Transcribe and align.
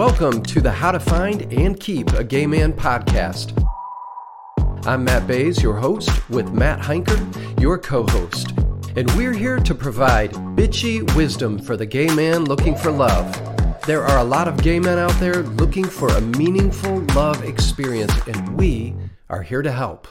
Welcome 0.00 0.42
to 0.44 0.62
the 0.62 0.72
How 0.72 0.92
to 0.92 0.98
Find 0.98 1.42
and 1.52 1.78
Keep 1.78 2.14
a 2.14 2.24
Gay 2.24 2.46
Man 2.46 2.72
podcast. 2.72 3.52
I'm 4.86 5.04
Matt 5.04 5.26
Bays, 5.26 5.62
your 5.62 5.76
host, 5.76 6.26
with 6.30 6.52
Matt 6.52 6.80
Heinker, 6.80 7.20
your 7.60 7.76
co 7.76 8.06
host. 8.06 8.52
And 8.96 9.10
we're 9.10 9.34
here 9.34 9.58
to 9.58 9.74
provide 9.74 10.32
bitchy 10.56 11.14
wisdom 11.14 11.58
for 11.58 11.76
the 11.76 11.84
gay 11.84 12.06
man 12.14 12.46
looking 12.46 12.74
for 12.74 12.90
love. 12.90 13.30
There 13.82 14.02
are 14.02 14.20
a 14.20 14.24
lot 14.24 14.48
of 14.48 14.62
gay 14.62 14.80
men 14.80 14.96
out 14.96 15.12
there 15.20 15.42
looking 15.42 15.84
for 15.84 16.08
a 16.08 16.20
meaningful 16.22 17.00
love 17.14 17.44
experience, 17.44 18.14
and 18.26 18.56
we 18.56 18.94
are 19.28 19.42
here 19.42 19.60
to 19.60 19.70
help. 19.70 20.08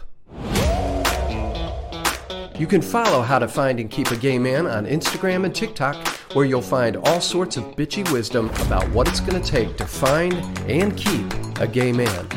You 2.60 2.68
can 2.68 2.82
follow 2.82 3.21
How 3.21 3.39
to 3.39 3.48
Find 3.48 3.80
and 3.80 3.89
Keep 3.89 4.12
a 4.12 4.18
Gay 4.18 4.38
Man 4.38 4.68
on 4.68 4.86
Instagram 4.86 5.46
and 5.46 5.55
TikTok, 5.55 5.96
where 6.34 6.44
you'll 6.44 6.62
find 6.62 6.98
all 6.98 7.21
sorts 7.21 7.55
of 7.55 7.64
bitchy 7.78 8.12
wisdom 8.12 8.50
about 8.65 8.86
what 8.89 9.07
it's 9.07 9.21
going 9.21 9.42
to 9.42 9.50
take 9.50 9.78
to 9.78 9.86
find 9.86 10.34
and 10.70 10.98
keep 10.98 11.25
a 11.61 11.65
gay 11.65 11.93
man. 11.93 12.28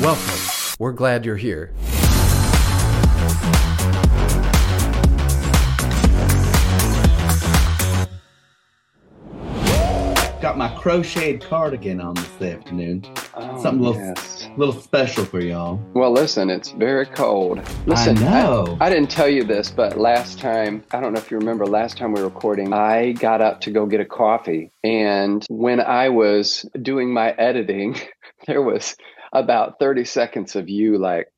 Welcome. 0.00 0.40
We're 0.78 0.92
glad 0.92 1.24
you're 1.24 1.36
here. 1.36 1.72
Got 10.40 10.58
my 10.58 10.68
crocheted 10.76 11.40
cardigan 11.40 11.98
on 11.98 12.14
this 12.14 12.42
afternoon. 12.42 13.06
Oh, 13.34 13.62
Something 13.62 13.86
a 13.86 13.88
little, 13.88 14.02
yes. 14.02 14.48
little 14.58 14.74
special 14.74 15.24
for 15.24 15.40
y'all. 15.40 15.80
Well, 15.94 16.10
listen, 16.10 16.50
it's 16.50 16.72
very 16.72 17.06
cold. 17.06 17.62
Listen, 17.86 18.18
I 18.18 18.42
know. 18.42 18.76
I, 18.82 18.90
didn't 18.90 19.10
tell 19.10 19.28
you 19.28 19.44
this, 19.44 19.70
but 19.70 19.96
last 19.96 20.38
time, 20.38 20.84
I 20.92 21.00
don't 21.00 21.14
know 21.14 21.18
if 21.20 21.30
you 21.30 21.38
remember, 21.38 21.66
last 21.66 21.96
time 21.96 22.12
we 22.12 22.20
were 22.20 22.28
recording, 22.28 22.74
I 22.74 23.12
got 23.12 23.40
up 23.40 23.62
to 23.62 23.70
go 23.70 23.86
get 23.86 24.00
a 24.00 24.04
coffee. 24.04 24.70
And 24.84 25.44
when 25.48 25.80
I 25.80 26.10
was 26.10 26.66
doing 26.82 27.14
my 27.14 27.30
editing, 27.32 27.98
there 28.46 28.60
was 28.60 28.94
about 29.32 29.78
30 29.78 30.04
seconds 30.04 30.54
of 30.54 30.68
you 30.68 30.98
like 30.98 31.28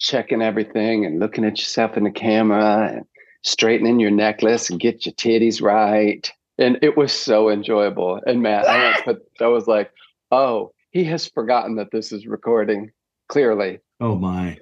checking 0.00 0.42
everything 0.42 1.06
and 1.06 1.20
looking 1.20 1.44
at 1.44 1.58
yourself 1.58 1.96
in 1.96 2.02
the 2.02 2.10
camera 2.10 2.90
and 2.92 3.06
straightening 3.42 4.00
your 4.00 4.10
necklace 4.10 4.68
and 4.68 4.80
get 4.80 5.06
your 5.06 5.14
titties 5.14 5.62
right. 5.62 6.32
And 6.58 6.78
it 6.82 6.96
was 6.96 7.12
so 7.12 7.48
enjoyable. 7.50 8.20
And 8.26 8.42
Matt, 8.42 8.68
I, 8.68 8.84
went, 8.84 8.96
but 9.38 9.44
I 9.44 9.48
was 9.48 9.66
like, 9.66 9.90
oh, 10.30 10.72
he 10.90 11.04
has 11.04 11.26
forgotten 11.28 11.76
that 11.76 11.90
this 11.90 12.12
is 12.12 12.26
recording. 12.26 12.90
Clearly, 13.28 13.78
Oh 13.98 14.14
my. 14.16 14.58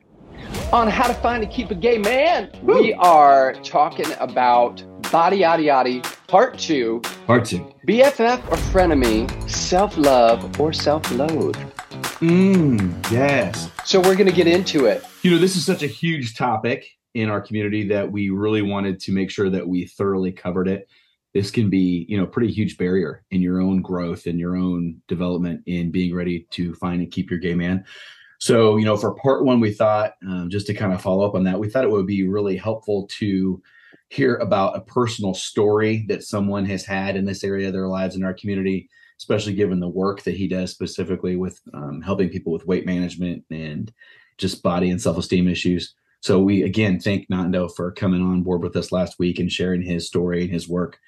on 0.72 0.86
how 0.86 1.08
to 1.08 1.14
find 1.14 1.42
and 1.42 1.50
keep 1.52 1.72
a 1.72 1.74
gay 1.74 1.98
man. 1.98 2.50
We 2.62 2.92
are 2.94 3.55
talking 3.64 4.06
about 4.20 4.84
body-ody-ody 5.11 6.02
part 6.28 6.56
two, 6.56 7.00
Part 7.27 7.46
two. 7.46 7.74
BFF 7.88 8.38
or 8.48 8.56
frenemy, 8.70 9.50
self 9.50 9.96
love 9.96 10.61
or 10.61 10.72
self 10.72 11.11
loathe. 11.11 11.56
Mmm, 12.20 13.11
yes. 13.11 13.70
So 13.84 14.00
we're 14.00 14.14
gonna 14.14 14.30
get 14.30 14.46
into 14.46 14.86
it. 14.86 15.02
You 15.22 15.33
know, 15.33 15.38
this 15.38 15.56
is 15.56 15.64
such 15.66 15.83
a 15.83 15.88
huge 15.88 16.36
topic 16.36 16.86
in 17.14 17.28
our 17.28 17.41
community 17.41 17.88
that 17.88 18.12
we 18.12 18.30
really 18.30 18.62
wanted 18.62 19.00
to 19.00 19.12
make 19.12 19.30
sure 19.30 19.50
that 19.50 19.66
we 19.66 19.86
thoroughly 19.86 20.30
covered 20.30 20.68
it. 20.68 20.88
This 21.33 21.50
can 21.50 21.70
be, 21.70 22.06
you 22.09 22.17
know, 22.17 22.27
pretty 22.27 22.50
huge 22.50 22.77
barrier 22.77 23.23
in 23.31 23.41
your 23.41 23.61
own 23.61 23.83
growth 23.83 24.27
and 24.27 24.39
your 24.39 24.56
own 24.56 25.00
development 25.06 25.62
in 25.67 25.91
being 25.91 26.14
ready 26.14 26.47
to 26.50 26.75
find 26.75 27.00
and 27.00 27.12
keep 27.12 27.31
your 27.31 27.39
gay 27.39 27.55
man. 27.55 27.84
So, 28.41 28.78
you 28.78 28.86
know, 28.86 28.97
for 28.97 29.14
part 29.14 29.45
one, 29.45 29.61
we 29.61 29.70
thought, 29.70 30.14
um, 30.27 30.48
just 30.48 30.67
to 30.69 30.75
kind 30.75 30.95
of 30.95 31.03
follow 31.03 31.27
up 31.27 31.34
on 31.34 31.45
that, 31.45 31.61
we 31.61 31.69
thought 31.69 31.84
it 31.84 31.91
would 31.91 32.06
be 32.06 32.27
really 32.27 32.56
helpful 32.56 33.06
to 33.19 33.62
hear 34.08 34.36
about 34.36 34.77
a 34.77 34.81
personal 34.81 35.34
story 35.34 36.05
that 36.08 36.25
someone 36.25 36.64
has 36.64 36.84
had 36.84 37.17
in 37.17 37.27
this 37.27 37.45
area 37.45 37.69
of 37.69 37.75
their 37.75 37.86
lives 37.86 38.17
in 38.17 38.25
our 38.25 38.34
community, 38.34 38.89
especially 39.19 39.53
given 39.53 39.78
the 39.78 39.89
work 39.89 40.23
that 40.23 40.36
he 40.36 40.48
does 40.48 40.70
specifically 40.70 41.36
with 41.36 41.61
um, 41.75 42.01
helping 42.01 42.31
people 42.31 42.53
with 42.53 42.67
weight 42.67 42.86
management 42.86 43.45
and 43.51 43.92
just 44.39 44.62
body 44.62 44.91
and 44.91 45.01
self 45.01 45.18
esteem 45.18 45.47
issues. 45.47 45.95
So, 46.23 46.41
we 46.41 46.62
again 46.62 46.98
thank 46.98 47.29
Nando 47.30 47.68
for 47.68 47.92
coming 47.92 48.23
on 48.23 48.42
board 48.42 48.62
with 48.62 48.74
us 48.74 48.91
last 48.91 49.18
week 49.18 49.39
and 49.39 49.52
sharing 49.52 49.83
his 49.83 50.07
story 50.07 50.42
and 50.42 50.51
his 50.51 50.68
work. 50.68 50.98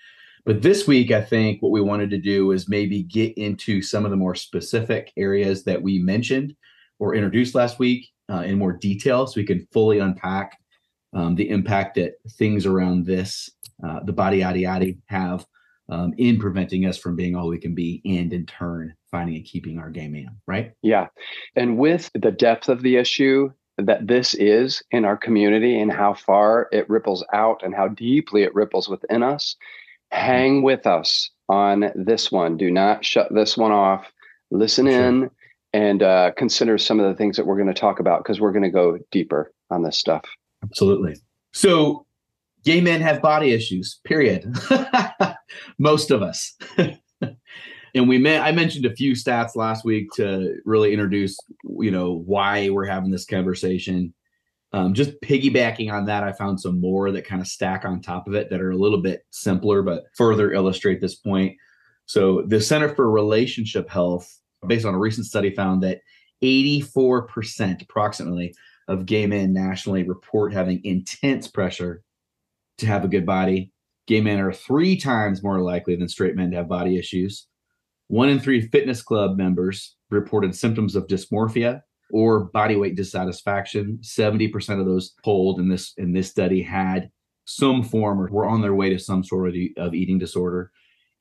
But 0.45 0.63
this 0.63 0.87
week, 0.89 1.13
I 1.13 1.23
think 1.23 1.63
what 1.63 1.71
we 1.71 1.81
wanted 1.81 2.11
to 2.11 2.19
do 2.19 2.51
is 2.51 2.69
maybe 2.69 3.05
get 3.05 3.37
into 3.39 3.81
some 3.81 4.05
of 4.05 4.11
the 4.11 4.17
more 4.17 4.35
specific 4.35 5.13
areas 5.17 5.63
that 5.65 5.81
we 5.81 5.99
mentioned 5.99 6.57
or 6.99 7.15
introduced 7.15 7.55
last 7.55 7.79
week 7.79 8.09
uh, 8.31 8.43
in 8.43 8.59
more 8.59 8.73
detail 8.73 9.27
so 9.27 9.41
we 9.41 9.47
can 9.47 9.67
fully 9.73 10.01
unpack 10.01 10.59
um, 11.15 11.35
the 11.35 11.49
impact 11.49 11.95
that 11.97 12.15
things 12.39 12.67
around 12.67 13.07
this, 13.07 13.51
uh, 13.87 14.01
the 14.05 14.13
body-ody-ody, 14.13 14.99
have 15.07 15.47
um, 15.91 16.15
in 16.17 16.39
preventing 16.39 16.87
us 16.87 16.97
from 16.97 17.15
being 17.15 17.37
all 17.37 17.49
we 17.49 17.59
can 17.59 17.75
be 17.75 18.01
and 18.05 18.33
in 18.33 18.47
turn 18.47 18.95
finding 19.11 19.37
and 19.37 19.45
keeping 19.45 19.79
our 19.79 19.91
gay 19.91 20.09
man, 20.09 20.37
right? 20.47 20.73
Yeah. 20.83 21.09
And 21.55 21.77
with 21.77 22.11
the 22.15 22.31
depth 22.31 22.69
of 22.69 22.83
the 22.83 22.97
issue 22.97 23.53
that 23.79 24.07
this 24.07 24.35
is 24.35 24.83
in 24.91 25.05
our 25.05 25.17
community 25.17 25.79
and 25.79 25.93
how 25.93 26.15
far 26.15 26.69
it 26.73 26.89
ripples 26.89 27.25
out 27.33 27.63
and 27.63 27.75
how 27.75 27.89
deeply 27.89 28.43
it 28.43 28.55
ripples 28.55 28.89
within 28.89 29.23
us, 29.23 29.57
hang 30.13 30.63
with 30.63 30.87
us 30.87 31.31
on 31.49 31.91
this 31.95 32.31
one. 32.31 32.57
Do 32.57 32.71
not 32.71 33.05
shut 33.05 33.35
this 33.35 33.57
one 33.57 33.73
off. 33.73 34.07
Listen 34.51 34.87
Sure. 34.87 35.09
in 35.09 35.31
and 35.73 36.03
uh, 36.03 36.33
consider 36.37 36.77
some 36.79 37.01
of 37.01 37.07
the 37.11 37.17
things 37.17 37.37
that 37.37 37.47
we're 37.47 37.57
going 37.57 37.73
to 37.73 37.75
talk 37.75 37.99
about 37.99 38.23
because 38.23 38.41
we're 38.41 38.53
going 38.53 38.63
to 38.63 38.71
go 38.71 38.99
deeper 39.11 39.53
on 39.71 39.83
this 39.83 39.97
stuff. 39.99 40.25
Absolutely. 40.63 41.17
So, 41.55 42.07
gay 42.65 42.81
men 42.81 43.01
have 43.01 43.23
body 43.23 43.53
issues, 43.53 44.01
period. 44.05 44.55
Most 45.79 46.11
of 46.11 46.23
us. 46.23 46.55
and 47.95 48.09
we 48.09 48.19
met, 48.19 48.43
I 48.43 48.53
mentioned 48.53 48.85
a 48.85 48.95
few 48.95 49.13
stats 49.13 49.57
last 49.57 49.85
week 49.85 50.11
to 50.17 50.57
really 50.65 50.93
introduce, 50.93 51.39
you 51.79 51.91
know, 51.91 52.23
why 52.27 52.69
we're 52.69 52.87
having 52.87 53.11
this 53.11 53.25
conversation. 53.25 54.15
Um, 54.75 54.95
just 54.95 55.21
piggybacking 55.21 55.93
on 55.93 56.07
that, 56.07 56.25
I 56.25 56.33
found 56.33 56.61
some 56.61 56.81
more 56.81 57.11
that 57.11 57.27
kind 57.27 57.43
of 57.43 57.49
stack 57.49 57.85
on 57.85 58.01
top 58.01 58.27
of 58.27 58.35
it 58.35 58.49
that 58.51 58.61
are 58.61 58.71
a 58.71 58.77
little 58.77 59.03
bit 59.03 59.27
simpler, 59.31 59.83
but 59.83 60.05
further 60.17 60.53
illustrate 60.53 61.01
this 61.01 61.15
point. 61.15 61.57
So, 62.07 62.43
the 62.47 62.61
Center 62.61 62.89
for 62.95 63.11
Relationship 63.11 63.89
Health, 63.89 64.41
based 64.67 64.87
on 64.87 64.95
a 64.95 64.99
recent 64.99 65.27
study, 65.27 65.55
found 65.55 65.83
that 65.83 66.01
84% 66.43 67.83
approximately 67.83 68.55
of 68.89 69.07
gay 69.07 69.27
men 69.27 69.53
nationally 69.53 70.03
report 70.03 70.53
having 70.53 70.85
intense 70.85 71.47
pressure 71.47 72.03
to 72.79 72.87
have 72.87 73.05
a 73.05 73.09
good 73.09 73.27
body. 73.27 73.73
Gay 74.07 74.21
men 74.21 74.41
are 74.41 74.53
three 74.53 74.97
times 74.97 75.43
more 75.43 75.61
likely 75.61 75.97
than 75.97 76.09
straight 76.09 76.35
men 76.35 76.51
to 76.51 76.57
have 76.57 76.69
body 76.69 76.99
issues. 76.99 77.47
One 78.09 78.29
in 78.29 78.41
three 78.41 78.67
fitness 78.69 79.03
club 79.03 79.37
members 79.37 79.97
reported 80.11 80.57
symptoms 80.57 80.97
of 80.97 81.07
dysmorphia 81.07 81.83
or 82.13 82.45
body 82.45 82.77
weight 82.77 82.95
dissatisfaction. 82.95 83.99
70% 84.03 84.79
of 84.79 84.87
those 84.87 85.15
polled 85.25 85.59
in 85.59 85.69
this 85.69 85.95
in 85.97 86.13
this 86.13 86.31
study 86.31 86.63
had 86.63 87.11
some 87.45 87.83
form 87.83 88.21
or 88.21 88.31
were 88.31 88.47
on 88.47 88.61
their 88.61 88.75
way 88.75 88.91
to 88.91 88.99
some 88.99 89.25
sort 89.25 89.49
of, 89.49 89.55
of 89.77 89.95
eating 89.95 90.19
disorder. 90.19 90.71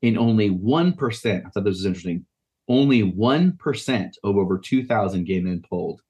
And 0.04 0.18
only 0.18 0.50
1%, 0.50 1.46
I 1.46 1.50
thought 1.50 1.64
this 1.64 1.78
was 1.78 1.86
interesting, 1.86 2.26
only 2.68 3.12
1% 3.12 4.12
of 4.24 4.38
over 4.38 4.58
2,000 4.58 5.24
gay 5.26 5.40
men 5.40 5.64
polled 5.68 6.02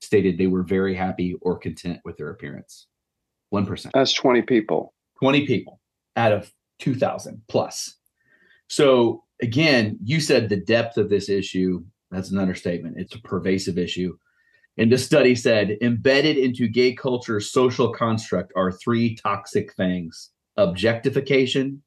stated 0.00 0.38
they 0.38 0.46
were 0.46 0.62
very 0.62 0.94
happy 0.94 1.36
or 1.40 1.58
content 1.58 2.00
with 2.04 2.16
their 2.16 2.30
appearance. 2.30 2.86
1%. 3.52 3.90
That's 3.94 4.12
20 4.12 4.42
people. 4.42 4.94
20 5.20 5.46
people 5.46 5.80
out 6.16 6.32
of 6.32 6.52
2,000 6.80 7.42
plus. 7.48 7.96
So, 8.68 9.24
again, 9.42 9.98
you 10.04 10.20
said 10.20 10.48
the 10.48 10.56
depth 10.56 10.98
of 10.98 11.10
this 11.10 11.28
issue. 11.28 11.84
That's 12.10 12.30
an 12.30 12.38
understatement. 12.38 12.96
It's 12.98 13.14
a 13.14 13.20
pervasive 13.20 13.78
issue. 13.78 14.16
And 14.76 14.92
this 14.92 15.04
study 15.04 15.34
said 15.34 15.76
embedded 15.82 16.38
into 16.38 16.68
gay 16.68 16.94
culture's 16.94 17.50
social 17.50 17.92
construct 17.92 18.52
are 18.56 18.72
three 18.72 19.16
toxic 19.16 19.74
things 19.74 20.30
objectification, 20.56 21.82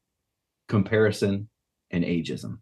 comparison, 0.67 1.49
and 1.89 2.03
ageism. 2.03 2.59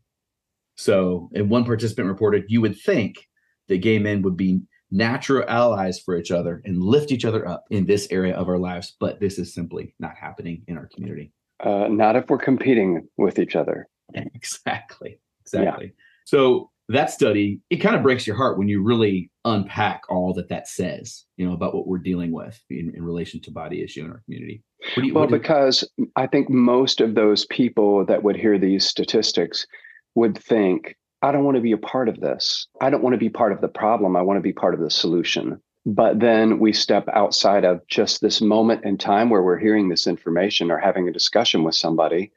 So, 0.75 1.29
and 1.33 1.49
one 1.49 1.65
participant 1.65 2.07
reported, 2.07 2.45
you 2.47 2.61
would 2.61 2.79
think 2.79 3.27
that 3.67 3.79
gay 3.79 3.99
men 3.99 4.21
would 4.23 4.37
be 4.37 4.61
natural 4.91 5.45
allies 5.47 5.99
for 5.99 6.17
each 6.17 6.31
other 6.31 6.61
and 6.65 6.81
lift 6.81 7.11
each 7.11 7.25
other 7.25 7.47
up 7.47 7.65
in 7.69 7.85
this 7.85 8.07
area 8.11 8.35
of 8.35 8.47
our 8.47 8.57
lives, 8.57 8.95
but 8.99 9.19
this 9.19 9.37
is 9.37 9.53
simply 9.53 9.93
not 9.99 10.15
happening 10.15 10.63
in 10.67 10.77
our 10.77 10.87
community. 10.87 11.31
Uh, 11.59 11.87
not 11.89 12.15
if 12.15 12.29
we're 12.29 12.37
competing 12.37 13.07
with 13.17 13.39
each 13.39 13.55
other. 13.55 13.87
Exactly. 14.33 15.19
Exactly. 15.41 15.93
So 16.25 16.71
that 16.89 17.11
study, 17.11 17.61
it 17.69 17.77
kind 17.77 17.95
of 17.95 18.03
breaks 18.03 18.25
your 18.25 18.35
heart 18.35 18.57
when 18.57 18.67
you 18.67 18.81
really 18.81 19.31
unpack 19.45 20.01
all 20.09 20.33
that 20.33 20.49
that 20.49 20.67
says, 20.67 21.25
you 21.37 21.45
know, 21.45 21.53
about 21.53 21.75
what 21.75 21.87
we're 21.87 21.99
dealing 21.99 22.31
with 22.31 22.59
in, 22.69 22.91
in 22.95 23.03
relation 23.03 23.39
to 23.41 23.51
body 23.51 23.83
issue 23.83 24.03
in 24.03 24.11
our 24.11 24.21
community. 24.25 24.63
You, 24.97 25.13
Well, 25.13 25.27
because 25.27 25.87
I 26.15 26.25
think 26.25 26.49
most 26.49 26.99
of 26.99 27.13
those 27.15 27.45
people 27.45 28.05
that 28.05 28.23
would 28.23 28.35
hear 28.35 28.57
these 28.57 28.85
statistics 28.87 29.67
would 30.15 30.37
think, 30.37 30.95
I 31.21 31.31
don't 31.31 31.43
want 31.43 31.55
to 31.55 31.61
be 31.61 31.73
a 31.73 31.77
part 31.77 32.09
of 32.09 32.19
this. 32.21 32.67
I 32.81 32.89
don't 32.89 33.03
want 33.03 33.13
to 33.13 33.19
be 33.19 33.29
part 33.29 33.51
of 33.51 33.61
the 33.61 33.67
problem. 33.67 34.15
I 34.15 34.21
want 34.21 34.37
to 34.37 34.41
be 34.41 34.53
part 34.53 34.73
of 34.73 34.79
the 34.79 34.89
solution. 34.89 35.61
But 35.85 36.19
then 36.19 36.59
we 36.59 36.73
step 36.73 37.07
outside 37.13 37.65
of 37.65 37.85
just 37.87 38.21
this 38.21 38.41
moment 38.41 38.83
in 38.83 38.97
time 38.97 39.29
where 39.29 39.43
we're 39.43 39.59
hearing 39.59 39.89
this 39.89 40.07
information 40.07 40.71
or 40.71 40.77
having 40.77 41.07
a 41.07 41.13
discussion 41.13 41.63
with 41.63 41.75
somebody. 41.75 42.31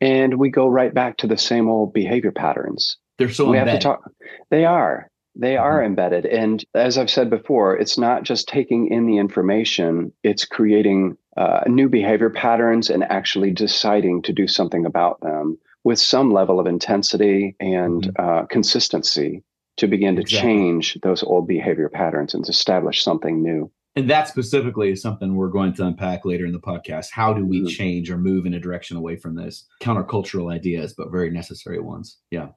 and 0.00 0.38
we 0.38 0.50
go 0.50 0.68
right 0.68 0.94
back 0.94 1.16
to 1.18 1.26
the 1.26 1.38
same 1.38 1.68
old 1.68 1.92
behavior 1.92 2.30
patterns. 2.32 2.96
They're 3.18 3.30
so 3.30 3.50
we 3.50 3.58
embedded. 3.58 3.82
have 3.84 3.98
to 3.98 4.02
talk. 4.02 4.12
They 4.50 4.64
are. 4.64 5.10
They 5.34 5.56
are 5.56 5.78
mm-hmm. 5.78 5.86
embedded. 5.86 6.26
And 6.26 6.64
as 6.74 6.98
I've 6.98 7.10
said 7.10 7.30
before, 7.30 7.76
it's 7.76 7.96
not 7.96 8.24
just 8.24 8.48
taking 8.48 8.88
in 8.88 9.06
the 9.06 9.18
information, 9.18 10.12
it's 10.22 10.44
creating 10.44 11.16
uh, 11.36 11.60
new 11.66 11.88
behavior 11.88 12.30
patterns 12.30 12.90
and 12.90 13.04
actually 13.04 13.52
deciding 13.52 14.22
to 14.22 14.32
do 14.32 14.48
something 14.48 14.84
about 14.84 15.20
them 15.20 15.58
with 15.84 16.00
some 16.00 16.32
level 16.32 16.58
of 16.58 16.66
intensity 16.66 17.54
and 17.60 18.08
mm-hmm. 18.08 18.28
uh, 18.28 18.46
consistency 18.46 19.44
to 19.76 19.86
begin 19.86 20.16
to 20.16 20.22
exactly. 20.22 20.48
change 20.48 20.98
those 21.02 21.22
old 21.22 21.46
behavior 21.46 21.88
patterns 21.88 22.34
and 22.34 22.44
to 22.44 22.50
establish 22.50 23.02
something 23.02 23.40
new. 23.40 23.70
And 23.94 24.10
that 24.10 24.28
specifically 24.28 24.90
is 24.90 25.00
something 25.00 25.34
we're 25.34 25.48
going 25.48 25.72
to 25.74 25.86
unpack 25.86 26.24
later 26.24 26.46
in 26.46 26.52
the 26.52 26.60
podcast. 26.60 27.08
How 27.12 27.32
do 27.32 27.44
we 27.44 27.60
mm-hmm. 27.60 27.68
change 27.68 28.10
or 28.10 28.18
move 28.18 28.44
in 28.44 28.54
a 28.54 28.60
direction 28.60 28.96
away 28.96 29.16
from 29.16 29.36
this 29.36 29.66
countercultural 29.80 30.52
ideas, 30.52 30.94
but 30.96 31.10
very 31.10 31.30
necessary 31.30 31.80
ones? 31.80 32.18
Yeah. 32.30 32.48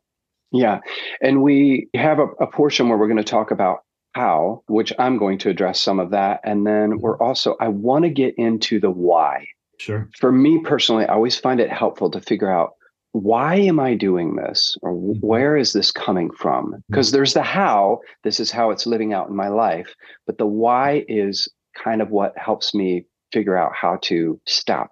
Yeah. 0.52 0.80
And 1.22 1.42
we 1.42 1.90
have 1.96 2.20
a, 2.20 2.28
a 2.40 2.48
portion 2.48 2.90
where 2.90 2.98
we're 2.98 3.08
going 3.08 3.18
to 3.18 3.24
talk 3.24 3.52
about 3.52 3.80
how, 4.14 4.64
which 4.68 4.92
I'm 5.00 5.18
going 5.18 5.38
to 5.40 5.50
address 5.50 5.80
some 5.80 6.00
of 6.00 6.12
that. 6.12 6.42
And 6.44 6.68
then 6.68 6.92
mm-hmm. 6.92 7.00
we're 7.00 7.18
also, 7.18 7.56
I 7.60 7.70
want 7.70 8.04
to 8.04 8.10
get 8.10 8.36
into 8.38 8.80
the 8.80 8.92
why. 8.92 9.48
Sure. 9.80 10.10
For 10.20 10.32
me 10.32 10.62
personally, 10.64 11.06
I 11.06 11.14
always 11.14 11.40
find 11.40 11.60
it 11.60 11.72
helpful 11.72 12.12
to 12.12 12.22
figure 12.22 12.52
out 12.52 12.72
why 13.14 13.56
am 13.56 13.80
I 13.80 13.96
doing 13.96 14.36
this 14.36 14.78
or 14.82 14.94
mm-hmm. 14.94 15.26
where 15.26 15.58
is 15.58 15.74
this 15.74 15.92
coming 15.92 16.32
from? 16.32 16.84
Because 16.90 17.08
mm-hmm. 17.08 17.18
there's 17.18 17.34
the 17.34 17.44
how, 17.44 18.00
this 18.24 18.40
is 18.40 18.52
how 18.52 18.72
it's 18.72 18.86
living 18.86 19.14
out 19.14 19.30
in 19.30 19.36
my 19.36 19.48
life, 19.48 19.96
but 20.26 20.38
the 20.38 20.46
why 20.46 21.06
is 21.08 21.48
kind 21.76 22.02
of 22.02 22.10
what 22.10 22.38
helps 22.38 22.74
me 22.74 23.06
figure 23.32 23.58
out 23.58 23.72
how 23.74 23.98
to 24.04 24.40
stop. 24.46 24.92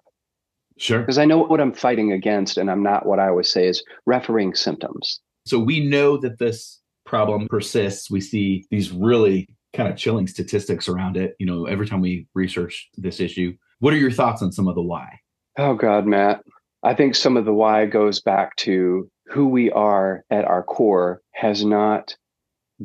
Sure. 0.78 1.00
Because 1.00 1.18
I 1.18 1.26
know 1.26 1.44
what 1.44 1.60
I'm 1.60 1.74
fighting 1.74 2.12
against, 2.12 2.56
and 2.56 2.70
I'm 2.70 2.82
not 2.82 3.04
what 3.04 3.18
I 3.18 3.28
always 3.28 3.50
say 3.50 3.66
is 3.66 3.84
refereeing 4.06 4.54
symptoms. 4.54 5.20
So 5.50 5.58
we 5.58 5.80
know 5.80 6.16
that 6.18 6.38
this 6.38 6.80
problem 7.04 7.48
persists. 7.48 8.08
We 8.08 8.20
see 8.20 8.64
these 8.70 8.92
really 8.92 9.48
kind 9.74 9.88
of 9.88 9.96
chilling 9.96 10.28
statistics 10.28 10.88
around 10.88 11.16
it, 11.16 11.34
you 11.40 11.46
know, 11.46 11.66
every 11.66 11.88
time 11.88 12.00
we 12.00 12.28
research 12.34 12.88
this 12.96 13.18
issue. 13.18 13.56
What 13.80 13.92
are 13.92 13.96
your 13.96 14.12
thoughts 14.12 14.42
on 14.42 14.52
some 14.52 14.68
of 14.68 14.76
the 14.76 14.82
why? 14.82 15.18
Oh, 15.58 15.74
God, 15.74 16.06
Matt. 16.06 16.44
I 16.84 16.94
think 16.94 17.16
some 17.16 17.36
of 17.36 17.46
the 17.46 17.52
why 17.52 17.86
goes 17.86 18.20
back 18.20 18.54
to 18.58 19.10
who 19.26 19.48
we 19.48 19.72
are 19.72 20.24
at 20.30 20.44
our 20.44 20.62
core 20.62 21.20
has 21.32 21.64
not 21.64 22.16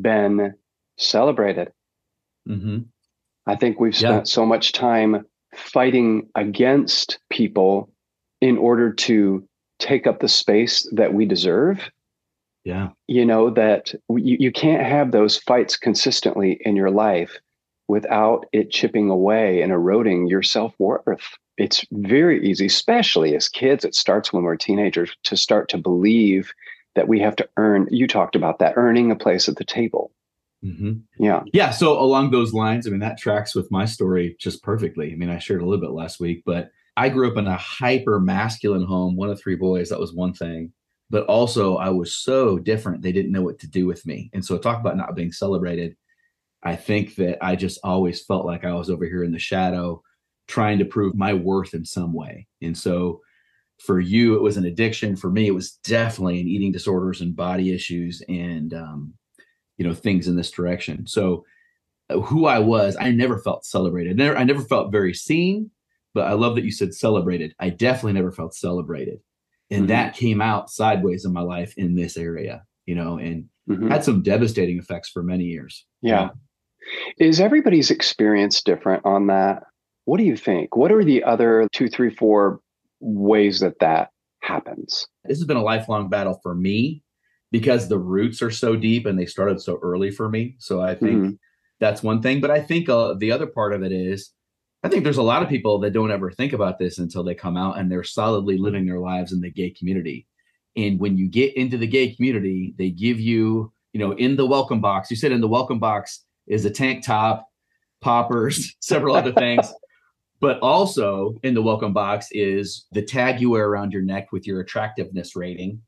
been 0.01 0.55
celebrated. 0.97 1.71
Mm-hmm. 2.49 2.79
I 3.45 3.55
think 3.57 3.79
we've 3.79 3.95
spent 3.95 4.27
yeah. 4.27 4.33
so 4.33 4.43
much 4.43 4.71
time 4.71 5.23
fighting 5.53 6.29
against 6.33 7.19
people 7.29 7.91
in 8.41 8.57
order 8.57 8.91
to 8.91 9.47
take 9.77 10.07
up 10.07 10.19
the 10.19 10.27
space 10.27 10.89
that 10.93 11.13
we 11.13 11.27
deserve. 11.27 11.91
Yeah. 12.65 12.89
You 13.07 13.25
know, 13.25 13.49
that 13.51 13.93
you, 14.09 14.37
you 14.39 14.51
can't 14.51 14.83
have 14.83 15.11
those 15.11 15.37
fights 15.37 15.77
consistently 15.77 16.59
in 16.61 16.75
your 16.75 16.91
life 16.91 17.39
without 17.87 18.45
it 18.51 18.71
chipping 18.71 19.09
away 19.09 19.61
and 19.61 19.71
eroding 19.71 20.27
your 20.27 20.43
self 20.43 20.73
worth 20.79 21.37
it's 21.57 21.85
very 21.91 22.45
easy, 22.45 22.65
especially 22.65 23.35
as 23.35 23.47
kids. 23.47 23.85
It 23.85 23.95
starts 23.95 24.33
when 24.33 24.43
we're 24.43 24.57
teenagers 24.57 25.15
to 25.23 25.37
start 25.37 25.69
to 25.69 25.77
believe 25.77 26.51
that 26.95 27.07
we 27.07 27.19
have 27.19 27.35
to 27.37 27.49
earn. 27.57 27.87
You 27.89 28.07
talked 28.07 28.35
about 28.35 28.59
that 28.59 28.73
earning 28.75 29.11
a 29.11 29.15
place 29.15 29.47
at 29.47 29.55
the 29.55 29.63
table. 29.63 30.11
Mm-hmm. 30.63 30.93
Yeah. 31.23 31.43
Yeah. 31.53 31.69
So 31.69 31.99
along 31.99 32.31
those 32.31 32.53
lines, 32.53 32.87
I 32.87 32.89
mean, 32.89 32.99
that 32.99 33.17
tracks 33.17 33.55
with 33.55 33.71
my 33.71 33.85
story 33.85 34.35
just 34.39 34.63
perfectly. 34.63 35.11
I 35.11 35.15
mean, 35.15 35.29
I 35.29 35.37
shared 35.37 35.61
a 35.61 35.65
little 35.65 35.81
bit 35.81 35.91
last 35.91 36.19
week, 36.19 36.43
but 36.45 36.71
I 36.97 37.09
grew 37.09 37.29
up 37.29 37.37
in 37.37 37.47
a 37.47 37.57
hyper 37.57 38.19
masculine 38.19 38.85
home, 38.85 39.15
one 39.15 39.29
of 39.29 39.39
three 39.39 39.55
boys. 39.55 39.89
That 39.89 39.99
was 39.99 40.13
one 40.13 40.33
thing. 40.33 40.73
But 41.09 41.25
also, 41.27 41.77
I 41.77 41.89
was 41.89 42.15
so 42.15 42.57
different. 42.57 43.01
They 43.01 43.11
didn't 43.11 43.31
know 43.31 43.43
what 43.43 43.59
to 43.59 43.67
do 43.67 43.85
with 43.85 44.05
me. 44.05 44.29
And 44.33 44.43
so, 44.43 44.57
talk 44.57 44.79
about 44.79 44.97
not 44.97 45.15
being 45.15 45.31
celebrated. 45.31 45.95
I 46.63 46.75
think 46.75 47.15
that 47.15 47.37
I 47.45 47.55
just 47.55 47.79
always 47.83 48.25
felt 48.25 48.45
like 48.45 48.65
I 48.65 48.73
was 48.73 48.89
over 48.89 49.05
here 49.05 49.23
in 49.23 49.31
the 49.31 49.39
shadow 49.39 50.01
trying 50.47 50.79
to 50.79 50.85
prove 50.85 51.15
my 51.15 51.33
worth 51.33 51.73
in 51.73 51.85
some 51.85 52.13
way. 52.13 52.47
And 52.61 52.77
so 52.77 53.21
for 53.79 53.99
you, 53.99 54.35
it 54.35 54.41
was 54.41 54.57
an 54.57 54.65
addiction. 54.65 55.15
For 55.15 55.29
me, 55.29 55.47
it 55.47 55.53
was 55.53 55.73
definitely 55.83 56.39
an 56.39 56.47
eating 56.47 56.71
disorders 56.71 57.21
and 57.21 57.35
body 57.35 57.73
issues 57.73 58.21
and, 58.27 58.73
um, 58.73 59.13
you 59.77 59.85
know, 59.85 59.93
things 59.93 60.27
in 60.27 60.35
this 60.35 60.51
direction. 60.51 61.05
So 61.07 61.45
uh, 62.09 62.19
who 62.19 62.45
I 62.45 62.59
was, 62.59 62.95
I 62.99 63.11
never 63.11 63.37
felt 63.39 63.65
celebrated. 63.65 64.17
Never, 64.17 64.37
I 64.37 64.43
never 64.43 64.61
felt 64.61 64.91
very 64.91 65.13
seen, 65.13 65.71
but 66.13 66.27
I 66.27 66.33
love 66.33 66.55
that 66.55 66.63
you 66.63 66.71
said 66.71 66.93
celebrated. 66.93 67.53
I 67.59 67.69
definitely 67.69 68.13
never 68.13 68.31
felt 68.31 68.53
celebrated. 68.55 69.19
And 69.71 69.81
mm-hmm. 69.81 69.87
that 69.87 70.15
came 70.15 70.41
out 70.41 70.69
sideways 70.69 71.25
in 71.25 71.33
my 71.33 71.41
life 71.41 71.73
in 71.77 71.95
this 71.95 72.17
area, 72.17 72.63
you 72.85 72.95
know, 72.95 73.17
and 73.17 73.45
mm-hmm. 73.69 73.89
had 73.89 74.03
some 74.03 74.21
devastating 74.21 74.77
effects 74.77 75.09
for 75.09 75.23
many 75.23 75.45
years. 75.45 75.85
Yeah. 76.01 76.29
Is 77.17 77.39
everybody's 77.39 77.89
experience 77.89 78.61
different 78.61 79.05
on 79.05 79.27
that? 79.27 79.63
What 80.05 80.17
do 80.17 80.23
you 80.23 80.37
think? 80.37 80.75
What 80.75 80.91
are 80.91 81.03
the 81.03 81.23
other 81.23 81.67
two, 81.71 81.87
three, 81.87 82.11
four 82.11 82.59
ways 82.99 83.59
that 83.61 83.79
that 83.79 84.09
happens? 84.41 85.07
This 85.23 85.39
has 85.39 85.47
been 85.47 85.57
a 85.57 85.63
lifelong 85.63 86.09
battle 86.09 86.39
for 86.43 86.53
me 86.53 87.01
because 87.51 87.87
the 87.87 87.97
roots 87.97 88.41
are 88.43 88.51
so 88.51 88.75
deep 88.75 89.07
and 89.07 89.17
they 89.17 89.25
started 89.25 89.61
so 89.61 89.79
early 89.81 90.11
for 90.11 90.29
me. 90.29 90.55
So 90.59 90.81
I 90.81 90.93
think 90.93 91.17
mm-hmm. 91.17 91.31
that's 91.79 92.03
one 92.03 92.21
thing. 92.21 92.39
But 92.39 92.51
I 92.51 92.61
think 92.61 92.87
uh, 92.87 93.15
the 93.17 93.31
other 93.31 93.47
part 93.47 93.73
of 93.73 93.81
it 93.81 93.91
is 93.91 94.31
I 94.85 94.87
think 94.87 95.03
there's 95.03 95.17
a 95.17 95.23
lot 95.23 95.41
of 95.41 95.49
people 95.49 95.79
that 95.79 95.93
don't 95.93 96.11
ever 96.11 96.29
think 96.29 96.53
about 96.53 96.77
this 96.77 96.99
until 96.99 97.23
they 97.23 97.33
come 97.33 97.57
out 97.57 97.79
and 97.79 97.91
they're 97.91 98.03
solidly 98.03 98.59
living 98.59 98.85
their 98.85 98.99
lives 98.99 99.33
in 99.33 99.41
the 99.41 99.49
gay 99.49 99.71
community. 99.71 100.27
And 100.75 100.99
when 100.99 101.17
you 101.17 101.27
get 101.27 101.57
into 101.57 101.75
the 101.79 101.87
gay 101.87 102.13
community, 102.13 102.75
they 102.77 102.91
give 102.91 103.19
you, 103.19 103.73
you 103.93 103.99
know, 103.99 104.11
in 104.11 104.35
the 104.35 104.45
welcome 104.45 104.81
box, 104.81 105.09
you 105.09 105.17
said 105.17 105.31
in 105.31 105.41
the 105.41 105.47
welcome 105.47 105.79
box 105.79 106.23
is 106.45 106.65
a 106.65 106.69
tank 106.69 107.03
top, 107.03 107.47
poppers, 107.99 108.75
several 108.79 109.15
other 109.15 109.31
things. 109.31 109.73
But 110.39 110.59
also 110.59 111.33
in 111.41 111.55
the 111.55 111.63
welcome 111.63 111.91
box 111.91 112.27
is 112.29 112.85
the 112.91 113.01
tag 113.01 113.41
you 113.41 113.49
wear 113.49 113.67
around 113.67 113.91
your 113.91 114.03
neck 114.03 114.31
with 114.31 114.45
your 114.45 114.59
attractiveness 114.59 115.35
rating 115.35 115.81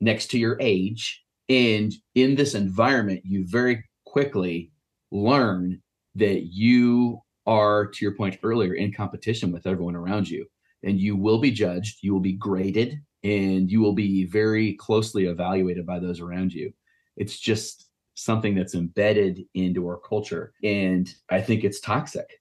next 0.00 0.32
to 0.32 0.38
your 0.40 0.56
age. 0.60 1.22
And 1.48 1.94
in 2.16 2.34
this 2.34 2.56
environment, 2.56 3.20
you 3.22 3.46
very 3.46 3.84
quickly 4.04 4.72
learn 5.12 5.80
that 6.16 6.52
you 6.52 7.21
are, 7.46 7.86
to 7.86 8.04
your 8.04 8.14
point 8.14 8.38
earlier, 8.42 8.74
in 8.74 8.92
competition 8.92 9.52
with 9.52 9.66
everyone 9.66 9.96
around 9.96 10.28
you. 10.28 10.46
And 10.82 10.98
you 10.98 11.16
will 11.16 11.38
be 11.38 11.50
judged, 11.50 11.98
you 12.02 12.12
will 12.12 12.20
be 12.20 12.32
graded, 12.32 13.00
and 13.22 13.70
you 13.70 13.80
will 13.80 13.94
be 13.94 14.24
very 14.26 14.74
closely 14.74 15.26
evaluated 15.26 15.86
by 15.86 16.00
those 16.00 16.20
around 16.20 16.52
you. 16.52 16.72
It's 17.16 17.38
just 17.38 17.88
something 18.14 18.54
that's 18.54 18.74
embedded 18.74 19.42
into 19.54 19.86
our 19.86 19.98
culture. 19.98 20.52
And 20.62 21.12
I 21.30 21.40
think 21.40 21.64
it's 21.64 21.80
toxic. 21.80 22.40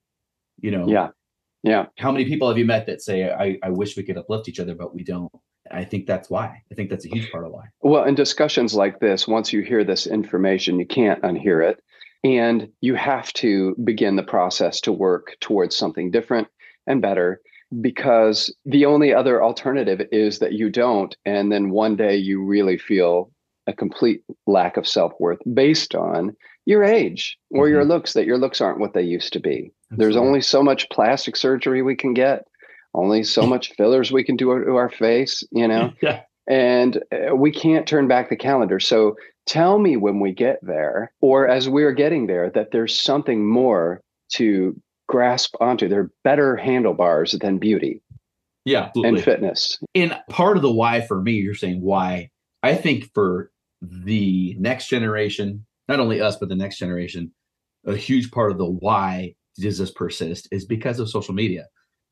You 0.59 0.71
know, 0.71 0.87
yeah. 0.87 1.09
Yeah. 1.63 1.85
How 1.99 2.11
many 2.11 2.25
people 2.25 2.47
have 2.47 2.57
you 2.57 2.65
met 2.65 2.87
that 2.87 3.01
say, 3.01 3.31
I, 3.31 3.59
I 3.61 3.69
wish 3.69 3.95
we 3.95 4.03
could 4.03 4.17
uplift 4.17 4.49
each 4.49 4.59
other, 4.59 4.73
but 4.73 4.95
we 4.95 5.03
don't? 5.03 5.31
I 5.69 5.85
think 5.85 6.07
that's 6.07 6.29
why. 6.29 6.63
I 6.71 6.75
think 6.75 6.89
that's 6.89 7.05
a 7.05 7.09
huge 7.09 7.31
part 7.31 7.45
of 7.45 7.51
why. 7.51 7.65
Well, 7.81 8.03
in 8.05 8.15
discussions 8.15 8.73
like 8.73 8.99
this, 8.99 9.27
once 9.27 9.53
you 9.53 9.61
hear 9.61 9.83
this 9.83 10.07
information, 10.07 10.79
you 10.79 10.87
can't 10.87 11.21
unhear 11.21 11.69
it. 11.69 11.81
And 12.23 12.69
you 12.81 12.95
have 12.95 13.33
to 13.33 13.75
begin 13.83 14.15
the 14.15 14.23
process 14.23 14.79
to 14.81 14.91
work 14.91 15.35
towards 15.39 15.75
something 15.75 16.11
different 16.11 16.47
and 16.87 17.01
better 17.01 17.41
because 17.79 18.53
the 18.65 18.85
only 18.85 19.13
other 19.13 19.41
alternative 19.41 20.01
is 20.11 20.39
that 20.39 20.53
you 20.53 20.69
don't. 20.69 21.15
And 21.25 21.51
then 21.51 21.69
one 21.69 21.95
day 21.95 22.15
you 22.15 22.43
really 22.43 22.77
feel 22.77 23.31
a 23.67 23.73
complete 23.73 24.23
lack 24.45 24.77
of 24.77 24.87
self 24.87 25.13
worth 25.19 25.39
based 25.53 25.95
on 25.95 26.35
your 26.65 26.83
age 26.83 27.37
or 27.49 27.65
mm-hmm. 27.65 27.73
your 27.73 27.85
looks, 27.85 28.13
that 28.13 28.25
your 28.25 28.37
looks 28.37 28.61
aren't 28.61 28.79
what 28.79 28.93
they 28.93 29.01
used 29.01 29.33
to 29.33 29.39
be. 29.39 29.71
There's 29.91 30.15
only 30.15 30.41
so 30.41 30.63
much 30.63 30.89
plastic 30.89 31.35
surgery 31.35 31.81
we 31.81 31.95
can 31.95 32.13
get, 32.13 32.47
only 32.93 33.23
so 33.23 33.45
much 33.45 33.73
fillers 33.77 34.11
we 34.11 34.23
can 34.23 34.35
do 34.35 34.63
to 34.63 34.75
our 34.75 34.89
face, 34.89 35.43
you 35.51 35.67
know? 35.67 35.93
yeah. 36.01 36.21
And 36.47 37.01
uh, 37.11 37.35
we 37.35 37.51
can't 37.51 37.87
turn 37.87 38.07
back 38.07 38.29
the 38.29 38.35
calendar. 38.35 38.79
So 38.79 39.15
tell 39.45 39.79
me 39.79 39.97
when 39.97 40.19
we 40.19 40.33
get 40.33 40.59
there, 40.61 41.11
or 41.21 41.47
as 41.47 41.67
we're 41.67 41.93
getting 41.93 42.27
there, 42.27 42.49
that 42.51 42.71
there's 42.71 42.99
something 42.99 43.47
more 43.47 44.01
to 44.33 44.79
grasp 45.07 45.55
onto. 45.59 45.87
There 45.87 46.01
are 46.01 46.11
better 46.23 46.55
handlebars 46.55 47.35
than 47.41 47.57
beauty. 47.57 48.01
Yeah. 48.65 48.85
Absolutely. 48.85 49.17
And 49.17 49.23
fitness. 49.23 49.79
And 49.95 50.17
part 50.29 50.55
of 50.55 50.63
the 50.63 50.71
why 50.71 51.01
for 51.01 51.21
me, 51.21 51.33
you're 51.33 51.55
saying 51.55 51.81
why, 51.81 52.29
I 52.63 52.75
think 52.75 53.11
for 53.13 53.51
the 53.81 54.55
next 54.59 54.87
generation, 54.87 55.65
not 55.87 55.99
only 55.99 56.21
us, 56.21 56.37
but 56.37 56.49
the 56.49 56.55
next 56.55 56.77
generation, 56.77 57.31
a 57.85 57.95
huge 57.95 58.31
part 58.31 58.51
of 58.51 58.57
the 58.57 58.69
why 58.69 59.33
does 59.57 59.79
this 59.79 59.91
persist 59.91 60.47
is 60.51 60.65
because 60.65 60.99
of 60.99 61.09
social 61.09 61.33
media. 61.33 61.65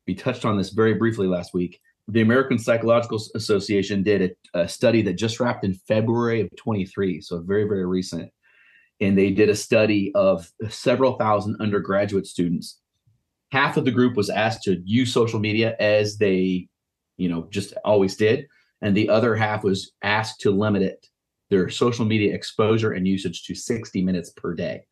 We 0.08 0.16
touched 0.16 0.44
on 0.44 0.58
this 0.58 0.72
very 0.72 0.96
briefly 0.96 1.28
last 1.28 1.54
week. 1.54 1.80
The 2.10 2.22
American 2.22 2.58
Psychological 2.58 3.22
Association 3.36 4.04
did 4.04 4.36
a, 4.54 4.62
a 4.62 4.68
study 4.68 5.02
that 5.04 5.14
just 5.14 5.40
wrapped 5.40 5.64
in 5.64 5.74
February 5.74 6.42
of 6.42 6.50
23, 6.58 7.22
so 7.22 7.40
very, 7.42 7.66
very 7.66 7.86
recent. 7.86 8.32
And 9.00 9.18
they 9.18 9.30
did 9.30 9.50
a 9.50 9.56
study 9.56 10.12
of 10.16 10.52
several 10.70 11.14
thousand 11.18 11.58
undergraduate 11.62 12.28
students. 12.28 12.80
Half 13.52 13.78
of 13.78 13.86
the 13.86 13.92
group 13.92 14.18
was 14.18 14.30
asked 14.30 14.64
to 14.64 14.82
use 14.84 15.14
social 15.14 15.40
media 15.40 15.76
as 15.80 16.18
they, 16.18 16.68
you 17.18 17.30
know, 17.30 17.48
just 17.50 17.74
always 17.86 18.16
did. 18.16 18.48
and 18.82 18.96
the 18.96 19.10
other 19.10 19.36
half 19.36 19.64
was 19.64 19.92
asked 20.02 20.40
to 20.42 20.52
limit 20.52 20.82
it 20.82 21.10
their 21.50 21.70
social 21.70 22.06
media 22.06 22.34
exposure 22.34 22.94
and 22.94 23.08
usage 23.08 23.44
to 23.44 23.56
60 23.56 24.04
minutes 24.04 24.32
per 24.32 24.54
day. 24.54 24.86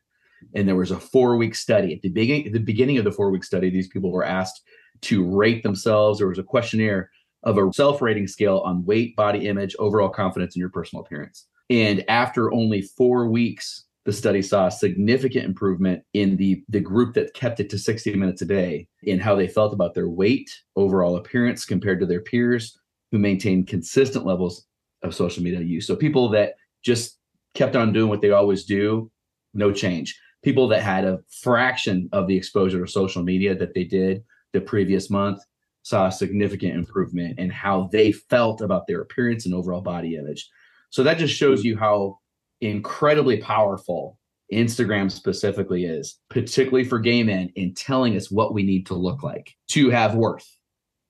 And 0.56 0.68
there 0.68 0.76
was 0.76 0.92
a 0.92 1.00
four 1.00 1.38
week 1.38 1.56
study. 1.56 1.94
At 1.94 2.02
the 2.02 2.10
beginning, 2.10 2.52
the 2.52 2.60
beginning 2.60 2.98
of 2.98 3.06
the 3.06 3.12
four 3.12 3.32
week 3.32 3.44
study, 3.44 3.70
these 3.70 3.88
people 3.88 4.12
were 4.12 4.26
asked 4.26 4.62
to 5.02 5.26
rate 5.26 5.64
themselves. 5.64 6.20
There 6.20 6.28
was 6.28 6.40
a 6.40 6.44
questionnaire 6.44 7.12
of 7.44 7.58
a 7.58 7.74
self 7.74 8.02
rating 8.02 8.28
scale 8.28 8.60
on 8.60 8.86
weight, 8.86 9.16
body 9.16 9.48
image, 9.48 9.76
overall 9.80 10.10
confidence, 10.10 10.56
in 10.56 10.60
your 10.60 10.70
personal 10.70 11.04
appearance. 11.04 11.46
And 11.70 12.04
after 12.10 12.54
only 12.54 12.82
four 12.82 13.30
weeks, 13.30 13.86
the 14.06 14.14
study 14.14 14.42
saw 14.42 14.68
a 14.68 14.72
significant 14.72 15.44
improvement 15.44 16.02
in 16.14 16.38
the, 16.38 16.64
the 16.70 16.80
group 16.80 17.14
that 17.16 17.34
kept 17.34 17.60
it 17.60 17.70
to 17.70 17.78
60 17.78 18.16
minutes 18.16 18.42
a 18.42 18.46
day 18.46 18.88
in 19.04 19.20
how 19.20 19.36
they 19.36 19.50
felt 19.50 19.74
about 19.74 19.94
their 19.94 20.08
weight, 20.08 20.50
overall 20.78 21.18
appearance 21.18 21.66
compared 21.66 22.00
to 22.00 22.06
their 22.06 22.22
peers 22.22 22.80
who 23.12 23.20
maintained 23.20 23.68
consistent 23.68 24.26
levels 24.26 24.66
of 25.04 25.14
social 25.14 25.44
media 25.44 25.60
use. 25.60 25.86
So 25.86 25.96
people 25.96 26.30
that 26.30 26.54
just 26.84 27.18
kept 27.54 27.76
on 27.76 27.92
doing 27.92 28.10
what 28.10 28.22
they 28.22 28.32
always 28.32 28.64
do, 28.64 29.12
no 29.54 29.74
change. 29.74 30.18
People 30.42 30.70
that 30.70 30.84
had 30.84 31.04
a 31.04 31.20
fraction 31.42 32.08
of 32.14 32.28
the 32.28 32.38
exposure 32.38 32.80
to 32.80 32.90
social 32.90 33.24
media 33.24 33.56
that 33.56 33.74
they 33.74 33.84
did 33.84 34.24
the 34.58 34.66
previous 34.66 35.10
month 35.10 35.40
saw 35.84 36.08
a 36.08 36.12
significant 36.12 36.76
improvement 36.76 37.38
in 37.40 37.50
how 37.50 37.90
they 37.92 38.12
felt 38.12 38.62
about 38.62 38.88
their 38.88 39.02
appearance 39.02 39.46
and 39.46 39.54
overall 39.54 39.82
body 39.82 40.16
image. 40.16 40.50
So 40.90 41.04
that 41.04 41.18
just 41.18 41.34
shows 41.34 41.64
you 41.64 41.78
how 41.78 42.18
incredibly 42.62 43.38
powerful 43.38 44.18
Instagram 44.52 45.12
specifically 45.12 45.86
is, 45.86 46.20
particularly 46.30 46.86
for 46.86 47.00
gay 47.00 47.22
men, 47.24 47.52
in 47.56 47.74
telling 47.74 48.16
us 48.16 48.32
what 48.32 48.54
we 48.54 48.64
need 48.64 48.86
to 48.88 48.96
look 48.96 49.22
like 49.24 49.54
to 49.70 49.90
have 49.90 50.16
worth. 50.16 50.50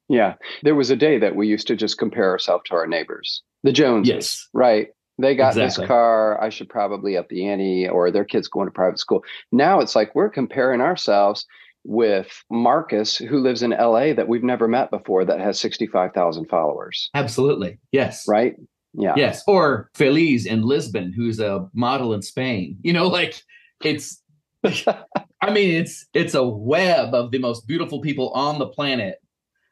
Yeah. 0.10 0.36
There 0.64 0.76
was 0.76 0.90
a 0.90 0.96
day 0.96 1.20
that 1.20 1.36
we 1.36 1.48
used 1.48 1.68
to 1.68 1.76
just 1.76 1.98
compare 1.98 2.30
ourselves 2.30 2.64
to 2.68 2.76
our 2.76 2.88
neighbors, 2.88 3.44
the 3.64 3.72
Joneses. 3.72 4.14
Yes. 4.14 4.50
Right. 4.54 4.88
They 5.20 5.36
got 5.36 5.50
Exactly. 5.58 5.84
this 5.84 5.88
car. 5.88 6.42
I 6.42 6.50
should 6.50 6.70
probably 6.70 7.18
up 7.18 7.28
the 7.30 7.48
ante, 7.48 7.90
or 7.90 8.12
their 8.12 8.26
kids 8.26 8.48
going 8.48 8.68
to 8.68 8.72
private 8.72 9.00
school. 9.00 9.24
Now 9.52 9.80
it's 9.80 9.96
like 9.96 10.14
we're 10.14 10.30
comparing 10.30 10.82
ourselves 10.82 11.46
with 11.88 12.44
Marcus, 12.52 13.16
who 13.16 13.40
lives 13.40 13.64
in 13.64 13.72
LA 13.72 14.14
that 14.14 14.28
we've 14.28 14.44
never 14.44 14.68
met 14.68 14.92
before, 14.92 15.24
that 15.24 15.40
has 15.40 15.58
65,000 15.60 16.46
followers. 16.50 17.10
Absolutely. 17.16 17.80
Yes. 17.94 18.28
Right. 18.28 18.56
Yeah. 18.94 19.14
Yes. 19.16 19.42
Or 19.48 19.90
Feliz 19.96 20.46
in 20.46 20.64
Lisbon, 20.64 21.14
who's 21.16 21.40
a 21.40 21.68
model 21.74 22.14
in 22.14 22.22
Spain. 22.22 22.78
You 22.82 22.92
know, 22.94 23.08
like 23.08 23.42
it's 23.84 24.22
I 24.66 25.52
mean, 25.52 25.76
it's 25.82 26.06
it's 26.14 26.34
a 26.34 26.44
web 26.46 27.14
of 27.14 27.32
the 27.32 27.40
most 27.40 27.68
beautiful 27.68 28.02
people 28.02 28.32
on 28.32 28.60
the 28.60 28.68
planet, 28.68 29.16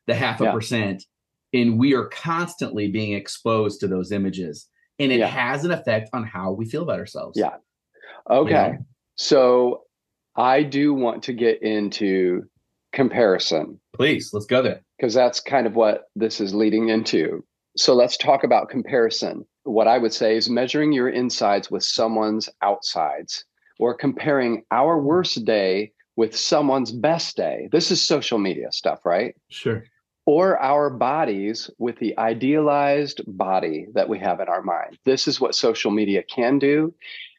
the 0.08 0.16
half 0.16 0.40
a 0.40 0.46
Yeah. 0.46 0.52
percent. 0.52 1.04
And 1.54 1.78
we 1.78 1.94
are 1.96 2.06
constantly 2.08 2.88
being 2.90 3.14
exposed 3.14 3.80
to 3.82 3.88
those 3.88 4.12
images. 4.12 4.68
And 5.00 5.12
it 5.12 5.20
Yeah. 5.20 5.28
has 5.28 5.66
an 5.66 5.72
effect 5.72 6.10
on 6.14 6.24
how 6.24 6.52
we 6.54 6.66
feel 6.66 6.84
about 6.84 7.00
ourselves. 7.00 7.38
Yeah. 7.38 7.56
Okay. 8.30 8.52
know? 8.54 8.78
So 9.18 9.82
I 10.36 10.64
do 10.64 10.94
want 10.94 11.24
to 11.24 11.34
get 11.34 11.62
into 11.62 12.44
comparison 12.94 13.80
Please, 13.94 14.32
let's 14.34 14.46
go 14.46 14.62
there. 14.62 14.82
because 14.98 15.14
that's 15.14 15.40
kind 15.40 15.68
of 15.68 15.76
what 15.76 16.06
this 16.16 16.40
is 16.40 16.54
leading 16.54 16.90
into. 16.90 17.44
So 17.78 17.94
let's 17.94 18.16
talk 18.18 18.44
about 18.44 18.70
comparison. 18.70 19.46
What 19.64 19.88
I 19.88 19.98
would 19.98 20.14
say 20.14 20.38
is 20.38 20.50
measuring 20.50 20.94
your 20.94 21.10
insides 21.10 21.70
with 21.70 21.84
someone's 21.84 22.50
outsides 22.62 23.44
or 23.80 23.94
comparing 23.94 24.64
our 24.72 25.00
worst 25.00 25.44
day 25.44 25.92
with 26.16 26.36
someone's 26.36 26.94
best 26.94 27.36
day. 27.36 27.68
This 27.74 27.92
is 27.92 28.02
social 28.02 28.38
media 28.38 28.72
stuff, 28.72 29.06
right? 29.06 29.36
Sure. 29.50 29.84
Or 30.26 30.58
our 30.62 30.90
bodies 30.90 31.70
with 31.78 32.00
the 32.00 32.18
idealized 32.18 33.22
body 33.28 33.88
that 33.94 34.08
we 34.08 34.18
have 34.20 34.40
in 34.40 34.48
our 34.48 34.62
mind. 34.62 34.98
This 35.04 35.28
is 35.28 35.42
what 35.42 35.54
social 35.54 35.92
media 35.92 36.24
can 36.24 36.58
do. 36.58 36.94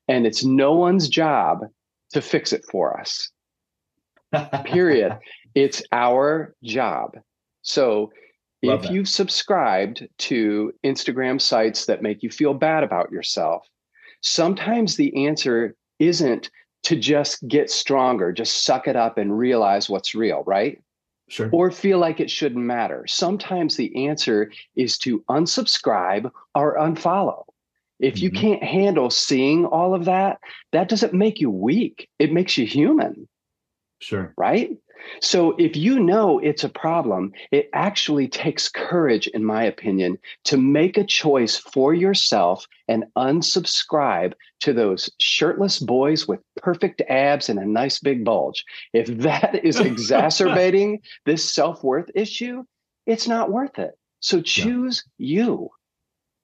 And 0.09 0.27
it's 0.27 0.45
no 0.45 0.75
one's 0.75 1.09
job 1.09 1.61
to 2.13 2.21
fix 2.21 2.53
it 2.53 2.65
for 2.71 2.99
us 3.01 3.31
period. 4.65 5.19
it's 5.55 5.83
our 5.93 6.55
job. 6.63 7.13
So 7.63 8.13
Love 8.63 8.81
if 8.81 8.83
that. 8.87 8.93
you've 8.93 9.09
subscribed 9.09 10.07
to 10.19 10.73
Instagram 10.85 11.41
sites 11.41 11.87
that 11.87 12.03
make 12.03 12.23
you 12.23 12.31
feel 12.31 12.55
bad 12.55 12.83
about 12.85 13.11
yourself, 13.11 13.67
sometimes 14.23 14.97
the 14.97 15.27
answer 15.27 15.75
isn't 15.99 16.51
to 16.85 16.97
just 16.97 17.47
get 17.49 17.71
stronger, 17.71 18.33
just 18.33 18.65
suck 18.65 18.87
it 18.87 18.97
up 18.97 19.19
and 19.19 19.37
realize 19.37 19.89
what's 19.91 20.15
real, 20.15 20.43
right? 20.47 20.81
Sure. 21.29 21.49
Or 21.53 21.71
feel 21.73 21.99
like 21.99 22.21
it 22.21 22.31
shouldn't 22.31 22.65
matter. 22.65 23.05
Sometimes 23.09 23.77
the 23.77 24.07
answer 24.07 24.53
is 24.77 24.97
to 24.99 25.25
unsubscribe 25.29 26.31
or 26.55 26.77
unfollow. 26.79 27.43
If 28.01 28.21
you 28.23 28.31
Mhm. 28.31 28.35
can't 28.37 28.63
handle 28.63 29.11
seeing 29.11 29.65
all 29.67 29.95
of 29.95 30.05
that, 30.07 30.39
that 30.73 30.89
doesn't 30.89 31.15
make 31.15 31.41
you 31.41 31.51
weak. 31.51 32.09
It 32.19 32.33
makes 32.33 32.57
you 32.59 32.67
human 32.67 33.29
Sure. 34.01 34.35
right? 34.37 34.77
So 35.21 35.53
if 35.59 35.77
you 35.77 36.01
know 36.01 36.39
it's 36.41 36.65
a 36.65 36.69
problem, 36.69 37.33
it 37.53 37.71
actually 37.73 38.29
takes 38.29 38.69
courage, 38.69 39.27
in 39.29 39.45
my 39.45 39.63
opinion, 39.65 40.19
to 40.45 40.57
make 40.57 40.99
a 40.99 41.05
choice 41.05 41.57
for 41.57 41.95
yourself 41.95 42.67
and 42.89 43.05
unsubscribe 43.17 44.33
to 44.61 44.73
those 44.73 45.11
shirtless 45.21 45.79
boys 45.79 46.27
with 46.27 46.41
perfect 46.57 47.03
abs 47.09 47.49
and 47.49 47.59
a 47.59 47.67
nice 47.67 47.99
big 48.01 48.25
bulge. 48.25 48.65
If 48.93 49.07
that 49.19 49.65
is 49.65 49.81
exacerbating 49.81 51.01
this 51.25 51.51
self 51.53 51.85
worth 51.85 52.11
issue, 52.15 52.65
it's 53.07 53.29
not 53.29 53.53
worth 53.53 53.79
it. 53.79 53.93
So 54.21 54.41
choose 54.43 55.05
you. 55.19 55.71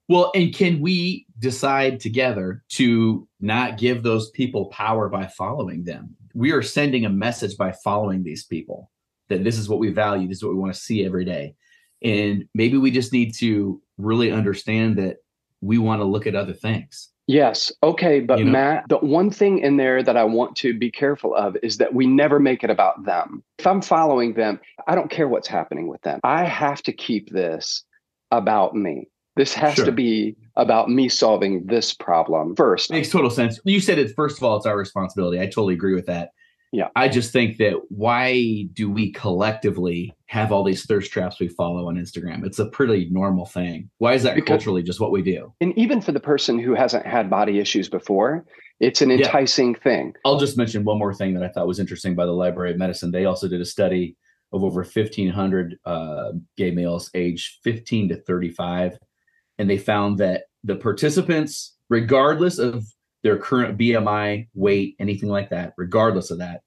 Well, 0.08 0.32
and 0.34 0.54
can 0.54 0.80
we 0.80 1.26
decide 1.38 2.00
together 2.00 2.62
to 2.70 3.26
not 3.40 3.78
give 3.78 4.02
those 4.02 4.30
people 4.30 4.66
power 4.66 5.08
by 5.08 5.26
following 5.26 5.84
them? 5.84 6.16
We 6.34 6.52
are 6.52 6.62
sending 6.62 7.04
a 7.04 7.10
message 7.10 7.56
by 7.56 7.72
following 7.84 8.22
these 8.22 8.44
people 8.44 8.90
that 9.28 9.44
this 9.44 9.58
is 9.58 9.68
what 9.68 9.78
we 9.78 9.90
value, 9.90 10.28
this 10.28 10.38
is 10.38 10.44
what 10.44 10.54
we 10.54 10.60
want 10.60 10.74
to 10.74 10.80
see 10.80 11.04
every 11.04 11.24
day. 11.24 11.54
And 12.02 12.46
maybe 12.54 12.76
we 12.76 12.90
just 12.90 13.12
need 13.12 13.34
to 13.36 13.80
really 13.96 14.32
understand 14.32 14.96
that 14.98 15.18
we 15.60 15.78
want 15.78 16.00
to 16.00 16.04
look 16.04 16.26
at 16.26 16.34
other 16.34 16.52
things. 16.52 17.08
Yes. 17.28 17.72
Okay. 17.82 18.20
But 18.20 18.40
You 18.40 18.46
know? 18.46 18.52
Matt, 18.52 18.88
the 18.88 18.98
one 18.98 19.30
thing 19.30 19.60
in 19.60 19.76
there 19.76 20.02
that 20.02 20.16
I 20.16 20.24
want 20.24 20.56
to 20.56 20.76
be 20.76 20.90
careful 20.90 21.34
of 21.34 21.56
is 21.62 21.78
that 21.78 21.94
we 21.94 22.06
never 22.06 22.40
make 22.40 22.64
it 22.64 22.70
about 22.70 23.04
them. 23.04 23.44
If 23.58 23.66
I'm 23.66 23.80
following 23.80 24.34
them, 24.34 24.60
I 24.86 24.94
don't 24.94 25.10
care 25.10 25.28
what's 25.28 25.48
happening 25.48 25.86
with 25.86 26.02
them. 26.02 26.18
I 26.24 26.44
have 26.44 26.82
to 26.82 26.92
keep 26.92 27.30
this 27.30 27.84
about 28.32 28.74
me. 28.74 29.08
This 29.36 29.54
has 29.54 29.74
Sure. 29.74 29.86
to 29.86 29.92
be 29.92 30.36
about 30.56 30.90
me 30.90 31.08
solving 31.08 31.64
this 31.66 31.94
problem 31.94 32.54
first. 32.56 32.90
Makes 32.90 33.10
total 33.10 33.30
sense. 33.30 33.58
You 33.64 33.80
said 33.80 33.98
it 33.98 34.12
first 34.14 34.36
of 34.36 34.44
all, 34.44 34.56
it's 34.56 34.66
our 34.66 34.76
responsibility. 34.76 35.40
I 35.40 35.46
totally 35.46 35.74
agree 35.74 35.94
with 35.94 36.06
that. 36.06 36.30
Yeah. 36.74 36.88
I 36.96 37.08
just 37.08 37.32
think 37.32 37.58
that 37.58 37.74
why 37.90 38.66
do 38.72 38.90
we 38.90 39.12
collectively 39.12 40.14
have 40.26 40.52
all 40.52 40.64
these 40.64 40.84
thirst 40.86 41.12
traps 41.12 41.38
we 41.38 41.48
follow 41.48 41.88
on 41.88 41.96
Instagram? 41.96 42.46
It's 42.46 42.58
a 42.58 42.66
pretty 42.66 43.08
normal 43.10 43.44
thing. 43.46 43.90
Why 43.98 44.14
is 44.14 44.22
that 44.22 44.34
Because- 44.34 44.48
culturally 44.48 44.82
just 44.82 45.00
what 45.00 45.12
we 45.12 45.20
do? 45.22 45.52
And 45.60 45.76
even 45.78 46.00
for 46.00 46.12
the 46.12 46.20
person 46.20 46.58
who 46.58 46.74
hasn't 46.74 47.04
had 47.06 47.28
body 47.28 47.58
issues 47.58 47.88
before, 47.90 48.46
it's 48.80 49.02
an 49.02 49.10
Yeah. 49.10 49.16
enticing 49.18 49.74
thing. 49.74 50.14
I'll 50.24 50.38
just 50.38 50.56
mention 50.56 50.84
one 50.84 50.98
more 50.98 51.12
thing 51.14 51.34
that 51.34 51.42
I 51.42 51.48
thought 51.48 51.66
was 51.66 51.78
interesting 51.78 52.14
by 52.14 52.24
the 52.26 52.32
Library 52.32 52.72
of 52.72 52.78
Medicine. 52.78 53.10
They 53.10 53.26
also 53.26 53.48
did 53.48 53.60
a 53.60 53.66
study 53.66 54.16
of 54.52 54.64
over 54.64 54.82
1,500 54.82 55.78
uh, 55.84 56.32
gay 56.56 56.70
males 56.70 57.10
aged 57.14 57.58
15 57.62 58.08
to 58.10 58.16
35. 58.16 58.98
And 59.58 59.68
they 59.68 59.78
found 59.78 60.18
that 60.18 60.44
the 60.64 60.76
participants, 60.76 61.76
regardless 61.88 62.58
of 62.58 62.84
their 63.22 63.38
current 63.38 63.78
BMI, 63.78 64.48
weight, 64.54 64.96
anything 64.98 65.28
like 65.28 65.50
that, 65.50 65.74
regardless 65.76 66.30
of 66.30 66.38
that, 66.38 66.62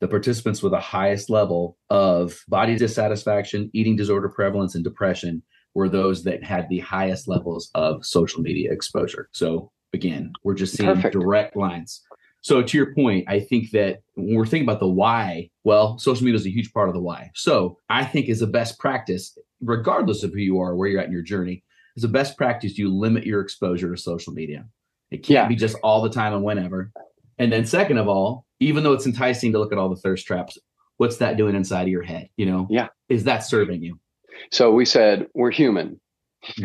the 0.00 0.08
participants 0.08 0.62
with 0.62 0.72
the 0.72 0.80
highest 0.80 1.30
level 1.30 1.78
of 1.90 2.38
body 2.48 2.76
dissatisfaction, 2.76 3.70
eating 3.72 3.96
disorder 3.96 4.28
prevalence, 4.28 4.74
and 4.74 4.84
depression 4.84 5.42
were 5.74 5.88
those 5.88 6.24
that 6.24 6.44
had 6.44 6.68
the 6.68 6.80
highest 6.80 7.28
levels 7.28 7.70
of 7.74 8.04
social 8.04 8.40
media 8.40 8.72
exposure. 8.72 9.28
So 9.32 9.72
again, 9.92 10.32
we're 10.44 10.54
just 10.54 10.76
seeing 10.76 10.94
Perfect. 10.94 11.12
direct 11.12 11.56
lines. 11.56 12.02
So 12.42 12.62
to 12.62 12.78
your 12.78 12.94
point, 12.94 13.24
I 13.28 13.40
think 13.40 13.72
that 13.72 14.02
when 14.14 14.36
we're 14.36 14.46
thinking 14.46 14.68
about 14.68 14.80
the 14.80 14.88
why, 14.88 15.50
well, 15.64 15.98
social 15.98 16.24
media 16.24 16.38
is 16.38 16.46
a 16.46 16.50
huge 16.50 16.72
part 16.72 16.88
of 16.88 16.94
the 16.94 17.00
why. 17.00 17.30
So 17.34 17.78
I 17.90 18.04
think 18.04 18.28
is 18.28 18.40
a 18.40 18.46
best 18.46 18.78
practice, 18.78 19.36
regardless 19.60 20.22
of 20.22 20.32
who 20.32 20.38
you 20.38 20.60
are, 20.60 20.76
where 20.76 20.88
you're 20.88 21.00
at 21.00 21.06
in 21.06 21.12
your 21.12 21.22
journey, 21.22 21.64
is 21.96 22.04
a 22.04 22.08
best 22.08 22.36
practice 22.36 22.76
you 22.78 22.92
limit 22.94 23.24
your 23.26 23.40
exposure 23.40 23.90
to 23.94 24.00
social 24.00 24.32
media. 24.32 24.66
It 25.10 25.18
can't 25.18 25.30
Yeah. 25.30 25.48
be 25.48 25.56
just 25.56 25.76
all 25.82 26.02
the 26.02 26.10
time 26.10 26.34
and 26.34 26.42
whenever. 26.44 26.92
And 27.38 27.52
then 27.52 27.64
second 27.66 27.98
of 27.98 28.08
all, 28.08 28.44
even 28.60 28.82
though 28.82 28.92
it's 28.92 29.06
enticing 29.06 29.52
to 29.52 29.58
look 29.58 29.72
at 29.72 29.78
all 29.78 29.88
the 29.88 29.96
thirst 29.96 30.26
traps, 30.26 30.58
what's 30.96 31.18
that 31.18 31.36
doing 31.36 31.54
inside 31.54 31.82
of 31.82 31.88
your 31.88 32.02
head? 32.02 32.28
You 32.36 32.46
know, 32.46 32.66
Yeah. 32.70 32.88
is 33.08 33.24
that 33.24 33.38
serving 33.44 33.82
you? 33.82 33.98
So 34.50 34.72
we 34.72 34.84
said 34.84 35.26
we're 35.34 35.50
human. 35.50 36.00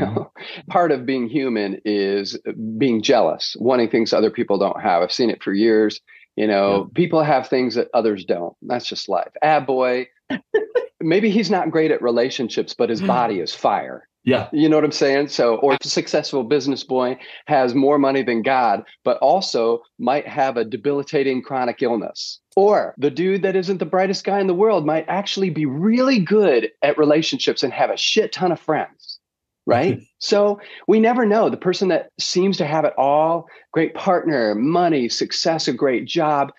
Part 0.70 0.92
of 0.92 1.06
being 1.06 1.28
human 1.28 1.80
is 1.86 2.38
being 2.78 3.02
jealous, 3.02 3.56
wanting 3.60 3.90
things 3.90 4.14
other 4.14 4.30
people 4.32 4.58
don't 4.58 4.80
have. 4.82 5.02
I've 5.02 5.12
seen 5.12 5.30
it 5.30 5.42
for 5.44 5.54
years. 5.54 6.00
You 6.38 6.48
know, 6.48 6.90
people 6.96 7.22
have 7.24 7.48
things 7.48 7.76
that 7.76 7.90
others 7.94 8.24
don't. 8.26 8.56
That's 8.62 8.86
just 8.88 9.10
life. 9.10 9.32
Ah, 9.44 9.60
boy, 9.60 10.08
maybe 11.02 11.30
he's 11.30 11.52
not 11.52 11.72
great 11.72 11.92
at 11.92 12.02
relationships, 12.02 12.74
but 12.74 12.90
his 12.90 13.02
body 13.02 13.40
is 13.40 13.54
fire. 13.54 14.08
Yeah. 14.24 14.50
You 14.54 14.70
know 14.70 14.78
what 14.78 14.86
I'm 14.86 14.92
saying? 14.92 15.30
So, 15.30 15.56
or 15.56 15.74
a 15.74 15.88
successful 15.88 16.44
business 16.44 16.84
boy 16.84 17.18
has 17.48 17.74
more 17.74 17.98
money 17.98 18.22
than 18.22 18.44
God, 18.44 18.84
but 19.04 19.18
also 19.18 19.82
might 19.98 20.28
have 20.28 20.58
a 20.58 20.66
debilitating 20.66 21.42
chronic 21.42 21.82
illness. 21.82 22.40
Or 22.56 22.94
the 22.98 23.10
dude 23.10 23.42
that 23.42 23.56
isn't 23.56 23.80
the 23.80 23.86
brightest 23.86 24.24
guy 24.24 24.40
in 24.40 24.48
the 24.48 24.54
world 24.54 24.86
might 24.86 25.06
actually 25.08 25.50
be 25.50 25.66
really 25.66 26.20
good 26.20 26.70
at 26.84 26.98
relationships 26.98 27.63
and 27.63 27.74
have 27.74 27.90
a 27.90 27.98
shit 27.98 28.32
ton 28.32 28.51
of 28.51 28.60
friends. 28.60 29.20
Right. 29.66 30.01
so 30.20 30.60
we 30.88 31.00
never 31.00 31.25
know. 31.25 31.50
The 31.50 31.58
person 31.58 31.88
that 31.88 32.10
seems 32.20 32.58
to 32.58 32.66
have 32.66 32.86
it 32.86 32.94
all 32.98 33.48
great 33.74 33.96
partner, 33.96 34.54
money, 34.54 35.10
success, 35.10 35.68
a 35.68 35.74
great 35.74 36.06
job 36.06 36.51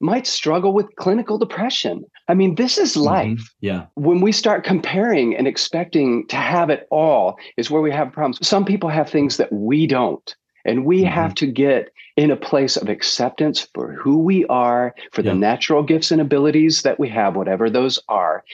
might 0.00 0.26
struggle 0.26 0.72
with 0.72 0.94
clinical 0.96 1.38
depression. 1.38 2.04
I 2.28 2.34
mean, 2.34 2.54
this 2.54 2.78
is 2.78 2.94
Mm-hmm. 2.94 3.04
life. 3.04 3.54
Yeah. 3.60 3.86
When 3.94 4.20
we 4.20 4.32
start 4.32 4.64
comparing 4.64 5.36
and 5.36 5.46
expecting 5.46 6.26
to 6.28 6.36
have 6.36 6.70
it 6.70 6.86
all, 6.90 7.38
is 7.56 7.70
where 7.70 7.82
we 7.82 7.92
have 7.92 8.12
problems. 8.12 8.46
Some 8.46 8.64
people 8.64 8.88
have 8.88 9.08
things 9.10 9.36
that 9.36 9.52
we 9.52 9.86
don't. 9.86 10.34
And 10.64 10.84
we 10.84 11.02
Mhm. 11.02 11.10
have 11.10 11.34
to 11.36 11.46
get 11.46 11.90
in 12.16 12.30
a 12.30 12.36
place 12.36 12.76
of 12.76 12.88
acceptance 12.90 13.66
for 13.74 13.92
who 13.92 14.18
we 14.18 14.44
are, 14.46 14.94
for 15.12 15.22
Yeah. 15.22 15.32
the 15.32 15.38
natural 15.38 15.82
gifts 15.82 16.10
and 16.10 16.20
abilities 16.20 16.82
that 16.82 16.98
we 17.00 17.08
have, 17.08 17.34
whatever 17.36 17.70
those 17.70 17.98
are, 18.08 18.44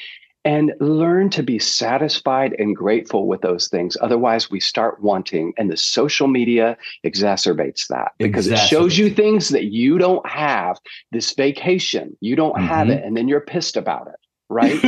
and 0.46 0.72
learn 0.78 1.28
to 1.28 1.42
be 1.42 1.58
satisfied 1.58 2.54
and 2.60 2.76
grateful 2.76 3.26
with 3.26 3.40
those 3.40 3.66
things. 3.66 3.96
Otherwise, 4.00 4.48
we 4.48 4.60
start 4.60 5.02
wanting, 5.02 5.52
and 5.58 5.70
the 5.70 5.76
social 5.76 6.28
media 6.28 6.78
exacerbates 7.04 7.88
that 7.88 8.12
because 8.18 8.46
it 8.46 8.56
shows 8.56 8.96
you 8.96 9.10
things 9.10 9.48
that 9.48 9.64
you 9.64 9.98
don't 9.98 10.26
have. 10.26 10.78
This 11.10 11.34
vacation, 11.34 12.16
you 12.20 12.36
don't 12.36 12.58
have 12.60 12.86
Mhm. 12.86 12.92
it, 12.92 13.04
and 13.04 13.16
then 13.16 13.26
you're 13.26 13.40
pissed 13.40 13.76
about 13.76 14.06
it, 14.06 14.15
right? 14.48 14.78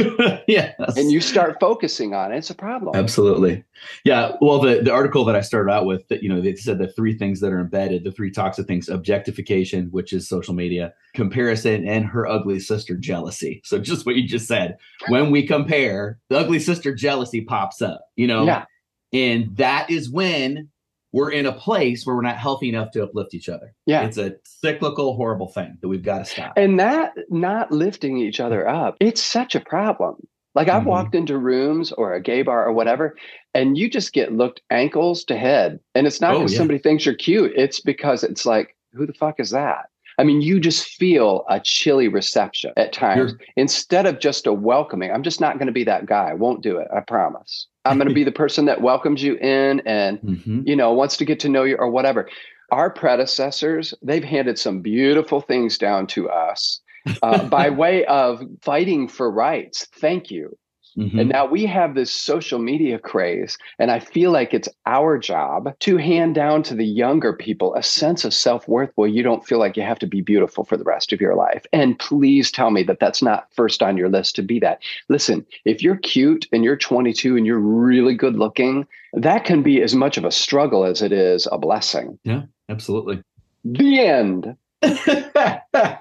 yeah. 0.48 0.72
and 0.96 1.10
you 1.10 1.20
start 1.20 1.58
focusing 1.60 2.14
on 2.14 2.32
it. 2.32 2.38
It's 2.38 2.50
a 2.50 2.54
problem. 2.54 2.94
Absolutely. 2.94 3.64
Yeah. 4.04 4.32
Well, 4.40 4.60
the, 4.60 4.82
the 4.82 4.92
article 4.92 5.24
that 5.24 5.36
I 5.36 5.40
started 5.40 5.70
out 5.70 5.84
with 5.86 6.06
that, 6.08 6.22
you 6.22 6.28
know, 6.28 6.40
they 6.40 6.54
said 6.54 6.78
the 6.78 6.92
three 6.92 7.16
things 7.16 7.40
that 7.40 7.52
are 7.52 7.60
embedded, 7.60 8.04
the 8.04 8.12
three 8.12 8.30
toxic 8.30 8.66
things, 8.66 8.88
objectification, 8.88 9.88
which 9.90 10.12
is 10.12 10.28
social 10.28 10.54
media, 10.54 10.92
comparison, 11.14 11.86
and 11.88 12.04
her 12.06 12.26
ugly 12.26 12.60
sister 12.60 12.96
jealousy. 12.96 13.60
So 13.64 13.78
just 13.78 14.06
what 14.06 14.16
you 14.16 14.26
just 14.28 14.46
said, 14.46 14.76
when 15.08 15.30
we 15.30 15.46
compare, 15.46 16.18
the 16.28 16.38
ugly 16.38 16.60
sister 16.60 16.94
jealousy 16.94 17.40
pops 17.40 17.82
up, 17.82 18.02
you 18.16 18.26
know, 18.26 18.44
Yeah. 18.44 18.64
and 19.12 19.56
that 19.56 19.90
is 19.90 20.10
when 20.10 20.68
we're 21.12 21.30
in 21.30 21.46
a 21.46 21.52
place 21.52 22.04
where 22.04 22.14
we're 22.16 22.22
not 22.22 22.36
healthy 22.36 22.68
enough 22.68 22.90
to 22.92 23.02
uplift 23.02 23.34
each 23.34 23.48
other. 23.48 23.74
Yeah. 23.86 24.02
It's 24.02 24.18
a 24.18 24.34
cyclical, 24.44 25.16
horrible 25.16 25.48
thing 25.48 25.78
that 25.80 25.88
we've 25.88 26.02
got 26.02 26.18
to 26.18 26.24
stop. 26.24 26.52
And 26.56 26.78
that 26.80 27.14
not 27.30 27.72
lifting 27.72 28.18
each 28.18 28.40
other 28.40 28.68
up, 28.68 28.96
it's 29.00 29.22
such 29.22 29.54
a 29.54 29.60
problem. 29.60 30.16
Like 30.54 30.68
I've 30.68 30.82
Mhm. 30.82 30.86
walked 30.86 31.14
into 31.14 31.38
rooms 31.38 31.92
or 31.92 32.14
a 32.14 32.20
gay 32.20 32.42
bar 32.42 32.66
or 32.66 32.72
whatever, 32.72 33.16
and 33.54 33.78
you 33.78 33.88
just 33.88 34.12
get 34.12 34.32
looked 34.32 34.60
ankles 34.70 35.24
to 35.24 35.36
head. 35.36 35.78
And 35.94 36.06
it's 36.06 36.20
not 36.20 36.34
Oh, 36.34 36.38
because 36.38 36.52
yeah. 36.52 36.58
somebody 36.58 36.78
thinks 36.78 37.06
you're 37.06 37.14
cute, 37.14 37.52
it's 37.54 37.80
because 37.80 38.24
it's 38.24 38.44
like, 38.44 38.76
who 38.92 39.06
the 39.06 39.12
fuck 39.14 39.38
is 39.40 39.50
that? 39.50 39.86
I 40.20 40.24
mean, 40.24 40.40
you 40.40 40.58
just 40.58 40.88
feel 40.88 41.44
a 41.48 41.60
chilly 41.60 42.08
reception 42.08 42.72
at 42.76 42.92
times 42.92 43.32
You're- 43.32 43.44
instead 43.56 44.04
of 44.04 44.18
just 44.18 44.48
a 44.48 44.52
welcoming. 44.52 45.12
I'm 45.12 45.22
just 45.22 45.40
not 45.40 45.58
going 45.58 45.68
to 45.68 45.72
be 45.72 45.84
that 45.84 46.06
guy. 46.06 46.30
I 46.30 46.34
won't 46.34 46.60
do 46.60 46.78
it. 46.78 46.88
I 46.92 47.00
promise. 47.00 47.68
I'm 47.88 47.98
going 47.98 48.08
to 48.08 48.14
be 48.14 48.24
the 48.32 48.32
person 48.32 48.66
that 48.66 48.80
welcomes 48.82 49.22
you 49.22 49.36
in 49.36 49.80
and 49.86 50.20
Mhm. 50.20 50.62
you 50.66 50.76
know, 50.76 50.92
wants 50.92 51.16
to 51.18 51.24
get 51.24 51.40
to 51.40 51.48
know 51.48 51.64
you 51.64 51.76
or 51.76 51.90
whatever. 51.90 52.28
Our 52.70 52.90
predecessors, 52.90 53.94
they've 54.02 54.24
handed 54.24 54.58
some 54.58 54.82
beautiful 54.82 55.40
things 55.40 55.78
down 55.78 56.06
to 56.08 56.28
us 56.28 56.80
uh, 57.22 57.48
by 57.48 57.70
way 57.82 58.04
of 58.04 58.42
fighting 58.62 59.08
for 59.08 59.30
rights. 59.30 59.86
Thank 60.00 60.30
you. 60.30 60.56
Mhm. 60.98 61.20
And 61.20 61.28
now 61.28 61.46
we 61.46 61.64
have 61.64 61.94
this 61.94 62.10
social 62.10 62.58
media 62.58 62.98
craze, 62.98 63.56
and 63.78 63.90
I 63.90 64.00
feel 64.00 64.32
like 64.32 64.52
it's 64.52 64.68
our 64.84 65.16
job 65.16 65.72
to 65.78 65.96
hand 65.96 66.34
down 66.34 66.64
to 66.64 66.74
the 66.74 66.84
younger 66.84 67.32
people 67.32 67.74
a 67.74 67.82
sense 67.82 68.24
of 68.24 68.34
self 68.34 68.66
worth 68.66 68.90
where 68.96 69.08
you 69.08 69.22
don't 69.22 69.46
feel 69.46 69.58
like 69.58 69.76
you 69.76 69.84
have 69.84 70.00
to 70.00 70.06
be 70.06 70.20
beautiful 70.20 70.64
for 70.64 70.76
the 70.76 70.84
rest 70.84 71.12
of 71.12 71.20
your 71.20 71.36
life. 71.36 71.64
And 71.72 71.98
please 71.98 72.50
tell 72.50 72.72
me 72.72 72.82
that 72.84 72.98
that's 72.98 73.22
not 73.22 73.46
first 73.54 73.80
on 73.80 73.96
your 73.96 74.08
list 74.08 74.34
to 74.36 74.42
be 74.42 74.58
that. 74.58 74.82
Listen, 75.08 75.46
if 75.64 75.82
you're 75.82 75.96
cute 75.96 76.48
and 76.52 76.64
you're 76.64 76.76
22 76.76 77.36
and 77.36 77.46
you're 77.46 77.60
really 77.60 78.14
good 78.14 78.36
looking, 78.36 78.86
that 79.12 79.44
can 79.44 79.62
be 79.62 79.80
as 79.82 79.94
much 79.94 80.16
of 80.16 80.24
a 80.24 80.32
struggle 80.32 80.84
as 80.84 81.00
it 81.00 81.12
is 81.12 81.46
a 81.52 81.58
blessing. 81.58 82.18
Yeah, 82.24 82.42
absolutely. 82.68 83.22
The 83.64 84.00
end. 84.00 84.56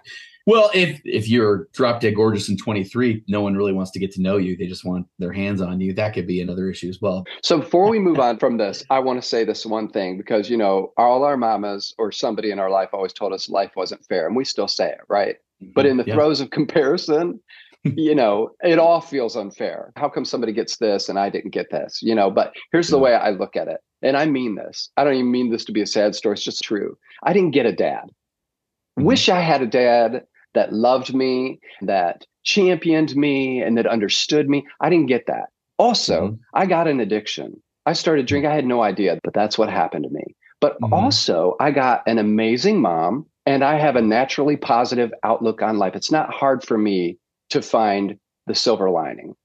well, 0.48 0.72
if 0.74 1.00
if 1.06 1.28
you're 1.30 1.68
drop 1.74 2.00
dead 2.02 2.16
gorgeous 2.16 2.50
in 2.50 2.58
23, 2.58 3.26
no 3.28 3.42
one 3.42 3.56
really 3.56 3.74
wants 3.74 3.92
to 3.92 4.00
get 4.00 4.12
to 4.14 4.22
know 4.22 4.38
you. 4.38 4.58
They 4.58 4.66
just 4.66 4.86
want 4.86 5.06
their 5.20 5.34
hands 5.34 5.62
on 5.62 5.80
you. 5.82 5.94
That 5.94 6.14
could 6.14 6.26
be 6.26 6.42
another 6.42 6.70
issue 6.70 6.88
as 6.90 7.00
well. 7.02 7.26
So 7.44 7.60
before 7.60 7.90
we 7.90 8.00
move 8.00 8.20
on 8.20 8.40
from 8.40 8.58
this, 8.58 8.84
I 8.90 9.00
want 9.00 9.22
to 9.22 9.28
say 9.28 9.44
this 9.44 9.66
one 9.66 9.90
thing 9.90 10.18
because 10.18 10.50
you 10.50 10.58
know 10.58 10.94
all 10.98 11.24
our 11.24 11.38
mamas 11.38 11.94
or 12.00 12.12
somebody 12.12 12.50
in 12.50 12.58
our 12.60 12.72
life 12.72 12.90
always 12.94 13.14
told 13.14 13.34
us 13.34 13.50
life 13.50 13.72
wasn't 13.76 14.04
fair, 14.06 14.26
and 14.26 14.36
we 14.36 14.46
still 14.46 14.68
say 14.70 14.88
it, 14.90 15.02
right? 15.10 15.36
But 15.76 15.86
in 15.86 15.98
the 15.98 16.06
Yeah. 16.08 16.16
throes 16.16 16.40
of 16.40 16.50
comparison, 16.52 17.40
you 17.84 18.16
know, 18.16 18.52
it 18.64 18.80
all 18.80 19.02
feels 19.02 19.36
unfair. 19.36 19.92
How 19.98 20.08
come 20.10 20.24
somebody 20.26 20.54
gets 20.54 20.78
this 20.78 21.10
and 21.10 21.20
I 21.20 21.30
didn't 21.30 21.52
get 21.52 21.70
this? 21.72 22.00
You 22.02 22.16
know, 22.16 22.32
but 22.32 22.54
here's 22.72 22.88
the 22.88 23.00
way 23.00 23.14
I 23.14 23.32
look 23.32 23.56
at 23.58 23.68
it. 23.68 23.82
And 24.02 24.16
I 24.16 24.26
mean 24.26 24.56
this. 24.56 24.90
I 24.98 25.04
don't 25.04 25.16
even 25.16 25.32
mean 25.32 25.50
this 25.52 25.66
to 25.66 25.72
be 25.74 25.82
a 25.82 25.86
sad 25.88 26.16
story. 26.16 26.34
It's 26.36 26.44
just 26.44 26.64
true. 26.64 26.98
I 27.24 27.34
didn't 27.34 27.52
get 27.52 27.66
a 27.66 27.72
dad. 27.74 28.12
Mhm. 29.00 29.04
Wish 29.04 29.30
I 29.30 29.42
had 29.42 29.62
a 29.62 29.68
dad 29.68 30.24
that 30.58 30.74
loved 30.74 31.13
me, 31.13 31.60
that 31.82 32.26
championed 32.43 33.15
me, 33.15 33.62
and 33.62 33.78
that 33.78 33.86
understood 33.86 34.50
me. 34.50 34.65
I 34.82 34.89
didn't 34.89 35.06
get 35.06 35.28
that. 35.28 35.50
Also, 35.78 36.30
Mhm. 36.30 36.39
I 36.56 36.65
got 36.65 36.88
an 36.88 37.00
addiction. 37.00 37.62
I 37.86 37.93
started 37.93 38.26
drinking. 38.26 38.50
I 38.52 38.56
had 38.56 38.65
no 38.65 38.82
idea, 38.82 39.20
but 39.24 39.34
that's 39.34 39.58
what 39.58 39.70
happened 39.70 40.06
to 40.06 40.10
me. 40.10 40.36
But 40.60 40.82
Mhm. 40.82 40.91
also, 40.91 41.56
I 41.60 41.70
got 41.72 42.02
an 42.08 42.17
amazing 42.17 42.82
mom 42.82 43.28
and 43.46 43.63
I 43.63 43.78
have 43.78 43.96
a 43.96 44.02
naturally 44.02 44.58
positive 44.58 45.13
outlook 45.24 45.62
on 45.62 45.78
life. 45.78 45.96
It's 45.96 46.12
not 46.12 46.34
hard 46.34 46.63
for 46.63 46.78
me 46.78 47.17
to 47.52 47.62
find 47.62 48.17
the 48.48 48.56
silver 48.56 48.89
lining. 48.89 49.36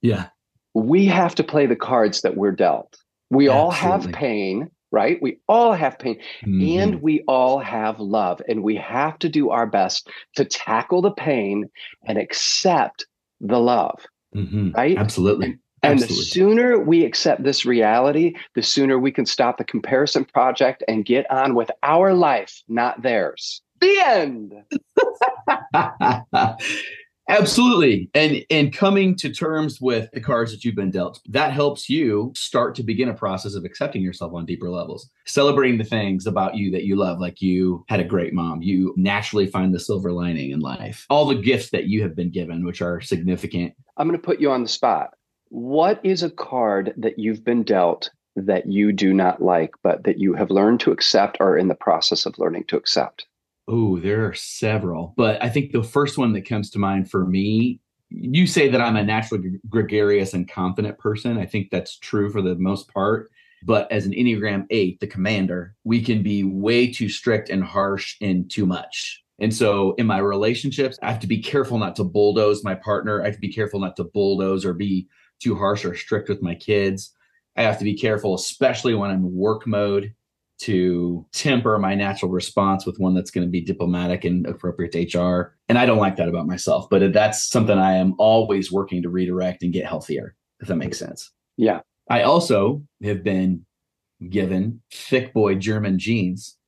Yeah. 0.00 0.26
We 0.74 1.06
have 1.06 1.34
to 1.34 1.44
play 1.44 1.66
the 1.66 1.76
cards 1.76 2.20
that 2.20 2.36
we're 2.36 2.52
dealt. 2.52 2.96
We 3.30 3.48
all 3.48 3.72
have 3.72 4.12
pain, 4.12 4.70
right? 4.92 5.18
We 5.22 5.38
all 5.48 5.72
have 5.72 5.98
pain 5.98 6.18
Mhm. 6.44 6.78
and 6.78 7.02
we 7.02 7.22
all 7.28 7.58
have 7.58 8.00
love. 8.00 8.40
And 8.48 8.62
we 8.62 8.76
have 8.76 9.18
to 9.20 9.28
do 9.28 9.50
our 9.50 9.66
best 9.66 10.08
to 10.36 10.44
tackle 10.44 11.02
the 11.02 11.12
pain 11.12 11.68
and 12.06 12.18
accept 12.18 13.06
the 13.40 13.60
love, 13.60 14.04
Mhm. 14.34 14.74
right? 14.76 14.98
Absolutely. 14.98 15.58
And 15.82 15.98
the 15.98 16.04
Absolutely. 16.04 16.24
sooner 16.26 16.78
we 16.78 17.04
accept 17.04 17.42
this 17.42 17.64
reality, 17.64 18.34
the 18.54 18.62
sooner 18.62 18.98
we 18.98 19.10
can 19.10 19.24
stop 19.24 19.56
the 19.56 19.64
comparison 19.64 20.26
project 20.26 20.84
and 20.88 21.06
get 21.06 21.30
on 21.30 21.54
with 21.54 21.70
our 21.82 22.12
life, 22.12 22.62
not 22.68 23.00
theirs. 23.00 23.62
The 23.80 23.98
end. 24.04 24.52
Absolutely. 27.30 28.10
And 28.14 28.44
and 28.50 28.72
coming 28.72 29.14
to 29.16 29.32
terms 29.32 29.80
with 29.80 30.10
the 30.12 30.20
cards 30.20 30.50
that 30.50 30.64
you've 30.64 30.74
been 30.74 30.90
dealt, 30.90 31.20
that 31.28 31.52
helps 31.52 31.88
you 31.88 32.32
start 32.34 32.74
to 32.74 32.82
begin 32.82 33.08
a 33.08 33.14
process 33.14 33.54
of 33.54 33.64
accepting 33.64 34.02
yourself 34.02 34.34
on 34.34 34.46
deeper 34.46 34.68
levels. 34.68 35.08
Celebrating 35.26 35.78
the 35.78 35.84
things 35.84 36.26
about 36.26 36.56
you 36.56 36.70
that 36.72 36.84
you 36.84 36.96
love, 36.96 37.20
like 37.20 37.40
you 37.40 37.84
had 37.88 38.00
a 38.00 38.04
great 38.04 38.34
mom. 38.34 38.62
You 38.62 38.94
naturally 38.96 39.46
find 39.46 39.72
the 39.72 39.80
silver 39.80 40.12
lining 40.12 40.50
in 40.50 40.60
life. 40.60 41.06
All 41.08 41.26
the 41.26 41.40
gifts 41.40 41.70
that 41.70 41.84
you 41.84 42.02
have 42.02 42.16
been 42.16 42.30
given, 42.30 42.64
which 42.64 42.82
are 42.82 43.00
significant. 43.00 43.74
I'm 43.96 44.08
going 44.08 44.18
to 44.18 44.26
put 44.26 44.40
you 44.40 44.50
on 44.50 44.62
the 44.62 44.68
spot. 44.68 45.14
What 45.50 46.00
is 46.04 46.22
a 46.22 46.30
card 46.30 46.94
that 46.96 47.18
you've 47.18 47.44
been 47.44 47.62
dealt 47.62 48.10
that 48.36 48.66
you 48.66 48.92
do 48.92 49.12
not 49.12 49.42
like, 49.42 49.72
but 49.82 50.04
that 50.04 50.18
you 50.18 50.34
have 50.34 50.50
learned 50.50 50.80
to 50.80 50.92
accept 50.92 51.36
or 51.40 51.56
in 51.56 51.68
the 51.68 51.74
process 51.74 52.26
of 52.26 52.38
learning 52.38 52.64
to 52.68 52.76
accept? 52.76 53.26
Oh, 53.72 54.00
there 54.00 54.26
are 54.26 54.34
several. 54.34 55.14
But 55.16 55.40
I 55.42 55.48
think 55.48 55.70
the 55.70 55.84
first 55.84 56.18
one 56.18 56.32
that 56.32 56.48
comes 56.48 56.70
to 56.70 56.80
mind 56.80 57.08
for 57.08 57.24
me, 57.24 57.78
you 58.08 58.44
say 58.48 58.68
that 58.68 58.80
I'm 58.80 58.96
a 58.96 59.04
naturally 59.04 59.60
gregarious 59.68 60.34
and 60.34 60.50
confident 60.50 60.98
person. 60.98 61.38
I 61.38 61.46
think 61.46 61.70
that's 61.70 61.96
true 61.96 62.30
for 62.30 62.42
the 62.42 62.56
most 62.56 62.92
part. 62.92 63.30
But 63.62 63.90
as 63.92 64.06
an 64.06 64.12
Enneagram 64.12 64.66
8, 64.70 64.98
the 64.98 65.06
commander, 65.06 65.76
we 65.84 66.02
can 66.02 66.20
be 66.20 66.42
way 66.42 66.90
too 66.90 67.08
strict 67.08 67.48
and 67.48 67.62
harsh 67.62 68.16
and 68.20 68.50
too 68.50 68.66
much. 68.66 69.22
And 69.38 69.54
so 69.54 69.94
in 69.98 70.06
my 70.06 70.18
relationships, 70.18 70.98
I 71.00 71.10
have 71.10 71.20
to 71.20 71.28
be 71.28 71.40
careful 71.40 71.78
not 71.78 71.94
to 71.96 72.04
bulldoze 72.04 72.64
my 72.64 72.74
partner. 72.74 73.22
I 73.22 73.26
have 73.26 73.34
to 73.34 73.40
be 73.40 73.52
careful 73.52 73.78
not 73.78 73.94
to 73.96 74.04
bulldoze 74.04 74.64
or 74.64 74.74
be 74.74 75.06
too 75.38 75.54
harsh 75.54 75.84
or 75.84 75.94
strict 75.94 76.28
with 76.28 76.42
my 76.42 76.56
kids. 76.56 77.14
I 77.56 77.62
have 77.62 77.78
to 77.78 77.84
be 77.84 77.94
careful, 77.94 78.34
especially 78.34 78.94
when 78.94 79.10
I'm 79.10 79.32
work 79.32 79.66
mode, 79.66 80.12
to 80.60 81.26
temper 81.32 81.78
my 81.78 81.94
natural 81.94 82.30
response 82.30 82.84
with 82.84 82.98
one 82.98 83.14
that's 83.14 83.30
going 83.30 83.46
to 83.46 83.50
be 83.50 83.62
diplomatic 83.62 84.24
and 84.24 84.46
appropriate 84.46 84.92
to 84.92 85.18
HR. 85.18 85.56
And 85.68 85.78
I 85.78 85.86
don't 85.86 85.98
like 85.98 86.16
that 86.16 86.28
about 86.28 86.46
myself, 86.46 86.88
but 86.90 87.12
that's 87.12 87.48
something 87.48 87.78
I 87.78 87.94
am 87.94 88.14
always 88.18 88.70
working 88.70 89.02
to 89.02 89.08
redirect 89.08 89.62
and 89.62 89.72
get 89.72 89.86
healthier, 89.86 90.36
if 90.60 90.68
that 90.68 90.76
makes 90.76 90.98
sense. 90.98 91.30
Yeah. 91.56 91.80
I 92.10 92.22
also 92.22 92.82
have 93.02 93.22
been 93.22 93.64
given 94.28 94.82
thick 94.92 95.32
boy 95.32 95.54
German 95.54 95.98
genes, 95.98 96.58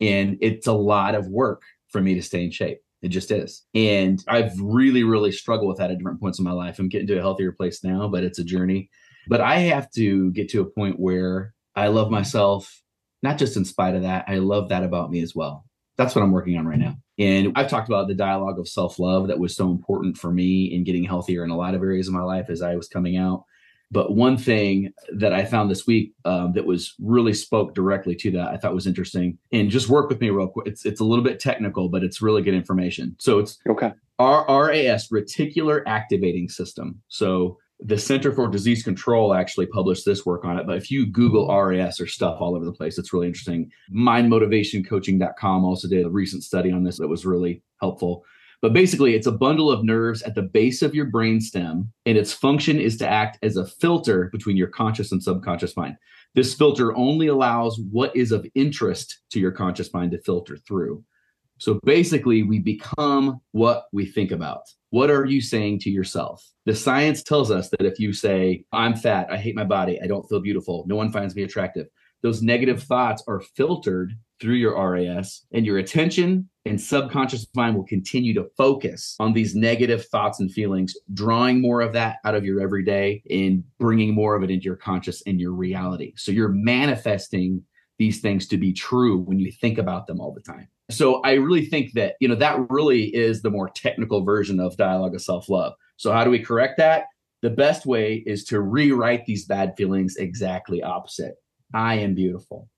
and 0.00 0.38
it's 0.40 0.66
a 0.66 0.72
lot 0.72 1.16
of 1.16 1.26
work 1.26 1.62
for 1.88 2.00
me 2.00 2.14
to 2.14 2.22
stay 2.22 2.44
in 2.44 2.52
shape. 2.52 2.78
It 3.02 3.08
just 3.08 3.30
is. 3.30 3.64
And 3.74 4.24
I've 4.28 4.58
really, 4.60 5.02
really 5.02 5.32
struggled 5.32 5.68
with 5.68 5.78
that 5.78 5.90
at 5.90 5.98
different 5.98 6.20
points 6.20 6.38
in 6.38 6.44
my 6.44 6.52
life. 6.52 6.78
I'm 6.78 6.88
getting 6.88 7.08
to 7.08 7.18
a 7.18 7.20
healthier 7.20 7.52
place 7.52 7.82
now, 7.82 8.08
but 8.08 8.22
it's 8.22 8.38
a 8.38 8.44
journey. 8.44 8.90
But 9.28 9.40
I 9.40 9.56
have 9.56 9.90
to 9.92 10.30
get 10.32 10.48
to 10.50 10.60
a 10.60 10.70
point 10.70 11.00
where 11.00 11.52
I 11.74 11.88
love 11.88 12.10
myself, 12.10 12.82
not 13.24 13.38
just 13.38 13.56
in 13.56 13.64
spite 13.64 13.96
of 13.96 14.02
that, 14.02 14.26
I 14.28 14.36
love 14.36 14.68
that 14.68 14.84
about 14.84 15.10
me 15.10 15.20
as 15.22 15.34
well. 15.34 15.64
That's 15.96 16.14
what 16.14 16.22
I'm 16.22 16.30
working 16.30 16.58
on 16.58 16.68
right 16.68 16.78
now. 16.78 16.96
And 17.18 17.52
I've 17.56 17.70
talked 17.70 17.88
about 17.88 18.06
the 18.06 18.14
dialogue 18.14 18.58
of 18.58 18.68
self 18.68 18.98
love 18.98 19.28
that 19.28 19.38
was 19.38 19.56
so 19.56 19.70
important 19.70 20.18
for 20.18 20.30
me 20.30 20.66
in 20.66 20.84
getting 20.84 21.04
healthier 21.04 21.42
in 21.42 21.50
a 21.50 21.56
lot 21.56 21.74
of 21.74 21.82
areas 21.82 22.06
of 22.06 22.14
my 22.14 22.22
life 22.22 22.50
as 22.50 22.60
I 22.60 22.76
was 22.76 22.86
coming 22.86 23.16
out. 23.16 23.44
But 23.90 24.14
one 24.14 24.36
thing 24.36 24.92
that 25.14 25.32
I 25.32 25.44
found 25.44 25.70
this 25.70 25.86
week 25.86 26.12
um, 26.24 26.52
that 26.52 26.66
was 26.66 26.94
really 27.00 27.32
spoke 27.32 27.74
directly 27.74 28.14
to 28.16 28.30
that 28.32 28.48
I 28.48 28.56
thought 28.56 28.74
was 28.74 28.86
interesting, 28.86 29.38
and 29.52 29.70
just 29.70 29.88
work 29.88 30.08
with 30.10 30.20
me 30.20 30.30
real 30.30 30.48
quick. 30.48 30.66
It's 30.66 30.84
it's 30.84 31.00
a 31.00 31.04
little 31.04 31.24
bit 31.24 31.40
technical, 31.40 31.88
but 31.88 32.04
it's 32.04 32.20
really 32.20 32.42
good 32.42 32.54
information. 32.54 33.16
So 33.18 33.38
it's 33.38 33.58
okay. 33.68 33.92
R- 34.18 34.46
RAS, 34.48 35.08
reticular 35.08 35.82
activating 35.86 36.48
system. 36.48 37.00
So 37.08 37.58
the 37.80 37.98
Center 37.98 38.32
for 38.32 38.48
Disease 38.48 38.82
Control 38.82 39.34
actually 39.34 39.66
published 39.66 40.04
this 40.04 40.24
work 40.24 40.44
on 40.44 40.58
it. 40.58 40.66
But 40.66 40.76
if 40.76 40.90
you 40.90 41.06
Google 41.06 41.48
RAS 41.48 42.00
or 42.00 42.06
stuff 42.06 42.38
all 42.40 42.54
over 42.54 42.64
the 42.64 42.72
place, 42.72 42.98
it's 42.98 43.12
really 43.12 43.26
interesting. 43.26 43.70
MindMotivationCoaching.com 43.94 45.64
also 45.64 45.88
did 45.88 46.06
a 46.06 46.10
recent 46.10 46.44
study 46.44 46.70
on 46.70 46.84
this 46.84 46.98
that 46.98 47.08
was 47.08 47.26
really 47.26 47.62
helpful. 47.80 48.24
But 48.62 48.72
basically, 48.72 49.14
it's 49.14 49.26
a 49.26 49.32
bundle 49.32 49.70
of 49.70 49.84
nerves 49.84 50.22
at 50.22 50.34
the 50.34 50.42
base 50.42 50.80
of 50.80 50.94
your 50.94 51.10
brainstem, 51.10 51.88
and 52.06 52.16
its 52.16 52.32
function 52.32 52.80
is 52.80 52.96
to 52.96 53.06
act 53.06 53.38
as 53.42 53.56
a 53.56 53.66
filter 53.66 54.30
between 54.32 54.56
your 54.56 54.68
conscious 54.68 55.12
and 55.12 55.22
subconscious 55.22 55.76
mind. 55.76 55.96
This 56.34 56.54
filter 56.54 56.96
only 56.96 57.26
allows 57.26 57.78
what 57.90 58.16
is 58.16 58.32
of 58.32 58.46
interest 58.54 59.20
to 59.32 59.40
your 59.40 59.52
conscious 59.52 59.92
mind 59.92 60.12
to 60.12 60.18
filter 60.22 60.56
through. 60.56 61.04
So 61.58 61.80
basically, 61.84 62.42
we 62.42 62.58
become 62.58 63.40
what 63.52 63.84
we 63.92 64.06
think 64.06 64.30
about. 64.30 64.62
What 64.90 65.10
are 65.10 65.24
you 65.24 65.40
saying 65.40 65.80
to 65.80 65.90
yourself? 65.90 66.44
The 66.66 66.74
science 66.74 67.22
tells 67.22 67.50
us 67.50 67.68
that 67.70 67.82
if 67.86 67.98
you 67.98 68.12
say, 68.12 68.64
I'm 68.72 68.96
fat, 68.96 69.28
I 69.30 69.36
hate 69.36 69.54
my 69.54 69.64
body, 69.64 70.00
I 70.02 70.06
don't 70.06 70.28
feel 70.28 70.40
beautiful, 70.40 70.84
no 70.86 70.96
one 70.96 71.12
finds 71.12 71.34
me 71.34 71.42
attractive, 71.42 71.86
those 72.22 72.42
negative 72.42 72.82
thoughts 72.82 73.22
are 73.28 73.42
filtered 73.54 74.14
through 74.40 74.54
your 74.54 74.74
RAS, 74.90 75.46
and 75.52 75.64
your 75.64 75.78
attention 75.78 76.48
and 76.64 76.80
subconscious 76.80 77.46
mind 77.54 77.76
will 77.76 77.84
continue 77.84 78.34
to 78.34 78.48
focus 78.56 79.14
on 79.20 79.32
these 79.32 79.54
negative 79.54 80.06
thoughts 80.06 80.40
and 80.40 80.50
feelings, 80.50 80.94
drawing 81.12 81.60
more 81.60 81.80
of 81.82 81.92
that 81.92 82.16
out 82.24 82.34
of 82.34 82.44
your 82.44 82.60
everyday 82.60 83.22
and 83.30 83.62
bringing 83.78 84.14
more 84.14 84.34
of 84.34 84.42
it 84.42 84.50
into 84.50 84.64
your 84.64 84.76
conscious 84.76 85.22
and 85.26 85.40
your 85.40 85.52
reality. 85.52 86.14
So 86.16 86.32
you're 86.32 86.48
manifesting 86.48 87.62
these 87.98 88.20
things 88.20 88.48
to 88.48 88.56
be 88.56 88.72
true 88.72 89.18
when 89.18 89.38
you 89.38 89.52
think 89.52 89.78
about 89.78 90.06
them 90.06 90.20
all 90.20 90.32
the 90.32 90.40
time. 90.40 90.68
So 90.90 91.22
I 91.22 91.32
really 91.34 91.64
think 91.64 91.92
that, 91.92 92.14
you 92.20 92.28
know, 92.28 92.34
that 92.34 92.70
really 92.70 93.04
is 93.14 93.42
the 93.42 93.50
more 93.50 93.70
technical 93.70 94.22
version 94.24 94.60
of 94.60 94.76
dialogue 94.76 95.14
of 95.14 95.22
self-love. 95.22 95.72
So 95.96 96.12
how 96.12 96.24
do 96.24 96.30
we 96.30 96.38
correct 96.38 96.76
that? 96.78 97.04
The 97.42 97.50
best 97.50 97.86
way 97.86 98.22
is 98.26 98.44
to 98.46 98.60
rewrite 98.60 99.26
these 99.26 99.46
bad 99.46 99.74
feelings 99.76 100.16
exactly 100.16 100.82
opposite. 100.82 101.34
I 101.72 101.96
am 101.96 102.14
beautiful. 102.14 102.68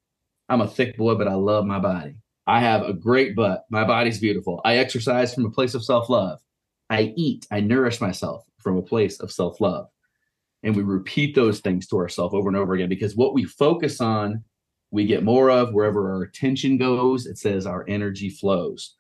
I'm 0.49 0.61
a 0.61 0.69
thick 0.69 0.97
boy, 0.97 1.17
but 1.17 1.29
I 1.29 1.35
love 1.35 1.67
my 1.67 1.79
body. 1.79 2.17
I 2.47 2.61
have 2.61 2.83
a 2.83 2.93
great 2.93 3.35
butt. 3.35 3.65
My 3.71 3.85
body's 3.85 4.21
beautiful. 4.21 4.61
I 4.65 4.77
exercise 4.77 5.35
from 5.35 5.45
a 5.45 5.51
place 5.51 5.75
of 5.75 5.85
self-love. 5.85 6.41
I 6.89 7.13
eat, 7.17 7.47
I 7.51 7.61
nourish 7.61 8.01
myself 8.01 8.45
from 8.59 8.77
a 8.77 8.83
place 8.83 9.19
of 9.19 9.33
self-love. 9.33 9.89
And 10.63 10.77
we 10.77 10.83
repeat 10.83 11.35
those 11.35 11.61
things 11.61 11.87
to 11.89 11.97
ourselves 11.97 12.35
over 12.35 12.49
and 12.49 12.57
over 12.57 12.75
again 12.75 12.89
because 12.89 13.17
what 13.17 13.35
we 13.35 13.45
focus 13.45 14.01
on 14.01 14.45
we 14.91 15.05
get 15.05 15.25
more 15.25 15.51
of 15.51 15.73
wherever 15.73 16.13
our 16.13 16.23
attention 16.23 16.79
goes. 16.79 17.27
It 17.27 17.39
says 17.39 17.67
our 17.67 17.85
energy 17.89 18.31
flows. 18.31 18.95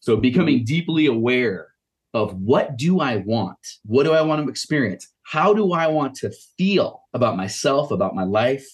So 0.00 0.16
becoming 0.16 0.64
deeply 0.64 1.06
aware 1.06 1.68
of 2.12 2.34
what 2.34 2.76
do 2.76 3.00
i 3.00 3.16
want? 3.16 3.58
What 3.84 4.04
do 4.04 4.12
i 4.12 4.22
want 4.22 4.42
to 4.42 4.50
experience? 4.50 5.08
How 5.22 5.54
do 5.54 5.72
i 5.72 5.86
want 5.86 6.14
to 6.16 6.32
feel 6.58 7.02
about 7.14 7.36
myself 7.36 7.90
about 7.90 8.14
my 8.14 8.24
life? 8.24 8.66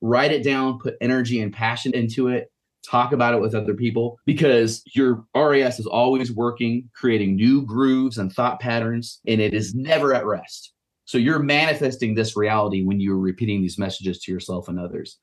Write 0.00 0.32
it 0.32 0.42
down 0.42 0.78
put 0.78 0.96
energy 1.00 1.40
and 1.40 1.52
passion 1.52 1.94
into 1.94 2.28
it. 2.28 2.50
Talk 2.84 3.12
about 3.12 3.34
it 3.34 3.40
with 3.40 3.54
other 3.54 3.74
people 3.74 4.18
because 4.26 4.82
your 4.94 5.24
RAS 5.36 5.78
is 5.78 5.86
always 5.86 6.32
working 6.32 6.90
creating 6.94 7.36
new 7.36 7.64
grooves 7.64 8.18
and 8.18 8.32
thought 8.32 8.58
patterns 8.58 9.20
and 9.26 9.40
it 9.40 9.54
is 9.54 9.74
never 9.74 10.12
at 10.12 10.26
rest. 10.26 10.72
So 11.04 11.18
you're 11.18 11.38
manifesting 11.38 12.14
this 12.14 12.36
reality 12.36 12.82
when 12.82 12.98
you're 12.98 13.18
repeating 13.18 13.60
these 13.60 13.78
messages 13.78 14.18
to 14.20 14.32
yourself 14.32 14.68
and 14.68 14.80
others 14.80 15.18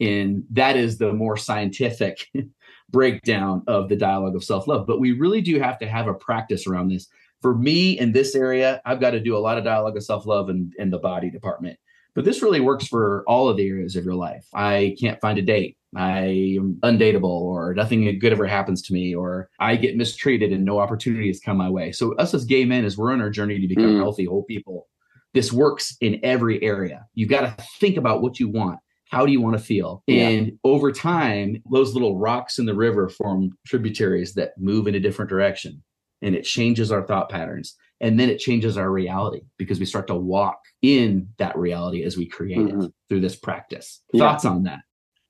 and 0.00 0.44
that 0.50 0.76
is 0.76 0.98
the 0.98 1.12
more 1.12 1.36
scientific 1.36 2.26
breakdown 2.90 3.62
of 3.66 3.88
the 3.88 3.96
dialogue 3.96 4.36
of 4.36 4.44
self-love. 4.44 4.86
But 4.86 5.00
we 5.00 5.12
really 5.12 5.40
do 5.40 5.58
have 5.58 5.78
to 5.80 5.88
have 5.88 6.08
a 6.08 6.14
practice 6.14 6.66
around 6.66 6.88
this. 6.88 7.08
For 7.42 7.54
me 7.54 7.96
in 7.98 8.10
this 8.12 8.34
area 8.34 8.82
i've 8.84 9.00
got 9.00 9.12
to 9.12 9.20
do 9.20 9.36
a 9.36 9.38
lot 9.38 9.58
of 9.58 9.64
dialogue 9.64 9.96
of 9.96 10.02
self-love 10.02 10.50
in, 10.50 10.72
in 10.78 10.90
the 10.90 10.98
body 10.98 11.30
department. 11.30 11.78
But 12.14 12.24
this 12.24 12.42
really 12.42 12.60
works 12.60 12.86
for 12.88 13.22
all 13.28 13.48
of 13.48 13.56
the 13.56 13.68
areas 13.68 13.94
of 13.94 14.04
your 14.04 14.14
life. 14.14 14.44
I 14.52 14.96
can't 15.00 15.20
find 15.20 15.38
a 15.38 15.42
date. 15.42 15.76
I 15.94 16.56
am 16.58 16.78
undateable 16.82 17.24
or 17.24 17.74
nothing 17.74 18.18
good 18.18 18.32
ever 18.32 18.46
happens 18.46 18.82
to 18.82 18.92
me 18.92 19.14
or 19.14 19.48
i 19.58 19.74
get 19.74 19.96
mistreated 19.96 20.52
and 20.52 20.64
no 20.64 20.80
opportunities 20.80 21.40
come 21.40 21.56
my 21.56 21.70
way. 21.70 21.92
So 21.92 22.14
us 22.16 22.34
as 22.34 22.44
gay 22.44 22.64
men 22.64 22.84
as 22.84 22.98
we're 22.98 23.12
on 23.12 23.20
our 23.20 23.30
journey 23.30 23.60
to 23.60 23.68
become 23.68 23.94
mm. 23.94 23.98
healthy 23.98 24.24
whole 24.24 24.44
people 24.44 24.88
this 25.34 25.52
works 25.52 25.96
in 26.00 26.20
every 26.22 26.62
area. 26.62 27.06
You've 27.14 27.28
got 27.28 27.42
to 27.42 27.64
think 27.78 27.96
about 27.96 28.22
what 28.22 28.40
you 28.40 28.48
want 28.48 28.80
how 29.10 29.24
do 29.24 29.32
you 29.32 29.40
want 29.40 29.56
to 29.56 29.62
feel? 29.62 30.02
Yeah. 30.06 30.28
And 30.28 30.58
over 30.64 30.92
time, 30.92 31.62
those 31.70 31.94
little 31.94 32.18
rocks 32.18 32.58
in 32.58 32.66
the 32.66 32.74
river 32.74 33.08
form 33.08 33.50
tributaries 33.66 34.34
that 34.34 34.52
move 34.58 34.86
in 34.86 34.94
a 34.94 35.00
different 35.00 35.30
direction. 35.30 35.82
And 36.20 36.34
it 36.34 36.42
changes 36.42 36.92
our 36.92 37.06
thought 37.06 37.28
patterns. 37.28 37.76
And 38.00 38.18
then 38.18 38.28
it 38.28 38.38
changes 38.38 38.76
our 38.76 38.90
reality 38.90 39.40
because 39.56 39.80
we 39.80 39.86
start 39.86 40.06
to 40.08 40.14
walk 40.14 40.58
in 40.82 41.28
that 41.38 41.56
reality 41.56 42.04
as 42.04 42.16
we 42.16 42.26
create 42.26 42.58
mm-hmm. 42.58 42.82
it 42.82 42.92
through 43.08 43.20
this 43.20 43.36
practice. 43.36 44.00
Yeah. 44.12 44.20
Thoughts 44.20 44.44
on 44.44 44.64
that? 44.64 44.80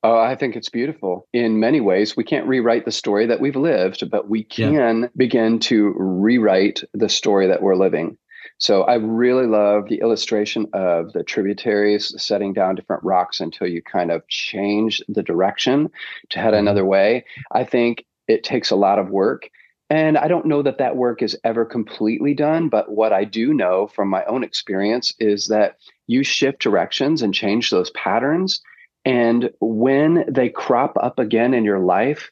Oh, 0.01 0.17
I 0.17 0.35
think 0.35 0.55
it's 0.55 0.69
beautiful. 0.69 1.27
In 1.33 1.59
many 1.59 1.81
ways, 1.81 2.15
we 2.15 2.23
can't 2.23 2.47
rewrite 2.47 2.85
the 2.85 2.91
story 2.91 3.25
that 3.25 3.41
we've 3.41 3.55
lived, 3.55 4.09
but 4.09 4.29
we 4.29 4.43
can 4.43 5.01
yeah. 5.01 5.07
begin 5.17 5.59
to 5.59 5.93
rewrite 5.97 6.83
the 6.93 7.09
story 7.09 7.47
that 7.47 7.61
we're 7.61 7.75
living. 7.75 8.17
So 8.59 8.83
I 8.83 8.95
really 8.95 9.47
love 9.47 9.87
the 9.87 10.01
illustration 10.01 10.67
of 10.73 11.13
the 11.13 11.23
tributaries 11.23 12.13
setting 12.21 12.51
down 12.51 12.75
different 12.75 13.03
rocks 13.03 13.39
until 13.39 13.67
you 13.67 13.81
kind 13.81 14.11
of 14.11 14.27
change 14.27 15.01
the 15.07 15.23
direction 15.23 15.89
to 16.29 16.39
head 16.39 16.53
mm-hmm. 16.53 16.59
another 16.59 16.85
way. 16.85 17.25
I 17.51 17.63
think 17.63 18.05
it 18.27 18.43
takes 18.43 18.69
a 18.69 18.75
lot 18.75 18.99
of 18.99 19.09
work. 19.09 19.49
And 19.89 20.17
I 20.17 20.27
don't 20.27 20.45
know 20.45 20.61
that 20.61 20.77
that 20.77 20.97
work 20.97 21.23
is 21.23 21.37
ever 21.43 21.65
completely 21.65 22.33
done, 22.35 22.69
but 22.69 22.91
what 22.91 23.11
I 23.11 23.23
do 23.23 23.53
know 23.53 23.87
from 23.87 24.09
my 24.09 24.23
own 24.25 24.43
experience 24.43 25.13
is 25.19 25.47
that 25.47 25.77
you 26.05 26.23
shift 26.23 26.61
directions 26.61 27.21
and 27.21 27.33
change 27.33 27.69
those 27.69 27.89
patterns. 27.91 28.61
And 29.05 29.51
when 29.61 30.25
they 30.27 30.49
crop 30.49 30.95
up 31.01 31.17
again 31.17 31.53
in 31.53 31.63
your 31.63 31.79
life, 31.79 32.29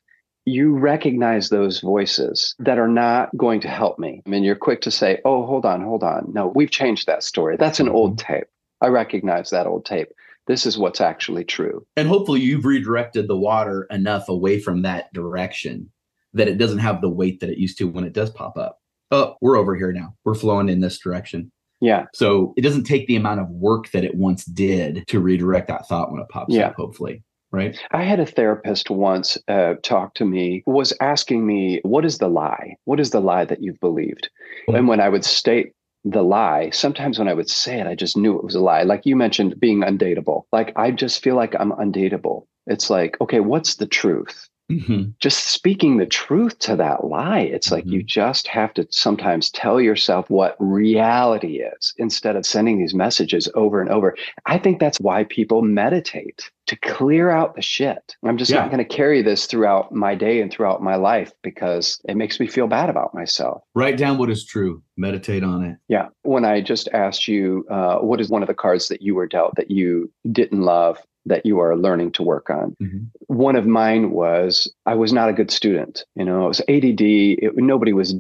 you 0.48 0.78
recognize 0.78 1.50
those 1.50 1.82
voices 1.82 2.56
that 2.60 2.80
are 2.80 2.88
not 2.88 3.36
going 3.36 3.60
to 3.60 3.68
help 3.68 4.00
me. 4.00 4.22
I 4.26 4.30
mean, 4.30 4.46
you're 4.46 4.56
quick 4.56 4.80
to 4.84 4.92
say, 4.92 5.20
oh, 5.26 5.46
hold 5.46 5.66
on, 5.66 5.84
hold 5.84 6.04
on. 6.04 6.32
No, 6.32 6.54
we've 6.56 6.72
changed 6.72 7.06
that 7.08 7.24
story. 7.24 7.58
That's 7.58 7.82
an 7.82 7.90
old 7.90 8.18
mm-hmm. 8.18 8.34
tape. 8.34 8.48
I 8.80 8.88
recognize 8.88 9.50
that 9.50 9.68
old 9.68 9.84
tape. 9.84 10.08
This 10.46 10.66
is 10.66 10.78
what's 10.78 11.02
actually 11.02 11.44
true. 11.44 11.86
And 11.98 12.08
hopefully 12.08 12.40
you've 12.40 12.64
redirected 12.64 13.28
the 13.28 13.36
water 13.36 13.88
enough 13.92 14.30
away 14.30 14.62
from 14.62 14.84
that 14.84 15.12
direction 15.12 15.92
that 16.32 16.48
it 16.48 16.58
doesn't 16.58 16.80
have 16.80 17.02
the 17.02 17.10
weight 17.10 17.42
that 17.42 17.50
it 17.50 17.58
used 17.58 17.78
to 17.80 17.84
when 17.90 18.06
it 18.06 18.14
does 18.14 18.30
pop 18.30 18.58
up. 18.58 18.80
Oh, 19.12 19.36
we're 19.42 19.58
over 19.58 19.76
here 19.76 19.92
now. 19.92 20.16
We're 20.24 20.34
flowing 20.34 20.70
in 20.70 20.80
this 20.80 20.98
direction. 20.98 21.52
Yeah. 21.82 22.06
So 22.14 22.54
it 22.56 22.62
doesn't 22.62 22.86
take 22.86 23.08
the 23.08 23.18
amount 23.18 23.42
of 23.42 23.50
work 23.50 23.92
that 23.92 24.06
it 24.06 24.16
once 24.16 24.46
did 24.46 25.06
to 25.08 25.20
redirect 25.20 25.68
that 25.68 25.90
thought 25.90 26.10
when 26.10 26.22
it 26.22 26.30
pops 26.30 26.56
yeah. 26.56 26.68
up, 26.68 26.76
hopefully 26.76 27.26
right? 27.52 27.80
I 27.92 28.04
had 28.04 28.20
a 28.20 28.26
therapist 28.26 28.90
once 28.90 29.38
uh, 29.48 29.76
talk 29.84 30.14
to 30.16 30.26
me, 30.26 30.64
was 30.66 30.94
asking 31.02 31.46
me, 31.46 31.82
What 31.84 32.06
is 32.06 32.18
the 32.18 32.30
lie? 32.30 32.76
What 32.86 33.00
is 33.00 33.12
the 33.12 33.22
lie 33.22 33.46
that 33.46 33.62
you've 33.62 33.80
believed? 33.80 34.30
Mm-hmm. 34.68 34.76
And 34.76 34.88
when 34.88 35.00
I 35.00 35.10
would 35.10 35.26
state 35.26 35.74
the 36.04 36.24
lie, 36.24 36.70
sometimes 36.72 37.20
when 37.20 37.28
I 37.28 37.34
would 37.34 37.50
say 37.50 37.80
it, 37.80 37.88
I 37.88 37.96
just 37.96 38.18
knew 38.18 38.38
it 38.38 38.44
was 38.44 38.56
a 38.56 38.60
lie. 38.60 38.84
Like 38.84 39.06
you 39.06 39.16
mentioned, 39.16 39.60
being 39.60 39.82
undateable. 39.82 40.44
Like 40.52 40.74
I 40.76 40.92
just 40.92 41.24
feel 41.24 41.36
like 41.36 41.56
I'm 41.60 41.72
undateable. 41.72 42.46
It's 42.66 42.90
like, 42.90 43.18
okay, 43.22 43.40
what's 43.40 43.76
the 43.76 43.88
truth? 43.88 44.50
Mm-hmm. 44.72 45.12
Just 45.20 45.48
speaking 45.48 45.98
the 45.98 46.06
truth 46.06 46.60
to 46.60 46.76
that 46.76 47.06
lie. 47.06 47.40
It's 47.40 47.68
mm-hmm. 47.68 47.76
like 47.76 47.86
you 47.86 48.00
mm-hmm. 48.00 48.08
just 48.08 48.48
have 48.48 48.74
to 48.76 48.88
sometimes 48.90 49.50
tell 49.50 49.80
yourself 49.80 50.30
what 50.30 50.56
reality 50.60 51.62
is 51.62 51.94
instead 51.98 52.36
of 52.36 52.46
sending 52.46 52.78
these 52.78 52.94
messages 52.94 53.50
over 53.56 53.82
and 53.82 53.90
over. 53.90 54.16
I 54.46 54.58
think 54.58 54.80
that's 54.80 55.00
why 55.00 55.24
people 55.24 55.62
meditate 55.62 56.52
to 56.68 56.76
clear 56.76 57.30
out 57.30 57.56
the 57.56 57.62
shit. 57.62 58.16
I'm 58.26 58.38
just 58.38 58.52
yeah. 58.52 58.60
not 58.60 58.70
going 58.70 58.86
to 58.86 58.96
carry 58.96 59.22
this 59.22 59.46
throughout 59.46 59.94
my 59.94 60.16
day 60.16 60.42
and 60.42 60.52
throughout 60.52 60.84
my 60.84 60.96
life 60.96 61.32
because 61.42 62.02
it 62.08 62.18
makes 62.18 62.40
me 62.40 62.48
feel 62.48 62.68
bad 62.68 62.90
about 62.90 63.14
myself. 63.14 63.64
Write 63.74 63.98
down 63.98 64.18
what 64.18 64.30
is 64.30 64.46
true, 64.46 64.84
meditate 64.98 65.44
on 65.44 65.64
it. 65.64 65.78
Yeah. 65.88 66.10
When 66.24 66.44
I 66.44 66.60
just 66.60 66.90
asked 66.90 67.28
you, 67.28 67.66
uh, 67.72 68.00
what 68.00 68.20
is 68.20 68.30
one 68.30 68.44
of 68.44 68.48
the 68.48 68.54
cards 68.54 68.90
that 68.90 69.02
you 69.02 69.16
were 69.16 69.28
dealt 69.28 69.56
that 69.56 69.72
you 69.72 70.12
didn't 70.30 70.62
love? 70.62 71.00
That 71.28 71.46
you 71.46 71.60
are 71.60 71.76
learning 71.76 72.12
to 72.14 72.24
work 72.24 72.50
on. 72.50 72.76
Mm-hmm. 72.82 73.06
One 73.28 73.56
of 73.56 73.66
mine 73.66 74.12
was 74.12 74.72
I 74.86 74.96
was 74.96 75.14
not 75.14 75.30
a 75.30 75.34
good 75.34 75.52
student. 75.52 76.04
You 76.16 76.26
know, 76.26 76.46
it 76.46 76.48
was 76.48 76.62
ADD. 76.62 77.02
It, 77.02 77.58
nobody 77.58 77.94
was 77.94 78.16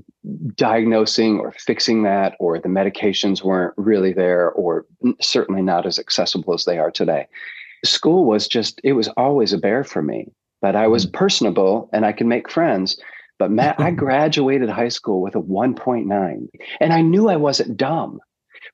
diagnosing 0.55 1.39
or 1.39 1.51
fixing 1.53 2.03
that, 2.03 2.35
or 2.39 2.59
the 2.59 2.69
medications 2.69 3.43
weren't 3.43 3.73
really 3.77 4.13
there, 4.13 4.51
or 4.51 4.85
certainly 5.21 5.61
not 5.61 5.85
as 5.85 5.99
accessible 5.99 6.53
as 6.53 6.65
they 6.65 6.77
are 6.77 6.91
today. 6.91 7.27
School 7.85 8.25
was 8.25 8.47
just, 8.47 8.81
it 8.83 8.93
was 8.93 9.07
always 9.09 9.53
a 9.53 9.57
bear 9.57 9.83
for 9.83 10.01
me, 10.01 10.27
but 10.61 10.75
I 10.75 10.87
was 10.87 11.05
mm-hmm. 11.05 11.17
personable 11.17 11.89
and 11.93 12.05
I 12.05 12.11
could 12.11 12.27
make 12.27 12.51
friends. 12.51 12.99
But 13.39 13.51
Matt, 13.51 13.79
I 13.79 13.91
graduated 14.05 14.69
high 14.69 14.89
school 14.89 15.21
with 15.21 15.35
a 15.35 15.41
1.9 15.41 16.47
and 16.79 16.93
I 16.93 17.01
knew 17.01 17.29
I 17.29 17.37
wasn't 17.37 17.77
dumb 17.77 18.19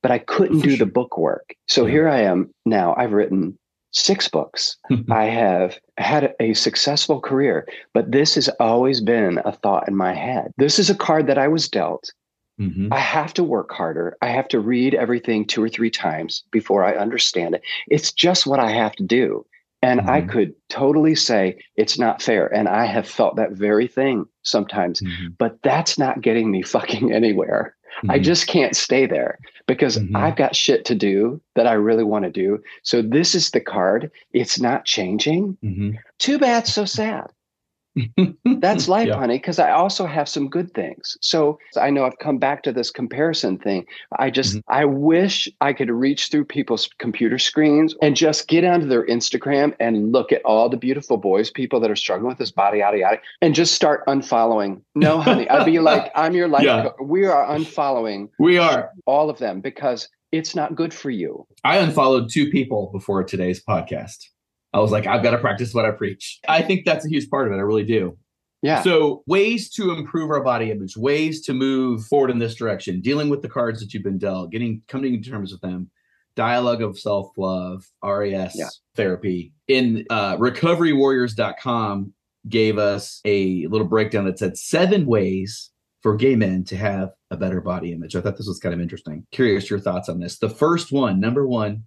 but 0.01 0.11
I 0.11 0.19
couldn't 0.19 0.59
do 0.59 0.75
the 0.75 0.85
book 0.85 1.17
work. 1.17 1.55
So 1.67 1.85
yeah. 1.85 1.91
here 1.91 2.09
I 2.09 2.21
am 2.21 2.53
now. 2.65 2.93
I've 2.97 3.13
written 3.13 3.57
six 3.93 4.27
books. 4.27 4.77
I 5.09 5.25
have 5.25 5.79
had 5.97 6.35
a 6.39 6.53
successful 6.53 7.21
career, 7.21 7.67
but 7.93 8.11
this 8.11 8.35
has 8.35 8.49
always 8.59 8.99
been 9.01 9.39
a 9.45 9.51
thought 9.51 9.87
in 9.87 9.95
my 9.95 10.13
head. 10.13 10.51
This 10.57 10.79
is 10.79 10.89
a 10.89 10.95
card 10.95 11.27
that 11.27 11.37
I 11.37 11.47
was 11.47 11.69
dealt. 11.69 12.11
Mm-hmm. 12.59 12.93
I 12.93 12.99
have 12.99 13.33
to 13.35 13.43
work 13.43 13.71
harder. 13.71 14.15
I 14.21 14.27
have 14.27 14.47
to 14.49 14.59
read 14.59 14.93
everything 14.93 15.45
two 15.45 15.63
or 15.63 15.69
three 15.69 15.89
times 15.89 16.43
before 16.51 16.83
I 16.83 16.95
understand 16.95 17.55
it. 17.55 17.63
It's 17.87 18.11
just 18.11 18.45
what 18.45 18.59
I 18.59 18.69
have 18.71 18.95
to 18.97 19.03
do. 19.03 19.45
And 19.81 19.99
mm-hmm. 19.99 20.09
I 20.09 20.21
could 20.21 20.53
totally 20.69 21.15
say 21.15 21.57
it's 21.75 21.97
not 21.97 22.21
fair. 22.21 22.47
And 22.53 22.69
I 22.69 22.85
have 22.85 23.07
felt 23.07 23.35
that 23.37 23.51
very 23.51 23.87
thing 23.87 24.25
sometimes, 24.43 25.01
mm-hmm. 25.01 25.29
but 25.37 25.57
that's 25.63 25.97
not 25.97 26.21
getting 26.21 26.51
me 26.51 26.61
fucking 26.61 27.11
anywhere. 27.13 27.75
Mm-hmm. 27.97 28.11
I 28.11 28.19
just 28.19 28.47
can't 28.47 28.75
stay 28.75 29.05
there 29.07 29.39
because 29.67 29.97
mm-hmm. 29.97 30.15
I've 30.15 30.35
got 30.35 30.55
shit 30.55 30.85
to 30.85 30.95
do 30.95 31.41
that 31.55 31.67
I 31.67 31.73
really 31.73 32.03
want 32.03 32.25
to 32.25 32.31
do. 32.31 32.61
So 32.83 33.01
this 33.01 33.35
is 33.35 33.51
the 33.51 33.61
card. 33.61 34.11
It's 34.31 34.59
not 34.59 34.85
changing. 34.85 35.57
Mm-hmm. 35.63 35.91
Too 36.19 36.39
bad, 36.39 36.67
so 36.67 36.85
sad. 36.85 37.31
That's 38.45 38.87
life, 38.87 39.07
yeah. 39.07 39.17
honey, 39.17 39.37
because 39.37 39.59
I 39.59 39.71
also 39.71 40.05
have 40.05 40.27
some 40.27 40.49
good 40.49 40.73
things. 40.73 41.17
So 41.21 41.59
I 41.79 41.89
know 41.89 42.05
I've 42.05 42.17
come 42.19 42.37
back 42.37 42.63
to 42.63 42.71
this 42.71 42.89
comparison 42.89 43.57
thing. 43.57 43.85
I 44.17 44.29
just, 44.29 44.55
mm-hmm. 44.55 44.73
I 44.73 44.85
wish 44.85 45.47
I 45.61 45.73
could 45.73 45.89
reach 45.89 46.29
through 46.29 46.45
people's 46.45 46.89
computer 46.97 47.37
screens 47.37 47.95
and 48.01 48.15
just 48.15 48.47
get 48.47 48.63
onto 48.63 48.87
their 48.87 49.05
Instagram 49.05 49.75
and 49.79 50.11
look 50.11 50.31
at 50.31 50.43
all 50.43 50.69
the 50.69 50.77
beautiful 50.77 51.17
boys, 51.17 51.51
people 51.51 51.79
that 51.79 51.91
are 51.91 51.95
struggling 51.95 52.29
with 52.29 52.37
this 52.37 52.51
body, 52.51 52.79
yada, 52.79 52.97
yada, 52.97 53.17
and 53.41 53.55
just 53.55 53.73
start 53.73 54.05
unfollowing. 54.07 54.81
No, 54.95 55.21
honey, 55.21 55.49
I'd 55.49 55.65
be 55.65 55.79
like, 55.79 56.11
I'm 56.15 56.33
your 56.33 56.47
life. 56.47 56.63
Yeah. 56.63 56.89
We 57.01 57.25
are 57.25 57.45
unfollowing. 57.47 58.29
We 58.39 58.57
are. 58.57 58.91
All 59.05 59.29
of 59.29 59.37
them 59.37 59.61
because 59.61 60.09
it's 60.31 60.55
not 60.55 60.75
good 60.75 60.93
for 60.93 61.11
you. 61.11 61.45
I 61.63 61.77
unfollowed 61.77 62.29
two 62.31 62.49
people 62.49 62.89
before 62.91 63.23
today's 63.23 63.63
podcast. 63.63 64.29
I 64.73 64.79
was 64.79 64.91
like, 64.91 65.05
I've 65.05 65.23
got 65.23 65.31
to 65.31 65.37
practice 65.37 65.73
what 65.73 65.85
I 65.85 65.91
preach. 65.91 66.39
I 66.47 66.61
think 66.61 66.85
that's 66.85 67.05
a 67.05 67.09
huge 67.09 67.29
part 67.29 67.47
of 67.47 67.53
it. 67.53 67.57
I 67.57 67.61
really 67.61 67.85
do. 67.85 68.17
Yeah. 68.61 68.81
So, 68.81 69.23
ways 69.27 69.69
to 69.71 69.91
improve 69.91 70.31
our 70.31 70.41
body 70.41 70.71
image, 70.71 70.95
ways 70.95 71.41
to 71.45 71.53
move 71.53 72.05
forward 72.05 72.31
in 72.31 72.39
this 72.39 72.55
direction, 72.55 73.01
dealing 73.01 73.29
with 73.29 73.41
the 73.41 73.49
cards 73.49 73.81
that 73.81 73.93
you've 73.93 74.03
been 74.03 74.17
dealt, 74.17 74.51
getting 74.51 74.81
coming 74.87 75.21
to 75.21 75.29
terms 75.29 75.51
with 75.51 75.59
them, 75.61 75.91
dialogue 76.35 76.81
of 76.81 76.97
self 76.97 77.31
love, 77.37 77.85
RAS 78.01 78.55
yeah. 78.55 78.69
therapy. 78.95 79.53
In 79.67 80.05
uh, 80.09 80.37
recoverywarriors.com 80.37 82.13
gave 82.47 82.77
us 82.77 83.21
a 83.25 83.67
little 83.67 83.87
breakdown 83.87 84.25
that 84.25 84.39
said 84.39 84.57
seven 84.57 85.05
ways 85.05 85.71
for 86.01 86.15
gay 86.15 86.35
men 86.35 86.63
to 86.65 86.75
have 86.75 87.11
a 87.31 87.37
better 87.37 87.61
body 87.61 87.93
image. 87.93 88.15
I 88.15 88.21
thought 88.21 88.37
this 88.37 88.47
was 88.47 88.59
kind 88.59 88.73
of 88.73 88.81
interesting. 88.81 89.25
Curious 89.31 89.69
your 89.69 89.79
thoughts 89.79 90.09
on 90.09 90.19
this. 90.19 90.37
The 90.37 90.49
first 90.49 90.91
one, 90.91 91.19
number 91.19 91.47
one, 91.47 91.85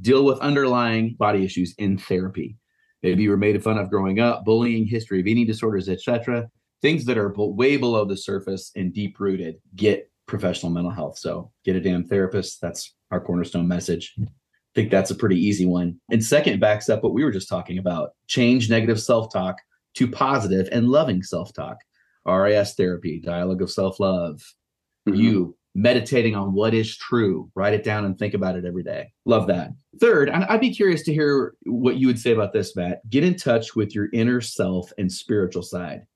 deal 0.00 0.24
with 0.24 0.38
underlying 0.40 1.14
body 1.18 1.44
issues 1.44 1.74
in 1.78 1.98
therapy. 1.98 2.56
Maybe 3.02 3.22
you 3.22 3.30
were 3.30 3.36
made 3.36 3.62
fun 3.62 3.78
of 3.78 3.90
growing 3.90 4.18
up, 4.18 4.44
bullying, 4.44 4.86
history 4.86 5.20
of 5.20 5.26
eating 5.26 5.46
disorders, 5.46 5.88
etc. 5.88 6.48
Things 6.80 7.04
that 7.04 7.18
are 7.18 7.32
way 7.36 7.76
below 7.76 8.04
the 8.04 8.16
surface 8.16 8.70
and 8.76 8.92
deep 8.92 9.20
rooted. 9.20 9.56
Get 9.74 10.10
professional 10.26 10.72
mental 10.72 10.90
health. 10.90 11.18
So 11.18 11.50
get 11.64 11.76
a 11.76 11.80
damn 11.80 12.04
therapist. 12.04 12.60
That's 12.60 12.94
our 13.10 13.20
cornerstone 13.20 13.68
message. 13.68 14.14
I 14.18 14.26
think 14.74 14.90
that's 14.90 15.10
a 15.10 15.14
pretty 15.14 15.38
easy 15.38 15.66
one. 15.66 16.00
And 16.10 16.24
second, 16.24 16.60
backs 16.60 16.88
up 16.88 17.02
what 17.02 17.12
we 17.12 17.22
were 17.22 17.30
just 17.30 17.48
talking 17.48 17.78
about 17.78 18.10
change 18.26 18.70
negative 18.70 19.00
self 19.00 19.32
talk 19.32 19.58
to 19.94 20.10
positive 20.10 20.68
and 20.72 20.88
loving 20.88 21.22
self 21.22 21.52
talk. 21.52 21.76
RAS 22.26 22.74
therapy, 22.74 23.20
dialogue 23.20 23.62
of 23.62 23.70
self 23.70 24.00
love. 24.00 24.42
Mm-hmm. 25.06 25.20
You 25.20 25.56
meditating 25.74 26.34
on 26.34 26.52
what 26.52 26.74
is 26.74 26.96
true. 26.96 27.50
Write 27.54 27.74
it 27.74 27.84
down 27.84 28.04
and 28.04 28.18
think 28.18 28.34
about 28.34 28.56
it 28.56 28.64
every 28.64 28.82
day. 28.82 29.12
Love 29.24 29.46
that. 29.48 29.70
Third, 30.00 30.30
I'd 30.30 30.60
be 30.60 30.74
curious 30.74 31.02
to 31.04 31.12
hear 31.12 31.54
what 31.64 31.96
you 31.96 32.06
would 32.06 32.18
say 32.18 32.32
about 32.32 32.52
this, 32.52 32.76
Matt. 32.76 33.08
Get 33.10 33.24
in 33.24 33.36
touch 33.36 33.74
with 33.74 33.94
your 33.94 34.08
inner 34.12 34.40
self 34.40 34.92
and 34.98 35.10
spiritual 35.10 35.62
side. 35.62 36.06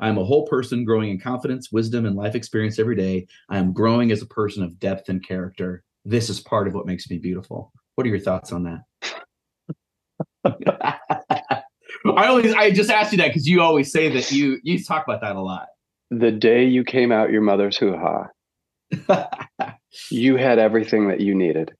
I 0.00 0.08
am 0.08 0.18
a 0.18 0.24
whole 0.24 0.46
person 0.46 0.84
growing 0.84 1.10
in 1.10 1.20
confidence, 1.20 1.70
wisdom, 1.70 2.06
and 2.06 2.16
life 2.16 2.34
experience 2.34 2.78
every 2.78 2.96
day. 2.96 3.26
I 3.48 3.58
am 3.58 3.72
growing 3.72 4.10
as 4.10 4.22
a 4.22 4.26
person 4.26 4.62
of 4.64 4.78
depth 4.78 5.08
and 5.08 5.26
character. 5.26 5.84
This 6.04 6.28
is 6.28 6.40
part 6.40 6.66
of 6.66 6.74
what 6.74 6.86
makes 6.86 7.08
me 7.08 7.18
beautiful. 7.18 7.72
What 7.94 8.06
are 8.06 8.10
your 8.10 8.18
thoughts 8.18 8.50
on 8.52 8.64
that? 8.64 8.80
I 12.04 12.26
always 12.26 12.52
I 12.52 12.72
just 12.72 12.90
asked 12.90 13.12
you 13.12 13.18
that 13.18 13.28
because 13.28 13.46
you 13.46 13.62
always 13.62 13.92
say 13.92 14.08
that 14.08 14.32
you 14.32 14.58
you 14.64 14.82
talk 14.82 15.04
about 15.06 15.20
that 15.20 15.36
a 15.36 15.40
lot. 15.40 15.68
The 16.10 16.32
day 16.32 16.64
you 16.64 16.82
came 16.84 17.12
out 17.12 17.30
your 17.30 17.42
mother's 17.42 17.76
hoo 17.76 17.96
ha, 17.96 18.26
you 20.10 20.36
had 20.36 20.58
everything 20.58 21.08
that 21.08 21.20
you 21.20 21.34
needed. 21.34 21.72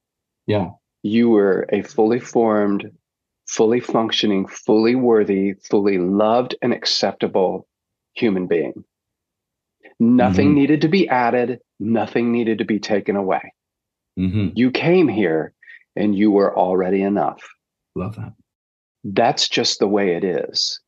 Yeah. 0.46 0.70
You 1.02 1.30
were 1.30 1.66
a 1.72 1.82
fully 1.82 2.20
formed, 2.20 2.90
fully 3.48 3.80
functioning, 3.80 4.46
fully 4.46 4.94
worthy, 4.94 5.54
fully 5.68 5.98
loved 5.98 6.54
and 6.62 6.72
acceptable 6.72 7.66
human 8.14 8.46
being. 8.46 8.84
Nothing 9.98 10.48
mm-hmm. 10.48 10.54
needed 10.56 10.80
to 10.82 10.88
be 10.88 11.08
added, 11.08 11.60
nothing 11.78 12.32
needed 12.32 12.58
to 12.58 12.64
be 12.64 12.78
taken 12.78 13.16
away. 13.16 13.52
Mm-hmm. 14.18 14.48
You 14.54 14.70
came 14.70 15.08
here 15.08 15.54
and 15.96 16.16
you 16.16 16.30
were 16.30 16.56
already 16.56 17.02
enough. 17.02 17.42
Love 17.94 18.16
that. 18.16 18.32
That's 19.04 19.48
just 19.48 19.78
the 19.78 19.88
way 19.88 20.14
it 20.14 20.24
is. 20.24 20.80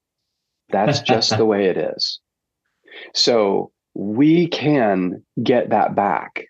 That's 0.71 1.01
just 1.01 1.37
the 1.37 1.45
way 1.53 1.67
it 1.67 1.77
is. 1.77 2.21
So 3.15 3.73
we 3.95 4.49
can 4.49 5.23
get 5.43 5.71
that 5.71 5.95
back. 5.95 6.47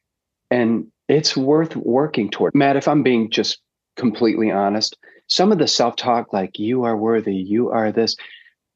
And 0.51 0.87
it's 1.09 1.37
worth 1.37 1.77
working 1.77 2.31
toward. 2.31 2.55
Matt, 2.55 2.77
if 2.77 2.89
I'm 2.89 3.03
being 3.03 3.31
just 3.31 3.61
completely 3.97 4.51
honest, 4.51 4.97
some 5.27 5.53
of 5.53 5.59
the 5.59 5.69
self 5.69 5.97
talk, 5.97 6.33
like 6.33 6.59
you 6.59 6.85
are 6.85 6.97
worthy, 6.97 7.35
you 7.35 7.71
are 7.71 7.93
this, 7.93 8.17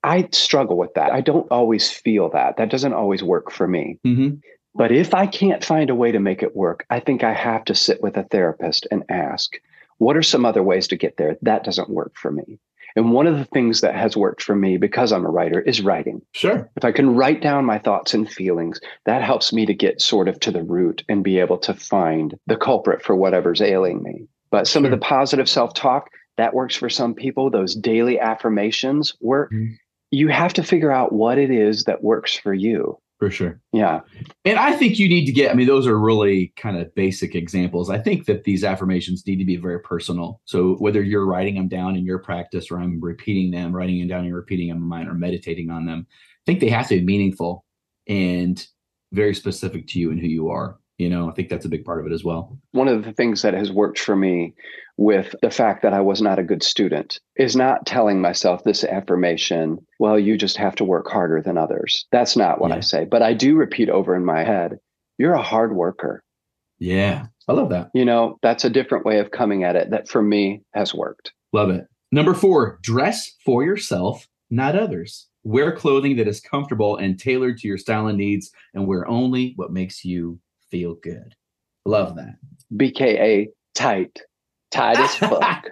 I 0.04 0.28
struggle 0.32 0.76
with 0.76 0.94
that. 0.94 1.12
I 1.12 1.20
don't 1.20 1.50
always 1.50 1.90
feel 1.90 2.30
that. 2.30 2.56
That 2.56 2.70
doesn't 2.70 2.92
always 2.92 3.22
work 3.22 3.50
for 3.50 3.66
me. 3.66 3.98
Mm-hmm. 4.06 4.36
But 4.74 4.92
if 4.92 5.12
I 5.12 5.26
can't 5.26 5.64
find 5.64 5.90
a 5.90 5.94
way 5.94 6.12
to 6.12 6.20
make 6.20 6.42
it 6.42 6.54
work, 6.54 6.86
I 6.88 7.00
think 7.00 7.24
I 7.24 7.34
have 7.34 7.64
to 7.64 7.74
sit 7.74 8.02
with 8.02 8.16
a 8.16 8.22
therapist 8.24 8.86
and 8.90 9.02
ask, 9.08 9.58
what 9.96 10.16
are 10.16 10.22
some 10.22 10.46
other 10.46 10.62
ways 10.62 10.86
to 10.88 10.96
get 10.96 11.16
there? 11.16 11.36
That 11.42 11.64
doesn't 11.64 11.90
work 11.90 12.12
for 12.16 12.30
me. 12.30 12.60
And 12.96 13.12
one 13.12 13.26
of 13.26 13.38
the 13.38 13.44
things 13.44 13.80
that 13.80 13.94
has 13.94 14.16
worked 14.16 14.42
for 14.42 14.56
me 14.56 14.76
because 14.76 15.12
I'm 15.12 15.24
a 15.24 15.30
writer 15.30 15.60
is 15.60 15.80
writing. 15.80 16.22
Sure. 16.32 16.70
If 16.76 16.84
I 16.84 16.92
can 16.92 17.14
write 17.14 17.42
down 17.42 17.64
my 17.64 17.78
thoughts 17.78 18.14
and 18.14 18.30
feelings, 18.30 18.80
that 19.04 19.22
helps 19.22 19.52
me 19.52 19.66
to 19.66 19.74
get 19.74 20.00
sort 20.00 20.28
of 20.28 20.40
to 20.40 20.50
the 20.50 20.62
root 20.62 21.04
and 21.08 21.22
be 21.22 21.38
able 21.38 21.58
to 21.58 21.74
find 21.74 22.36
the 22.46 22.56
culprit 22.56 23.02
for 23.02 23.14
whatever's 23.14 23.60
ailing 23.60 24.02
me. 24.02 24.26
But 24.50 24.66
some 24.66 24.84
sure. 24.84 24.92
of 24.92 24.98
the 24.98 25.04
positive 25.04 25.48
self 25.48 25.74
talk, 25.74 26.08
that 26.38 26.54
works 26.54 26.76
for 26.76 26.88
some 26.88 27.14
people. 27.14 27.50
Those 27.50 27.74
daily 27.74 28.18
affirmations 28.18 29.14
work. 29.20 29.52
Mm-hmm. 29.52 29.74
You 30.10 30.28
have 30.28 30.54
to 30.54 30.62
figure 30.62 30.90
out 30.90 31.12
what 31.12 31.36
it 31.36 31.50
is 31.50 31.84
that 31.84 32.02
works 32.02 32.34
for 32.34 32.54
you 32.54 32.98
for 33.18 33.30
sure. 33.30 33.60
Yeah. 33.72 34.00
And 34.44 34.58
I 34.58 34.72
think 34.72 34.98
you 34.98 35.08
need 35.08 35.26
to 35.26 35.32
get, 35.32 35.50
I 35.50 35.54
mean, 35.54 35.66
those 35.66 35.86
are 35.86 35.98
really 35.98 36.52
kind 36.56 36.76
of 36.76 36.94
basic 36.94 37.34
examples. 37.34 37.90
I 37.90 37.98
think 37.98 38.26
that 38.26 38.44
these 38.44 38.62
affirmations 38.62 39.26
need 39.26 39.36
to 39.36 39.44
be 39.44 39.56
very 39.56 39.80
personal. 39.80 40.40
So 40.44 40.74
whether 40.76 41.02
you're 41.02 41.26
writing 41.26 41.56
them 41.56 41.68
down 41.68 41.96
in 41.96 42.04
your 42.04 42.20
practice 42.20 42.70
or 42.70 42.78
I'm 42.78 43.00
repeating 43.00 43.50
them, 43.50 43.74
writing 43.74 43.98
them 43.98 44.08
down 44.08 44.24
and 44.24 44.34
repeating 44.34 44.68
them 44.68 44.78
in 44.78 44.84
mine 44.84 45.08
or 45.08 45.14
meditating 45.14 45.70
on 45.70 45.84
them, 45.84 46.06
I 46.10 46.42
think 46.46 46.60
they 46.60 46.68
have 46.68 46.88
to 46.88 47.00
be 47.00 47.04
meaningful 47.04 47.64
and 48.06 48.64
very 49.12 49.34
specific 49.34 49.88
to 49.88 49.98
you 49.98 50.10
and 50.10 50.20
who 50.20 50.28
you 50.28 50.48
are. 50.50 50.78
You 50.98 51.08
know, 51.08 51.28
I 51.28 51.32
think 51.32 51.48
that's 51.48 51.64
a 51.64 51.68
big 51.68 51.84
part 51.84 52.00
of 52.00 52.06
it 52.06 52.12
as 52.12 52.24
well. 52.24 52.58
One 52.72 52.88
of 52.88 53.04
the 53.04 53.12
things 53.12 53.42
that 53.42 53.54
has 53.54 53.70
worked 53.70 53.98
for 53.98 54.16
me 54.16 54.54
with 54.98 55.32
the 55.42 55.50
fact 55.50 55.82
that 55.82 55.94
I 55.94 56.00
was 56.00 56.20
not 56.20 56.40
a 56.40 56.44
good 56.44 56.62
student 56.62 57.20
is 57.36 57.54
not 57.54 57.86
telling 57.86 58.20
myself 58.20 58.64
this 58.64 58.82
affirmation, 58.82 59.78
well, 60.00 60.18
you 60.18 60.36
just 60.36 60.56
have 60.56 60.74
to 60.74 60.84
work 60.84 61.08
harder 61.08 61.40
than 61.40 61.56
others. 61.56 62.04
That's 62.10 62.36
not 62.36 62.60
what 62.60 62.70
yeah. 62.70 62.76
I 62.76 62.80
say. 62.80 63.04
But 63.04 63.22
I 63.22 63.32
do 63.32 63.54
repeat 63.54 63.88
over 63.88 64.16
in 64.16 64.24
my 64.24 64.42
head, 64.42 64.80
you're 65.16 65.34
a 65.34 65.42
hard 65.42 65.74
worker. 65.74 66.24
Yeah. 66.80 67.26
I 67.46 67.52
love 67.52 67.70
that. 67.70 67.90
You 67.94 68.04
know, 68.04 68.38
that's 68.42 68.64
a 68.64 68.70
different 68.70 69.06
way 69.06 69.20
of 69.20 69.30
coming 69.30 69.62
at 69.62 69.76
it 69.76 69.90
that 69.90 70.08
for 70.08 70.20
me 70.20 70.62
has 70.74 70.92
worked. 70.92 71.32
Love 71.52 71.70
it. 71.70 71.86
Number 72.10 72.34
four, 72.34 72.80
dress 72.82 73.30
for 73.44 73.62
yourself, 73.62 74.26
not 74.50 74.76
others. 74.76 75.28
Wear 75.44 75.76
clothing 75.76 76.16
that 76.16 76.28
is 76.28 76.40
comfortable 76.40 76.96
and 76.96 77.18
tailored 77.18 77.58
to 77.58 77.68
your 77.68 77.78
style 77.78 78.08
and 78.08 78.18
needs, 78.18 78.50
and 78.74 78.86
wear 78.86 79.06
only 79.06 79.52
what 79.54 79.72
makes 79.72 80.04
you 80.04 80.40
feel 80.70 80.96
good. 80.96 81.36
Love 81.86 82.16
that. 82.16 82.34
BKA 82.74 83.46
tight 83.74 84.20
Tight 84.70 84.98
as 84.98 85.14
fuck. 85.16 85.66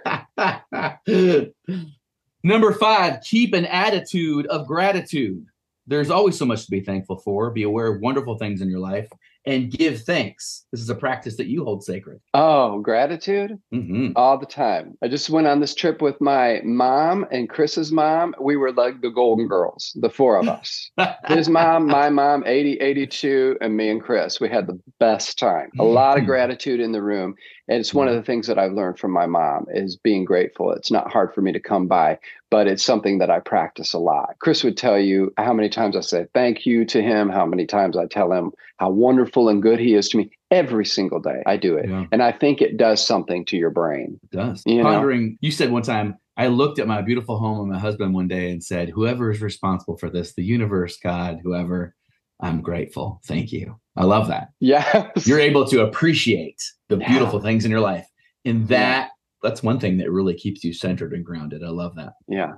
Number 2.43 2.71
five, 2.73 3.21
keep 3.23 3.53
an 3.53 3.65
attitude 3.65 4.45
of 4.47 4.67
gratitude. 4.67 5.45
There's 5.89 6.09
always 6.09 6.37
so 6.37 6.45
much 6.45 6.65
to 6.65 6.71
be 6.71 6.81
thankful 6.81 7.17
for. 7.17 7.49
Be 7.51 7.63
aware 7.63 7.87
of 7.87 8.01
wonderful 8.01 8.37
things 8.37 8.61
in 8.61 8.69
your 8.69 8.79
life 8.79 9.09
and 9.45 9.71
give 9.71 10.01
thanks. 10.01 10.65
This 10.73 10.81
is 10.81 10.89
a 10.89 10.95
practice 10.95 11.37
that 11.37 11.47
you 11.47 11.63
hold 11.63 11.81
sacred. 11.83 12.19
oh, 12.33 12.79
gratitude 12.79 13.57
Mhm. 13.73 14.11
all 14.17 14.37
the 14.37 14.45
time. 14.45 14.97
I 15.01 15.07
just 15.07 15.29
went 15.29 15.47
on 15.47 15.61
this 15.61 15.73
trip 15.73 16.01
with 16.01 16.19
my 16.19 16.59
mom 16.65 17.25
and 17.31 17.49
Chris's 17.49 17.89
mom. 17.93 18.35
We 18.41 18.57
were 18.57 18.73
like 18.73 18.99
the 19.01 19.09
Golden 19.09 19.47
Girls, 19.47 19.95
the 20.01 20.09
four 20.09 20.37
of 20.37 20.49
us. 20.49 20.91
His 21.29 21.47
mom, 21.47 21.87
my 21.87 22.09
mom, 22.09 22.43
80, 22.45 22.73
82, 22.81 23.57
and 23.61 23.77
me 23.77 23.89
and 23.89 24.01
Chris. 24.03 24.41
We 24.41 24.49
had 24.49 24.67
the 24.67 24.77
best 24.99 25.39
time. 25.39 25.69
A 25.79 25.83
lot 25.85 26.17
of 26.17 26.25
gratitude 26.25 26.81
in 26.81 26.91
the 26.91 27.01
room. 27.01 27.35
And 27.67 27.79
it's 27.79 27.93
one 27.93 28.07
of 28.07 28.13
mm-hmm. 28.13 28.21
the 28.21 28.25
things 28.25 28.47
that 28.47 28.57
I've 28.57 28.71
learned 28.71 28.97
from 28.97 29.11
my 29.11 29.25
mom 29.25 29.65
is 29.69 29.97
being 29.97 30.23
grateful. 30.23 30.71
It's 30.71 30.91
not 30.91 31.11
hard 31.11 31.33
for 31.33 31.41
me 31.41 31.51
to 31.51 31.59
come 31.59 31.87
by, 31.87 32.17
but 32.49 32.67
it's 32.67 32.83
something 32.83 33.17
that 33.19 33.29
I 33.29 33.39
practice 33.39 33.93
a 33.93 33.99
lot. 33.99 34.35
Chris 34.39 34.63
would 34.63 34.77
tell 34.77 34.97
you 34.97 35.33
how 35.37 35.53
many 35.53 35.67
times 35.67 35.95
I 35.95 36.01
say 36.01 36.27
thank 36.33 36.65
you 36.65 36.85
to 36.85 37.01
him, 37.01 37.29
how 37.29 37.45
many 37.45 37.65
times 37.65 37.97
I 37.97 38.05
tell 38.05 38.31
him 38.31 38.51
how 38.77 38.91
wonderful 38.91 39.49
and 39.49 39.61
good 39.61 39.79
he 39.79 39.95
is 39.95 40.07
to 40.09 40.17
me. 40.17 40.31
Every 40.49 40.85
single 40.85 41.19
day 41.19 41.43
I 41.45 41.57
do 41.57 41.75
it. 41.75 41.89
Yeah. 41.89 42.05
And 42.11 42.23
I 42.23 42.31
think 42.31 42.61
it 42.61 42.77
does 42.77 43.05
something 43.05 43.43
to 43.45 43.57
your 43.57 43.69
brain. 43.69 44.19
It 44.23 44.31
does. 44.31 44.63
You 44.65 44.77
know? 44.77 44.83
Pondering, 44.83 45.37
you 45.41 45.51
said 45.51 45.71
one 45.71 45.81
time, 45.81 46.17
I 46.37 46.47
looked 46.47 46.79
at 46.79 46.87
my 46.87 47.01
beautiful 47.01 47.39
home 47.39 47.59
and 47.59 47.69
my 47.69 47.79
husband 47.79 48.13
one 48.13 48.27
day 48.27 48.51
and 48.51 48.63
said, 48.63 48.89
Whoever 48.89 49.31
is 49.31 49.41
responsible 49.41 49.97
for 49.97 50.09
this, 50.09 50.33
the 50.33 50.43
universe, 50.43 50.97
God, 51.03 51.39
whoever, 51.43 51.95
I'm 52.39 52.61
grateful. 52.61 53.19
Thank 53.25 53.51
you. 53.51 53.79
I 53.95 54.03
love 54.05 54.27
that. 54.27 54.49
Yeah. 54.59 55.09
You're 55.25 55.39
able 55.39 55.65
to 55.67 55.81
appreciate 55.81 56.61
the 56.89 56.97
Yeah. 56.97 57.09
beautiful 57.09 57.39
things 57.41 57.65
in 57.65 57.71
your 57.71 57.79
life. 57.79 58.07
And 58.45 58.67
that, 58.67 59.09
that's 59.41 59.63
one 59.63 59.79
thing 59.79 59.97
that 59.97 60.11
really 60.11 60.35
keeps 60.35 60.63
you 60.63 60.71
centered 60.73 61.13
and 61.13 61.25
grounded. 61.25 61.63
I 61.63 61.69
love 61.69 61.95
that. 61.95 62.13
yeah. 62.27 62.53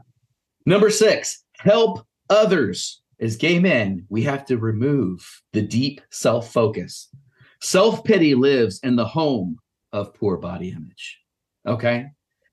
Number 0.66 0.90
six, 0.90 1.44
help 1.58 2.06
others. 2.30 3.02
As 3.22 3.36
gay 3.38 3.60
men, 3.60 4.06
we 4.10 4.22
have 4.24 4.46
to 4.46 4.58
remove 4.58 5.42
the 5.54 5.62
deep 5.62 6.00
self 6.12 6.52
focus. 6.54 7.10
Self 7.62 8.04
pity 8.04 8.36
lives 8.36 8.80
in 8.84 8.96
the 8.96 9.06
home 9.06 9.58
of 9.94 10.14
poor 10.14 10.38
body 10.38 10.70
image. 10.70 11.18
Okay. 11.66 12.08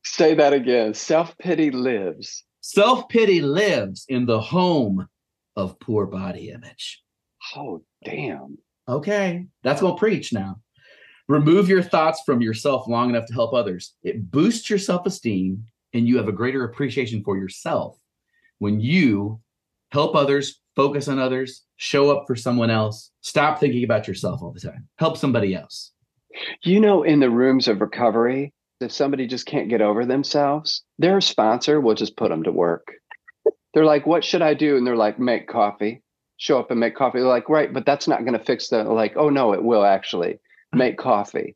Say 0.04 0.34
that 0.34 0.52
again. 0.52 0.94
Self 0.94 1.36
pity 1.38 1.70
lives. 1.70 2.44
Self 2.62 3.08
pity 3.08 3.40
lives 3.40 4.06
in 4.08 4.26
the 4.26 4.40
home 4.40 5.06
of 5.56 5.78
poor 5.80 6.06
body 6.06 6.50
image. 6.50 7.02
Oh, 7.54 7.82
damn. 8.04 8.58
Okay. 8.88 9.46
That's 9.62 9.80
going 9.80 9.94
to 9.94 9.98
preach 9.98 10.32
now. 10.32 10.60
Remove 11.28 11.68
your 11.68 11.82
thoughts 11.82 12.22
from 12.24 12.40
yourself 12.40 12.86
long 12.88 13.10
enough 13.10 13.26
to 13.26 13.34
help 13.34 13.52
others. 13.52 13.94
It 14.02 14.30
boosts 14.30 14.70
your 14.70 14.78
self 14.78 15.06
esteem 15.06 15.64
and 15.92 16.06
you 16.06 16.16
have 16.16 16.28
a 16.28 16.32
greater 16.32 16.64
appreciation 16.64 17.22
for 17.24 17.36
yourself 17.36 17.98
when 18.58 18.80
you 18.80 19.40
help 19.90 20.14
others, 20.14 20.60
focus 20.74 21.08
on 21.08 21.18
others, 21.18 21.64
show 21.76 22.10
up 22.10 22.24
for 22.26 22.36
someone 22.36 22.70
else. 22.70 23.10
Stop 23.22 23.58
thinking 23.58 23.84
about 23.84 24.08
yourself 24.08 24.42
all 24.42 24.52
the 24.52 24.60
time. 24.60 24.88
Help 24.98 25.16
somebody 25.16 25.54
else. 25.54 25.92
You 26.62 26.80
know, 26.80 27.02
in 27.02 27.20
the 27.20 27.30
rooms 27.30 27.66
of 27.66 27.80
recovery, 27.80 28.52
if 28.80 28.92
somebody 28.92 29.26
just 29.26 29.46
can't 29.46 29.70
get 29.70 29.80
over 29.80 30.04
themselves, 30.04 30.84
their 30.98 31.20
sponsor 31.20 31.80
will 31.80 31.94
just 31.94 32.16
put 32.16 32.28
them 32.28 32.42
to 32.42 32.52
work. 32.52 32.88
They're 33.72 33.84
like, 33.84 34.06
what 34.06 34.24
should 34.24 34.42
I 34.42 34.54
do? 34.54 34.76
And 34.76 34.86
they're 34.86 34.96
like, 34.96 35.18
make 35.18 35.48
coffee. 35.48 36.02
Show 36.38 36.58
up 36.58 36.70
and 36.70 36.80
make 36.80 36.94
coffee. 36.94 37.18
They're 37.18 37.28
like, 37.28 37.48
right, 37.48 37.72
but 37.72 37.86
that's 37.86 38.06
not 38.06 38.24
going 38.24 38.38
to 38.38 38.44
fix 38.44 38.68
the, 38.68 38.84
like, 38.84 39.16
oh 39.16 39.30
no, 39.30 39.52
it 39.52 39.64
will 39.64 39.84
actually. 39.84 40.38
Make 40.74 40.98
coffee. 40.98 41.54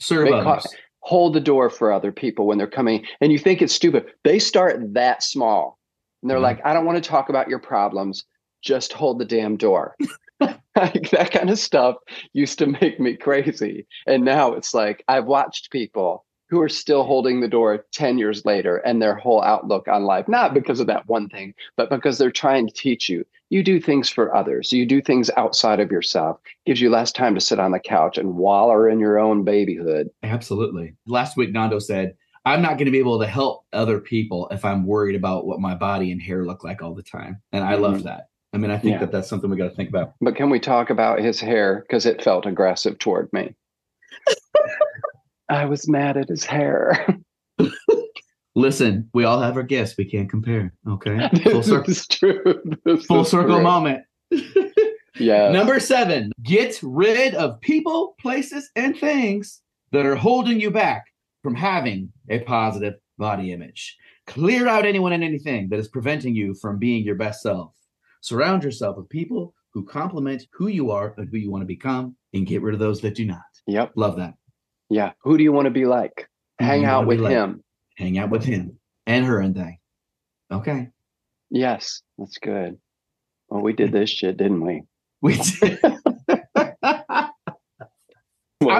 Serve 0.00 0.24
Make 0.24 0.42
co- 0.42 0.60
hold 1.00 1.34
the 1.34 1.40
door 1.40 1.70
for 1.70 1.92
other 1.92 2.10
people 2.10 2.46
when 2.46 2.58
they're 2.58 2.66
coming 2.66 3.04
and 3.20 3.30
you 3.30 3.38
think 3.38 3.62
it's 3.62 3.72
stupid 3.72 4.06
they 4.24 4.40
start 4.40 4.76
that 4.94 5.22
small 5.22 5.78
and 6.20 6.28
they're 6.28 6.38
Mhm. 6.38 6.42
like 6.42 6.60
i 6.66 6.74
don't 6.74 6.84
want 6.84 7.00
to 7.02 7.08
talk 7.08 7.28
about 7.28 7.48
your 7.48 7.60
problems 7.60 8.24
just 8.60 8.92
hold 8.92 9.20
the 9.20 9.24
damn 9.24 9.56
door 9.56 9.94
like 10.40 11.10
that 11.10 11.30
kind 11.30 11.48
of 11.48 11.60
stuff 11.60 11.94
used 12.32 12.58
to 12.58 12.66
make 12.66 12.98
me 12.98 13.16
crazy 13.16 13.86
and 14.08 14.24
now 14.24 14.52
it's 14.54 14.74
like 14.74 15.04
i've 15.06 15.26
watched 15.26 15.70
people 15.70 16.24
who 16.48 16.60
are 16.60 16.68
still 16.68 17.04
holding 17.04 17.40
the 17.40 17.46
door 17.48 17.84
10 17.92 18.18
years 18.18 18.44
later 18.44 18.78
and 18.78 19.00
their 19.00 19.14
whole 19.14 19.42
outlook 19.44 19.86
on 19.86 20.02
life 20.02 20.26
not 20.26 20.54
because 20.54 20.80
of 20.80 20.88
that 20.88 21.06
one 21.06 21.28
thing 21.28 21.54
but 21.76 21.88
because 21.88 22.18
they're 22.18 22.32
trying 22.32 22.66
to 22.66 22.74
teach 22.74 23.08
you 23.08 23.24
you 23.50 23.62
do 23.62 23.80
things 23.80 24.08
for 24.08 24.34
others 24.34 24.72
you 24.72 24.84
do 24.86 25.00
things 25.00 25.30
outside 25.36 25.80
of 25.80 25.90
yourself 25.90 26.38
gives 26.64 26.80
you 26.80 26.90
less 26.90 27.12
time 27.12 27.34
to 27.34 27.40
sit 27.40 27.58
on 27.60 27.70
the 27.72 27.78
couch 27.78 28.18
and 28.18 28.34
waller 28.36 28.88
in 28.88 28.98
your 28.98 29.18
own 29.18 29.44
babyhood 29.44 30.08
Absolutely. 30.22 30.94
Last 31.06 31.36
week, 31.36 31.52
Nando 31.52 31.78
said, 31.78 32.14
I'm 32.44 32.62
not 32.62 32.72
going 32.78 32.86
to 32.86 32.90
be 32.90 32.98
able 32.98 33.18
to 33.20 33.26
help 33.26 33.64
other 33.72 33.98
people 34.00 34.48
if 34.50 34.64
I'm 34.64 34.86
worried 34.86 35.14
about 35.16 35.46
what 35.46 35.60
my 35.60 35.74
body 35.74 36.12
and 36.12 36.20
hair 36.22 36.44
look 36.44 36.62
like 36.64 36.82
all 36.82 36.94
the 36.94 37.02
time. 37.02 37.40
And 37.52 37.64
I 37.64 37.74
love 37.74 37.98
Mhm. 37.98 38.02
that. 38.04 38.28
I 38.52 38.58
mean, 38.58 38.70
I 38.70 38.78
think 38.78 38.94
Yeah. 38.94 38.98
that 39.00 39.12
that's 39.12 39.28
something 39.28 39.50
we 39.50 39.56
got 39.56 39.68
to 39.70 39.74
think 39.74 39.88
about. 39.88 40.14
But 40.20 40.36
can 40.36 40.48
we 40.50 40.60
talk 40.60 40.90
about 40.90 41.18
his 41.20 41.40
hair? 41.40 41.80
Because 41.86 42.06
it 42.06 42.22
felt 42.22 42.46
aggressive 42.46 42.98
toward 42.98 43.32
me. 43.32 43.54
I 45.48 45.64
was 45.66 45.88
mad 45.88 46.16
at 46.16 46.28
his 46.28 46.44
hair. 46.44 47.06
Listen, 48.56 49.08
we 49.12 49.24
all 49.24 49.38
have 49.38 49.56
our 49.56 49.62
gifts. 49.62 49.96
We 49.96 50.06
can't 50.06 50.30
compare. 50.30 50.72
Okay. 50.88 51.28
Full 51.44 51.62
circle, 51.62 51.94
true. 52.10 52.62
This 52.84 53.04
full 53.04 53.24
circle 53.24 53.56
true. 53.56 53.62
moment. 53.62 54.04
Yeah. 55.18 55.50
Number 55.50 55.80
seven, 55.80 56.30
get 56.42 56.78
rid 56.82 57.34
of 57.34 57.60
people, 57.62 58.14
places, 58.20 58.70
and 58.76 58.96
things 58.96 59.62
that 59.92 60.04
are 60.04 60.14
holding 60.14 60.60
you 60.60 60.70
back 60.70 61.06
from 61.42 61.54
having 61.54 62.12
a 62.28 62.40
positive 62.40 62.94
body 63.16 63.52
image. 63.52 63.96
Clear 64.26 64.68
out 64.68 64.84
anyone 64.84 65.12
and 65.12 65.24
anything 65.24 65.68
that 65.70 65.78
is 65.78 65.88
preventing 65.88 66.34
you 66.34 66.54
from 66.54 66.78
being 66.78 67.04
your 67.04 67.14
best 67.14 67.42
self. 67.42 67.72
Surround 68.20 68.64
yourself 68.64 68.96
with 68.96 69.08
people 69.08 69.54
who 69.72 69.84
complement 69.84 70.42
who 70.52 70.66
you 70.66 70.90
are 70.90 71.14
and 71.16 71.28
who 71.30 71.38
you 71.38 71.50
want 71.50 71.62
to 71.62 71.66
become, 71.66 72.16
and 72.34 72.46
get 72.46 72.62
rid 72.62 72.74
of 72.74 72.80
those 72.80 73.00
that 73.00 73.14
do 73.14 73.24
not. 73.24 73.40
Yep. 73.66 73.92
Love 73.96 74.16
that. 74.16 74.34
Yeah. 74.90 75.12
Who 75.22 75.38
do 75.38 75.44
you 75.44 75.52
want 75.52 75.66
to 75.66 75.70
be 75.70 75.86
like? 75.86 76.28
Hang 76.58 76.84
out 76.84 77.06
with 77.06 77.20
like? 77.20 77.32
him. 77.32 77.62
Hang 77.96 78.18
out 78.18 78.30
with 78.30 78.44
him 78.44 78.78
and 79.06 79.24
her 79.24 79.40
and 79.40 79.54
they. 79.54 79.78
Okay. 80.50 80.88
Yes. 81.50 82.02
That's 82.18 82.38
good. 82.38 82.78
Well, 83.48 83.62
we 83.62 83.72
did 83.72 83.92
this 83.92 84.10
shit, 84.10 84.36
didn't 84.36 84.64
we? 84.64 84.82
We 85.22 85.36
did. 85.36 85.80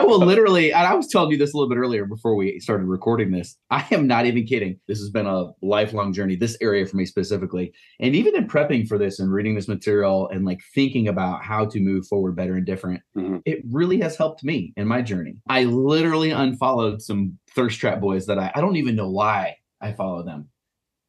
Will 0.06 0.24
literally, 0.24 0.72
and 0.72 0.86
I 0.86 0.94
was 0.94 1.08
telling 1.08 1.30
you 1.30 1.36
this 1.36 1.52
a 1.52 1.56
little 1.56 1.68
bit 1.68 1.78
earlier 1.78 2.04
before 2.06 2.36
we 2.36 2.60
started 2.60 2.86
recording 2.86 3.30
this. 3.30 3.56
I 3.70 3.84
am 3.90 4.06
not 4.06 4.26
even 4.26 4.44
kidding. 4.46 4.78
This 4.86 4.98
has 5.00 5.10
been 5.10 5.26
a 5.26 5.46
lifelong 5.62 6.12
journey, 6.12 6.36
this 6.36 6.56
area 6.60 6.86
for 6.86 6.96
me 6.96 7.04
specifically. 7.06 7.72
And 8.00 8.14
even 8.14 8.36
in 8.36 8.46
prepping 8.46 8.86
for 8.86 8.98
this 8.98 9.18
and 9.18 9.32
reading 9.32 9.54
this 9.54 9.68
material 9.68 10.28
and 10.28 10.44
like 10.44 10.60
thinking 10.74 11.08
about 11.08 11.42
how 11.42 11.66
to 11.66 11.80
move 11.80 12.06
forward 12.06 12.36
better 12.36 12.54
and 12.54 12.64
different, 12.64 13.02
Mhm. 13.16 13.42
it 13.44 13.62
really 13.70 13.98
has 14.00 14.16
helped 14.16 14.44
me 14.44 14.72
in 14.76 14.86
my 14.86 15.02
journey. 15.02 15.36
I 15.48 15.64
literally 15.64 16.30
unfollowed 16.30 17.02
some 17.02 17.38
thirst 17.54 17.80
trap 17.80 18.00
boys 18.00 18.26
that 18.26 18.38
I, 18.38 18.52
I 18.54 18.60
don't 18.60 18.76
even 18.76 18.96
know 18.96 19.10
why 19.10 19.56
I 19.80 19.92
follow 19.92 20.22
them. 20.22 20.48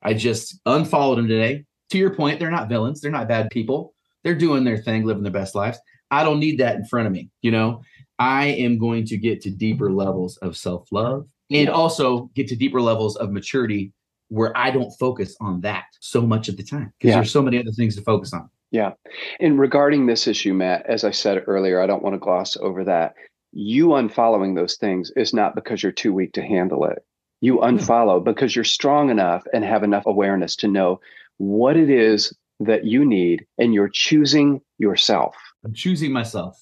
I 0.01 0.13
just 0.13 0.59
unfollowed 0.65 1.17
them 1.19 1.27
today. 1.27 1.65
To 1.91 1.97
your 1.97 2.13
point, 2.15 2.39
they're 2.39 2.51
not 2.51 2.69
villains, 2.69 3.01
they're 3.01 3.11
not 3.11 3.27
bad 3.27 3.49
people. 3.49 3.93
They're 4.23 4.35
doing 4.35 4.63
their 4.63 4.77
thing, 4.77 5.05
living 5.05 5.23
their 5.23 5.31
best 5.31 5.55
lives. 5.55 5.79
I 6.11 6.23
don't 6.23 6.39
need 6.39 6.57
that 6.59 6.75
in 6.75 6.85
front 6.85 7.07
of 7.07 7.13
me. 7.13 7.29
You 7.41 7.51
know, 7.51 7.81
I 8.19 8.45
am 8.47 8.77
going 8.77 9.05
to 9.05 9.17
get 9.17 9.41
to 9.41 9.49
deeper 9.51 9.91
levels 9.91 10.37
of 10.37 10.57
self 10.57 10.87
love 10.91 11.27
and 11.51 11.69
also 11.69 12.29
get 12.35 12.47
to 12.49 12.55
deeper 12.55 12.81
levels 12.81 13.15
of 13.17 13.31
maturity 13.31 13.93
where 14.29 14.55
I 14.57 14.71
don't 14.71 14.91
focus 14.99 15.35
on 15.39 15.61
that 15.61 15.85
so 16.01 16.21
much 16.21 16.49
of 16.49 16.57
the 16.57 16.63
time 16.63 16.91
because 16.99 17.09
Yeah. 17.09 17.15
there's 17.15 17.31
so 17.31 17.41
many 17.41 17.57
other 17.59 17.71
things 17.71 17.95
to 17.95 18.01
focus 18.01 18.33
on. 18.33 18.49
Yeah. 18.71 18.91
And 19.39 19.57
regarding 19.57 20.05
this 20.07 20.27
issue, 20.27 20.53
Matt, 20.53 20.85
as 20.87 21.05
I 21.05 21.11
said 21.11 21.43
earlier, 21.47 21.79
I 21.81 21.87
don't 21.87 22.03
want 22.03 22.15
to 22.15 22.19
gloss 22.19 22.57
over 22.57 22.83
that. 22.83 23.13
You 23.53 23.87
unfollowing 23.89 24.55
those 24.55 24.75
things 24.75 25.09
is 25.15 25.33
not 25.33 25.55
because 25.55 25.81
you're 25.81 25.93
too 25.93 26.11
weak 26.11 26.33
to 26.33 26.41
handle 26.41 26.83
it. 26.85 26.99
You 27.39 27.57
unfollow 27.59 28.21
because 28.21 28.55
you're 28.55 28.65
strong 28.65 29.09
enough 29.09 29.43
and 29.53 29.63
have 29.63 29.83
enough 29.83 30.05
awareness 30.05 30.55
to 30.57 30.67
know 30.67 30.99
what 31.37 31.77
it 31.77 31.89
is 31.89 32.35
that 32.59 32.83
you 32.83 33.05
need, 33.05 33.45
and 33.59 33.71
you're 33.73 33.87
choosing 33.87 34.59
yourself. 34.79 35.35
I'm 35.63 35.73
choosing 35.75 36.11
myself. 36.11 36.59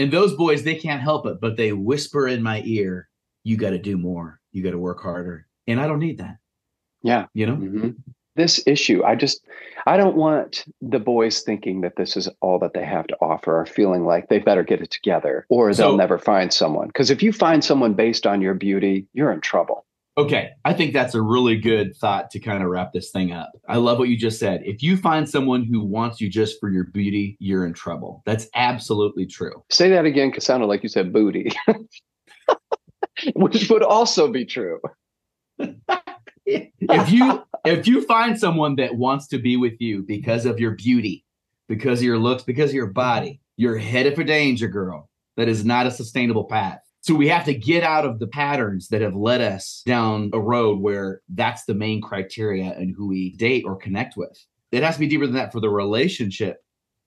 And 0.00 0.10
those 0.10 0.34
boys, 0.34 0.62
they 0.62 0.76
can't 0.76 1.02
help 1.02 1.26
it, 1.26 1.42
but 1.42 1.58
they 1.58 1.74
whisper 1.74 2.26
in 2.26 2.42
my 2.42 2.62
ear, 2.64 3.10
you 3.44 3.58
got 3.58 3.70
to 3.70 3.78
do 3.78 3.98
more. 3.98 4.40
You 4.50 4.62
got 4.62 4.70
to 4.70 4.78
work 4.78 5.02
harder. 5.02 5.46
And 5.66 5.78
I 5.78 5.86
don't 5.86 5.98
need 5.98 6.16
that. 6.18 6.38
Yeah. 7.02 7.26
You 7.34 7.46
know? 7.46 7.56
Mhm. 7.56 7.96
This 8.34 8.62
issue, 8.66 9.04
I 9.04 9.14
just, 9.14 9.44
I 9.86 9.98
don't 9.98 10.16
want 10.16 10.64
the 10.80 11.00
boys 11.00 11.42
thinking 11.42 11.82
that 11.82 11.96
this 11.96 12.16
is 12.16 12.30
all 12.40 12.58
that 12.60 12.72
they 12.72 12.84
have 12.84 13.08
to 13.08 13.16
offer 13.20 13.60
or 13.60 13.66
feeling 13.66 14.06
like 14.06 14.28
they 14.28 14.38
better 14.38 14.62
get 14.62 14.80
it 14.80 14.90
together 14.90 15.44
or 15.50 15.74
they'll 15.74 15.98
never 15.98 16.16
find 16.16 16.50
someone. 16.50 16.86
Because 16.86 17.10
if 17.10 17.22
you 17.22 17.30
find 17.30 17.62
someone 17.62 17.92
based 17.92 18.26
on 18.26 18.40
your 18.40 18.54
beauty, 18.54 19.06
you're 19.12 19.32
in 19.32 19.42
trouble. 19.42 19.84
Okay. 20.20 20.50
I 20.66 20.74
think 20.74 20.92
that's 20.92 21.14
a 21.14 21.22
really 21.22 21.56
good 21.56 21.96
thought 21.96 22.30
to 22.32 22.40
kind 22.40 22.62
of 22.62 22.68
wrap 22.68 22.92
this 22.92 23.10
thing 23.10 23.32
up. 23.32 23.52
I 23.66 23.78
love 23.78 23.98
what 23.98 24.10
you 24.10 24.18
just 24.18 24.38
said. 24.38 24.60
If 24.66 24.82
you 24.82 24.98
find 24.98 25.26
someone 25.26 25.64
who 25.64 25.82
wants 25.82 26.20
you 26.20 26.28
just 26.28 26.60
for 26.60 26.68
your 26.68 26.84
beauty, 26.84 27.38
you're 27.40 27.64
in 27.64 27.72
trouble. 27.72 28.22
That's 28.26 28.46
absolutely 28.54 29.24
true. 29.24 29.64
Say 29.70 29.88
that 29.88 30.04
again 30.04 30.28
because 30.28 30.44
it 30.44 30.46
sounded 30.46 30.66
like 30.66 30.82
you 30.82 30.90
said 30.90 31.10
booty. 31.10 31.50
which 33.34 33.70
would 33.70 33.82
also 33.82 34.30
be 34.30 34.44
true. 34.44 34.78
if 36.44 37.10
you 37.10 37.42
if 37.64 37.86
you 37.86 38.02
find 38.02 38.38
someone 38.38 38.76
that 38.76 38.96
wants 38.96 39.26
to 39.28 39.38
be 39.38 39.56
with 39.56 39.80
you 39.80 40.02
because 40.02 40.44
of 40.44 40.60
your 40.60 40.72
beauty, 40.72 41.24
because 41.66 42.00
of 42.00 42.04
your 42.04 42.18
looks, 42.18 42.42
because 42.42 42.70
of 42.70 42.74
your 42.74 42.88
body, 42.88 43.40
you're 43.56 43.78
headed 43.78 44.14
for 44.16 44.24
danger, 44.24 44.68
girl. 44.68 45.08
That 45.38 45.48
is 45.48 45.64
not 45.64 45.86
a 45.86 45.90
sustainable 45.90 46.44
path. 46.44 46.80
So 47.02 47.14
we 47.14 47.28
have 47.28 47.46
to 47.46 47.54
get 47.54 47.82
out 47.82 48.04
of 48.04 48.18
the 48.18 48.26
patterns 48.26 48.88
that 48.88 49.00
have 49.00 49.14
led 49.16 49.40
us 49.40 49.82
down 49.86 50.30
a 50.34 50.40
road 50.40 50.80
where 50.80 51.22
that's 51.30 51.64
the 51.64 51.74
main 51.74 52.02
criteria 52.02 52.72
and 52.72 52.94
who 52.94 53.08
we 53.08 53.34
date 53.36 53.64
or 53.66 53.76
connect 53.76 54.18
with. 54.18 54.38
It 54.70 54.82
has 54.82 54.96
to 54.96 55.00
be 55.00 55.06
deeper 55.06 55.26
than 55.26 55.36
that 55.36 55.50
for 55.50 55.60
the 55.60 55.70
relationship 55.70 56.58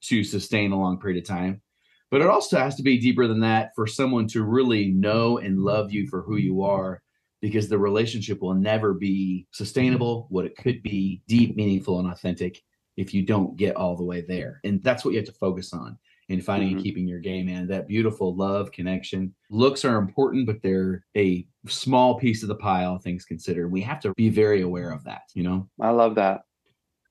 to 0.02 0.24
sustain 0.24 0.72
a 0.72 0.78
long 0.78 0.98
period 0.98 1.22
of 1.22 1.28
time. 1.28 1.62
But 2.10 2.20
it 2.20 2.26
also 2.28 2.58
has 2.58 2.74
to 2.76 2.82
be 2.82 2.98
deeper 2.98 3.26
than 3.28 3.40
that 3.40 3.70
for 3.74 3.86
someone 3.86 4.26
to 4.28 4.42
really 4.42 4.88
know 4.88 5.38
and 5.38 5.62
love 5.62 5.92
you 5.92 6.08
for 6.08 6.22
who 6.22 6.36
you 6.36 6.62
are, 6.62 7.00
because 7.40 7.68
the 7.68 7.78
relationship 7.78 8.42
will 8.42 8.54
never 8.54 8.94
be 8.94 9.46
sustainable, 9.52 10.26
what 10.28 10.44
it 10.44 10.56
could 10.56 10.82
be, 10.82 11.22
deep, 11.28 11.56
meaningful, 11.56 12.00
and 12.00 12.10
authentic 12.10 12.62
if 12.96 13.14
you 13.14 13.22
don't 13.24 13.56
get 13.56 13.76
all 13.76 13.96
the 13.96 14.04
way 14.04 14.20
there. 14.20 14.60
And 14.64 14.82
that's 14.82 15.04
what 15.04 15.12
you 15.12 15.18
have 15.18 15.26
to 15.26 15.32
focus 15.32 15.72
on 15.72 15.98
in 16.28 16.40
finding 16.40 16.68
mm-hmm. 16.68 16.76
and 16.76 16.84
keeping 16.84 17.06
your 17.06 17.20
gay 17.20 17.42
man. 17.42 17.66
That 17.68 17.86
beautiful 17.86 18.34
love 18.34 18.72
connection. 18.72 19.34
Looks 19.50 19.84
are 19.84 19.96
important 19.96 20.46
but 20.46 20.62
they're 20.62 21.04
a 21.16 21.46
small 21.66 22.18
piece 22.18 22.42
of 22.42 22.48
the 22.48 22.54
pile 22.54 22.98
things 22.98 23.24
considered. 23.24 23.70
We 23.70 23.80
have 23.82 24.00
to 24.00 24.12
be 24.14 24.28
very 24.28 24.62
aware 24.62 24.90
of 24.90 25.04
that 25.04 25.22
you 25.34 25.42
know? 25.42 25.68
I 25.80 25.90
love 25.90 26.14
that. 26.16 26.42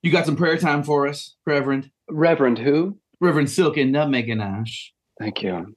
You 0.01 0.11
got 0.11 0.25
some 0.25 0.35
prayer 0.35 0.57
time 0.57 0.83
for 0.83 1.07
us 1.07 1.35
reverend? 1.45 1.89
Reverend 2.09 2.59
who? 2.59 2.97
Reverend 3.19 3.49
silken 3.49 3.91
nutmeg 3.91 4.27
ganache 4.27 4.93
thank 5.19 5.41
you. 5.43 5.75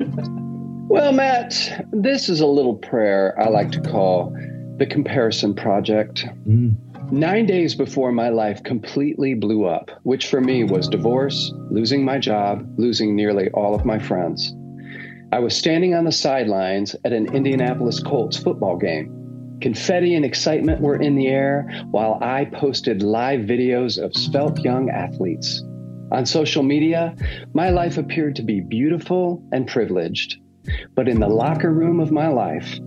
Well 0.00 1.12
matt 1.12 1.84
this 1.92 2.28
is 2.28 2.40
a 2.40 2.46
little 2.46 2.76
prayer 2.76 3.38
i 3.40 3.48
like 3.48 3.70
to 3.72 3.80
call 3.80 4.34
the 4.78 4.86
comparison 4.86 5.54
project 5.54 6.26
mm. 6.46 6.74
Nine 7.10 7.46
days 7.46 7.74
before 7.74 8.12
my 8.12 8.28
life 8.28 8.62
completely 8.64 9.32
blew 9.32 9.64
up, 9.64 9.90
which 10.02 10.26
for 10.26 10.42
me 10.42 10.62
was 10.62 10.88
divorce, 10.88 11.54
losing 11.70 12.04
my 12.04 12.18
job, 12.18 12.68
losing 12.76 13.16
nearly 13.16 13.48
all 13.52 13.74
of 13.74 13.86
my 13.86 13.98
friends. 13.98 14.54
I 15.32 15.38
was 15.38 15.56
standing 15.56 15.94
on 15.94 16.04
the 16.04 16.12
sidelines 16.12 16.94
at 17.06 17.14
an 17.14 17.34
Indianapolis 17.34 18.00
Colts 18.00 18.36
football 18.36 18.76
game. 18.76 19.58
Confetti 19.62 20.16
and 20.16 20.24
excitement 20.24 20.82
were 20.82 20.96
in 20.96 21.14
the 21.14 21.28
air 21.28 21.66
while 21.92 22.18
I 22.20 22.44
posted 22.44 23.02
live 23.02 23.40
videos 23.40 23.96
of 23.96 24.14
svelte 24.14 24.62
young 24.62 24.90
athletes. 24.90 25.64
On 26.12 26.26
social 26.26 26.62
media, 26.62 27.16
my 27.54 27.70
life 27.70 27.96
appeared 27.96 28.36
to 28.36 28.42
be 28.42 28.60
beautiful 28.60 29.42
and 29.50 29.66
privileged. 29.66 30.36
But 30.94 31.08
in 31.08 31.20
the 31.20 31.28
locker 31.28 31.72
room 31.72 32.00
of 32.00 32.12
my 32.12 32.28
life, 32.28 32.78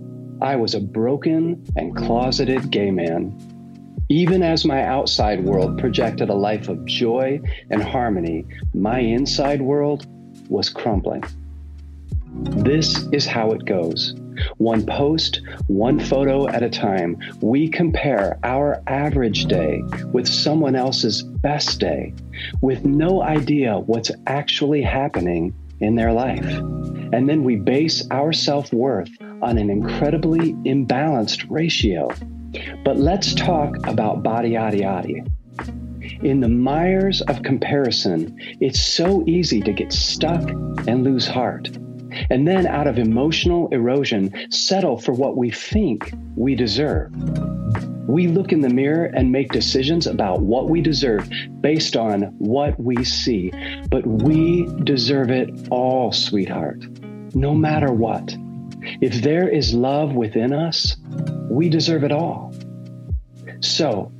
I 0.42 0.56
was 0.56 0.74
a 0.74 0.80
broken 0.80 1.64
and 1.76 1.96
closeted 1.96 2.70
gay 2.70 2.90
man 2.90 3.34
even 4.12 4.42
as 4.42 4.66
my 4.66 4.84
outside 4.84 5.42
world 5.42 5.78
projected 5.78 6.28
a 6.28 6.34
life 6.34 6.68
of 6.68 6.84
joy 6.84 7.40
and 7.70 7.82
harmony, 7.82 8.44
my 8.74 8.98
inside 8.98 9.62
world 9.62 10.06
was 10.50 10.68
crumbling. 10.68 11.24
This 12.30 13.06
is 13.10 13.24
how 13.24 13.52
it 13.52 13.64
goes. 13.64 14.14
One 14.58 14.84
post, 14.84 15.40
one 15.66 15.98
photo 15.98 16.46
at 16.46 16.62
a 16.62 16.68
time, 16.68 17.16
we 17.40 17.68
compare 17.68 18.38
our 18.44 18.82
average 18.86 19.46
day 19.46 19.82
with 20.12 20.28
someone 20.28 20.74
else's 20.74 21.22
best 21.22 21.80
day 21.80 22.12
with 22.60 22.84
no 22.84 23.22
idea 23.22 23.78
what's 23.78 24.10
actually 24.26 24.82
happening 24.82 25.54
in 25.82 25.96
their 25.96 26.12
life. 26.12 26.44
And 27.12 27.28
then 27.28 27.44
we 27.44 27.56
base 27.56 28.06
our 28.10 28.32
self 28.32 28.72
worth 28.72 29.10
on 29.42 29.58
an 29.58 29.68
incredibly 29.68 30.54
imbalanced 30.64 31.46
ratio. 31.50 32.08
But 32.84 32.96
let's 32.96 33.34
talk 33.34 33.76
about 33.86 34.22
body-ody-ody. 34.22 35.22
In 36.22 36.40
the 36.40 36.48
mires 36.48 37.20
of 37.22 37.42
comparison, 37.42 38.38
it's 38.60 38.80
so 38.80 39.24
easy 39.26 39.60
to 39.60 39.72
get 39.72 39.92
stuck 39.92 40.48
and 40.86 41.02
lose 41.02 41.26
heart. 41.26 41.68
And 42.30 42.46
then, 42.46 42.66
out 42.66 42.86
of 42.86 42.98
emotional 42.98 43.68
erosion, 43.68 44.32
settle 44.50 44.98
for 44.98 45.12
what 45.12 45.36
we 45.36 45.50
think 45.50 46.12
we 46.36 46.54
deserve. 46.54 47.10
We 48.12 48.28
look 48.28 48.52
in 48.52 48.60
the 48.60 48.68
mirror 48.68 49.06
and 49.06 49.32
make 49.32 49.52
decisions 49.52 50.06
about 50.06 50.42
what 50.42 50.68
we 50.68 50.82
deserve 50.82 51.32
based 51.62 51.96
on 51.96 52.24
what 52.36 52.78
we 52.78 53.04
see. 53.04 53.50
But 53.88 54.06
we 54.06 54.68
deserve 54.84 55.30
it 55.30 55.68
all, 55.70 56.12
sweetheart, 56.12 56.84
no 57.34 57.54
matter 57.54 57.90
what. 57.90 58.36
If 59.00 59.22
there 59.22 59.48
is 59.48 59.72
love 59.72 60.12
within 60.12 60.52
us, 60.52 60.94
we 61.48 61.70
deserve 61.70 62.04
it 62.04 62.12
all. 62.12 62.54
So, 63.60 64.12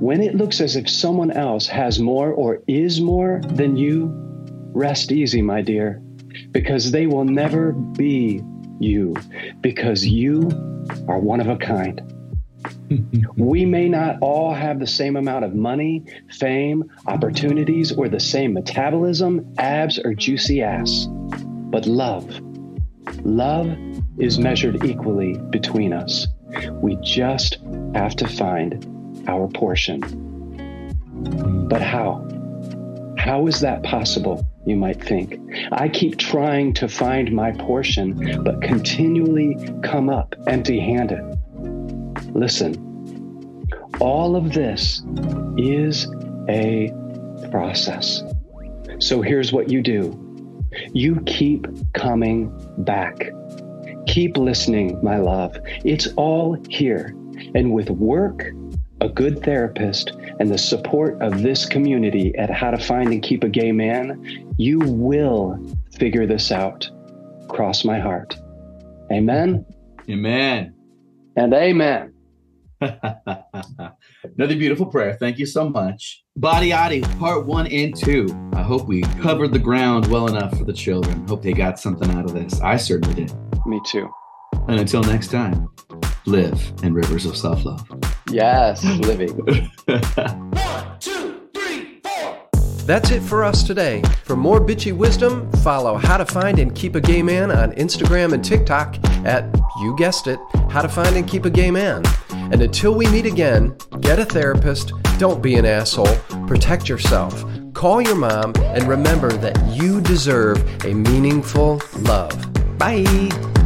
when 0.00 0.22
it 0.22 0.36
looks 0.36 0.62
as 0.62 0.74
if 0.74 0.88
someone 0.88 1.30
else 1.30 1.66
has 1.66 2.00
more 2.00 2.32
or 2.32 2.62
is 2.66 3.02
more 3.02 3.42
than 3.44 3.76
you, 3.76 4.10
rest 4.72 5.12
easy, 5.12 5.42
my 5.42 5.60
dear, 5.60 6.00
because 6.52 6.92
they 6.92 7.06
will 7.06 7.26
never 7.26 7.72
be 7.72 8.40
you, 8.80 9.14
because 9.60 10.06
you 10.06 10.48
are 11.08 11.18
one 11.18 11.42
of 11.42 11.48
a 11.48 11.58
kind. 11.58 12.13
we 13.36 13.64
may 13.64 13.88
not 13.88 14.16
all 14.20 14.52
have 14.52 14.78
the 14.78 14.86
same 14.86 15.16
amount 15.16 15.44
of 15.44 15.54
money, 15.54 16.04
fame, 16.30 16.84
opportunities, 17.06 17.92
or 17.92 18.08
the 18.08 18.20
same 18.20 18.52
metabolism, 18.52 19.54
abs, 19.58 19.98
or 19.98 20.14
juicy 20.14 20.62
ass, 20.62 21.06
but 21.70 21.86
love. 21.86 22.40
Love 23.24 23.76
is 24.18 24.38
measured 24.38 24.84
equally 24.84 25.38
between 25.50 25.92
us. 25.92 26.26
We 26.72 26.96
just 27.02 27.58
have 27.94 28.14
to 28.16 28.28
find 28.28 29.24
our 29.28 29.48
portion. 29.48 30.00
But 31.68 31.82
how? 31.82 32.26
How 33.18 33.46
is 33.46 33.60
that 33.60 33.82
possible, 33.82 34.46
you 34.66 34.76
might 34.76 35.02
think? 35.02 35.40
I 35.72 35.88
keep 35.88 36.18
trying 36.18 36.74
to 36.74 36.88
find 36.88 37.32
my 37.32 37.52
portion, 37.52 38.42
but 38.42 38.60
continually 38.60 39.56
come 39.82 40.10
up 40.10 40.34
empty 40.46 40.78
handed. 40.78 41.38
Listen, 42.34 42.74
all 44.00 44.36
of 44.36 44.52
this 44.52 45.02
is 45.56 46.08
a 46.48 46.92
process. 47.50 48.22
So 48.98 49.22
here's 49.22 49.52
what 49.52 49.70
you 49.70 49.82
do 49.82 50.20
you 50.92 51.20
keep 51.26 51.66
coming 51.92 52.52
back. 52.78 53.30
Keep 54.06 54.36
listening, 54.36 55.02
my 55.02 55.18
love. 55.18 55.56
It's 55.84 56.08
all 56.16 56.56
here. 56.68 57.14
And 57.54 57.72
with 57.72 57.90
work, 57.90 58.50
a 59.00 59.08
good 59.08 59.42
therapist, 59.42 60.10
and 60.40 60.50
the 60.50 60.58
support 60.58 61.20
of 61.22 61.42
this 61.42 61.66
community 61.66 62.34
at 62.36 62.50
How 62.50 62.70
to 62.70 62.78
Find 62.78 63.12
and 63.12 63.22
Keep 63.22 63.44
a 63.44 63.48
Gay 63.48 63.70
Man, 63.70 64.52
you 64.58 64.78
will 64.80 65.58
figure 65.92 66.26
this 66.26 66.50
out. 66.50 66.88
Cross 67.48 67.84
my 67.84 68.00
heart. 68.00 68.36
Amen. 69.12 69.64
Amen. 70.08 70.74
And 71.36 71.54
amen. 71.54 72.13
Another 74.36 74.56
beautiful 74.56 74.86
prayer. 74.86 75.16
Thank 75.18 75.38
you 75.38 75.46
so 75.46 75.68
much. 75.68 76.24
Body 76.36 76.72
Adi, 76.72 77.02
part 77.18 77.46
one 77.46 77.66
and 77.68 77.96
two. 77.96 78.26
I 78.52 78.62
hope 78.62 78.86
we 78.86 79.02
covered 79.22 79.52
the 79.52 79.58
ground 79.58 80.06
well 80.08 80.26
enough 80.26 80.56
for 80.58 80.64
the 80.64 80.72
children. 80.72 81.26
Hope 81.26 81.42
they 81.42 81.52
got 81.52 81.78
something 81.78 82.10
out 82.10 82.24
of 82.24 82.34
this. 82.34 82.60
I 82.60 82.76
certainly 82.76 83.14
did. 83.14 83.32
Me 83.66 83.80
too. 83.86 84.10
And 84.68 84.80
until 84.80 85.02
next 85.02 85.30
time, 85.30 85.68
live 86.26 86.72
in 86.82 86.94
rivers 86.94 87.26
of 87.26 87.36
self 87.36 87.64
love. 87.64 87.86
Yes, 88.30 88.84
living. 88.84 89.30
One, 89.36 90.98
two, 90.98 91.48
three, 91.54 92.00
four. 92.02 92.48
That's 92.86 93.10
it 93.10 93.22
for 93.22 93.44
us 93.44 93.62
today. 93.62 94.02
For 94.24 94.36
more 94.36 94.60
bitchy 94.60 94.92
wisdom, 94.92 95.50
follow 95.62 95.96
How 95.96 96.16
to 96.16 96.26
Find 96.26 96.58
and 96.58 96.74
Keep 96.74 96.96
a 96.96 97.00
Gay 97.00 97.22
Man 97.22 97.50
on 97.50 97.72
Instagram 97.72 98.32
and 98.32 98.44
TikTok 98.44 98.96
at, 99.26 99.44
you 99.80 99.94
guessed 99.96 100.26
it, 100.26 100.38
How 100.70 100.82
to 100.82 100.88
Find 100.88 101.14
and 101.16 101.28
Keep 101.28 101.44
a 101.44 101.50
Gay 101.50 101.70
Man. 101.70 102.02
And 102.54 102.62
until 102.62 102.94
we 102.94 103.08
meet 103.08 103.26
again, 103.26 103.76
get 104.00 104.20
a 104.20 104.24
therapist, 104.24 104.92
don't 105.18 105.42
be 105.42 105.56
an 105.56 105.64
asshole, 105.64 106.16
protect 106.46 106.88
yourself, 106.88 107.44
call 107.72 108.00
your 108.00 108.14
mom, 108.14 108.52
and 108.58 108.86
remember 108.86 109.32
that 109.32 109.60
you 109.74 110.00
deserve 110.00 110.62
a 110.84 110.94
meaningful 110.94 111.82
love. 112.02 112.78
Bye. 112.78 113.63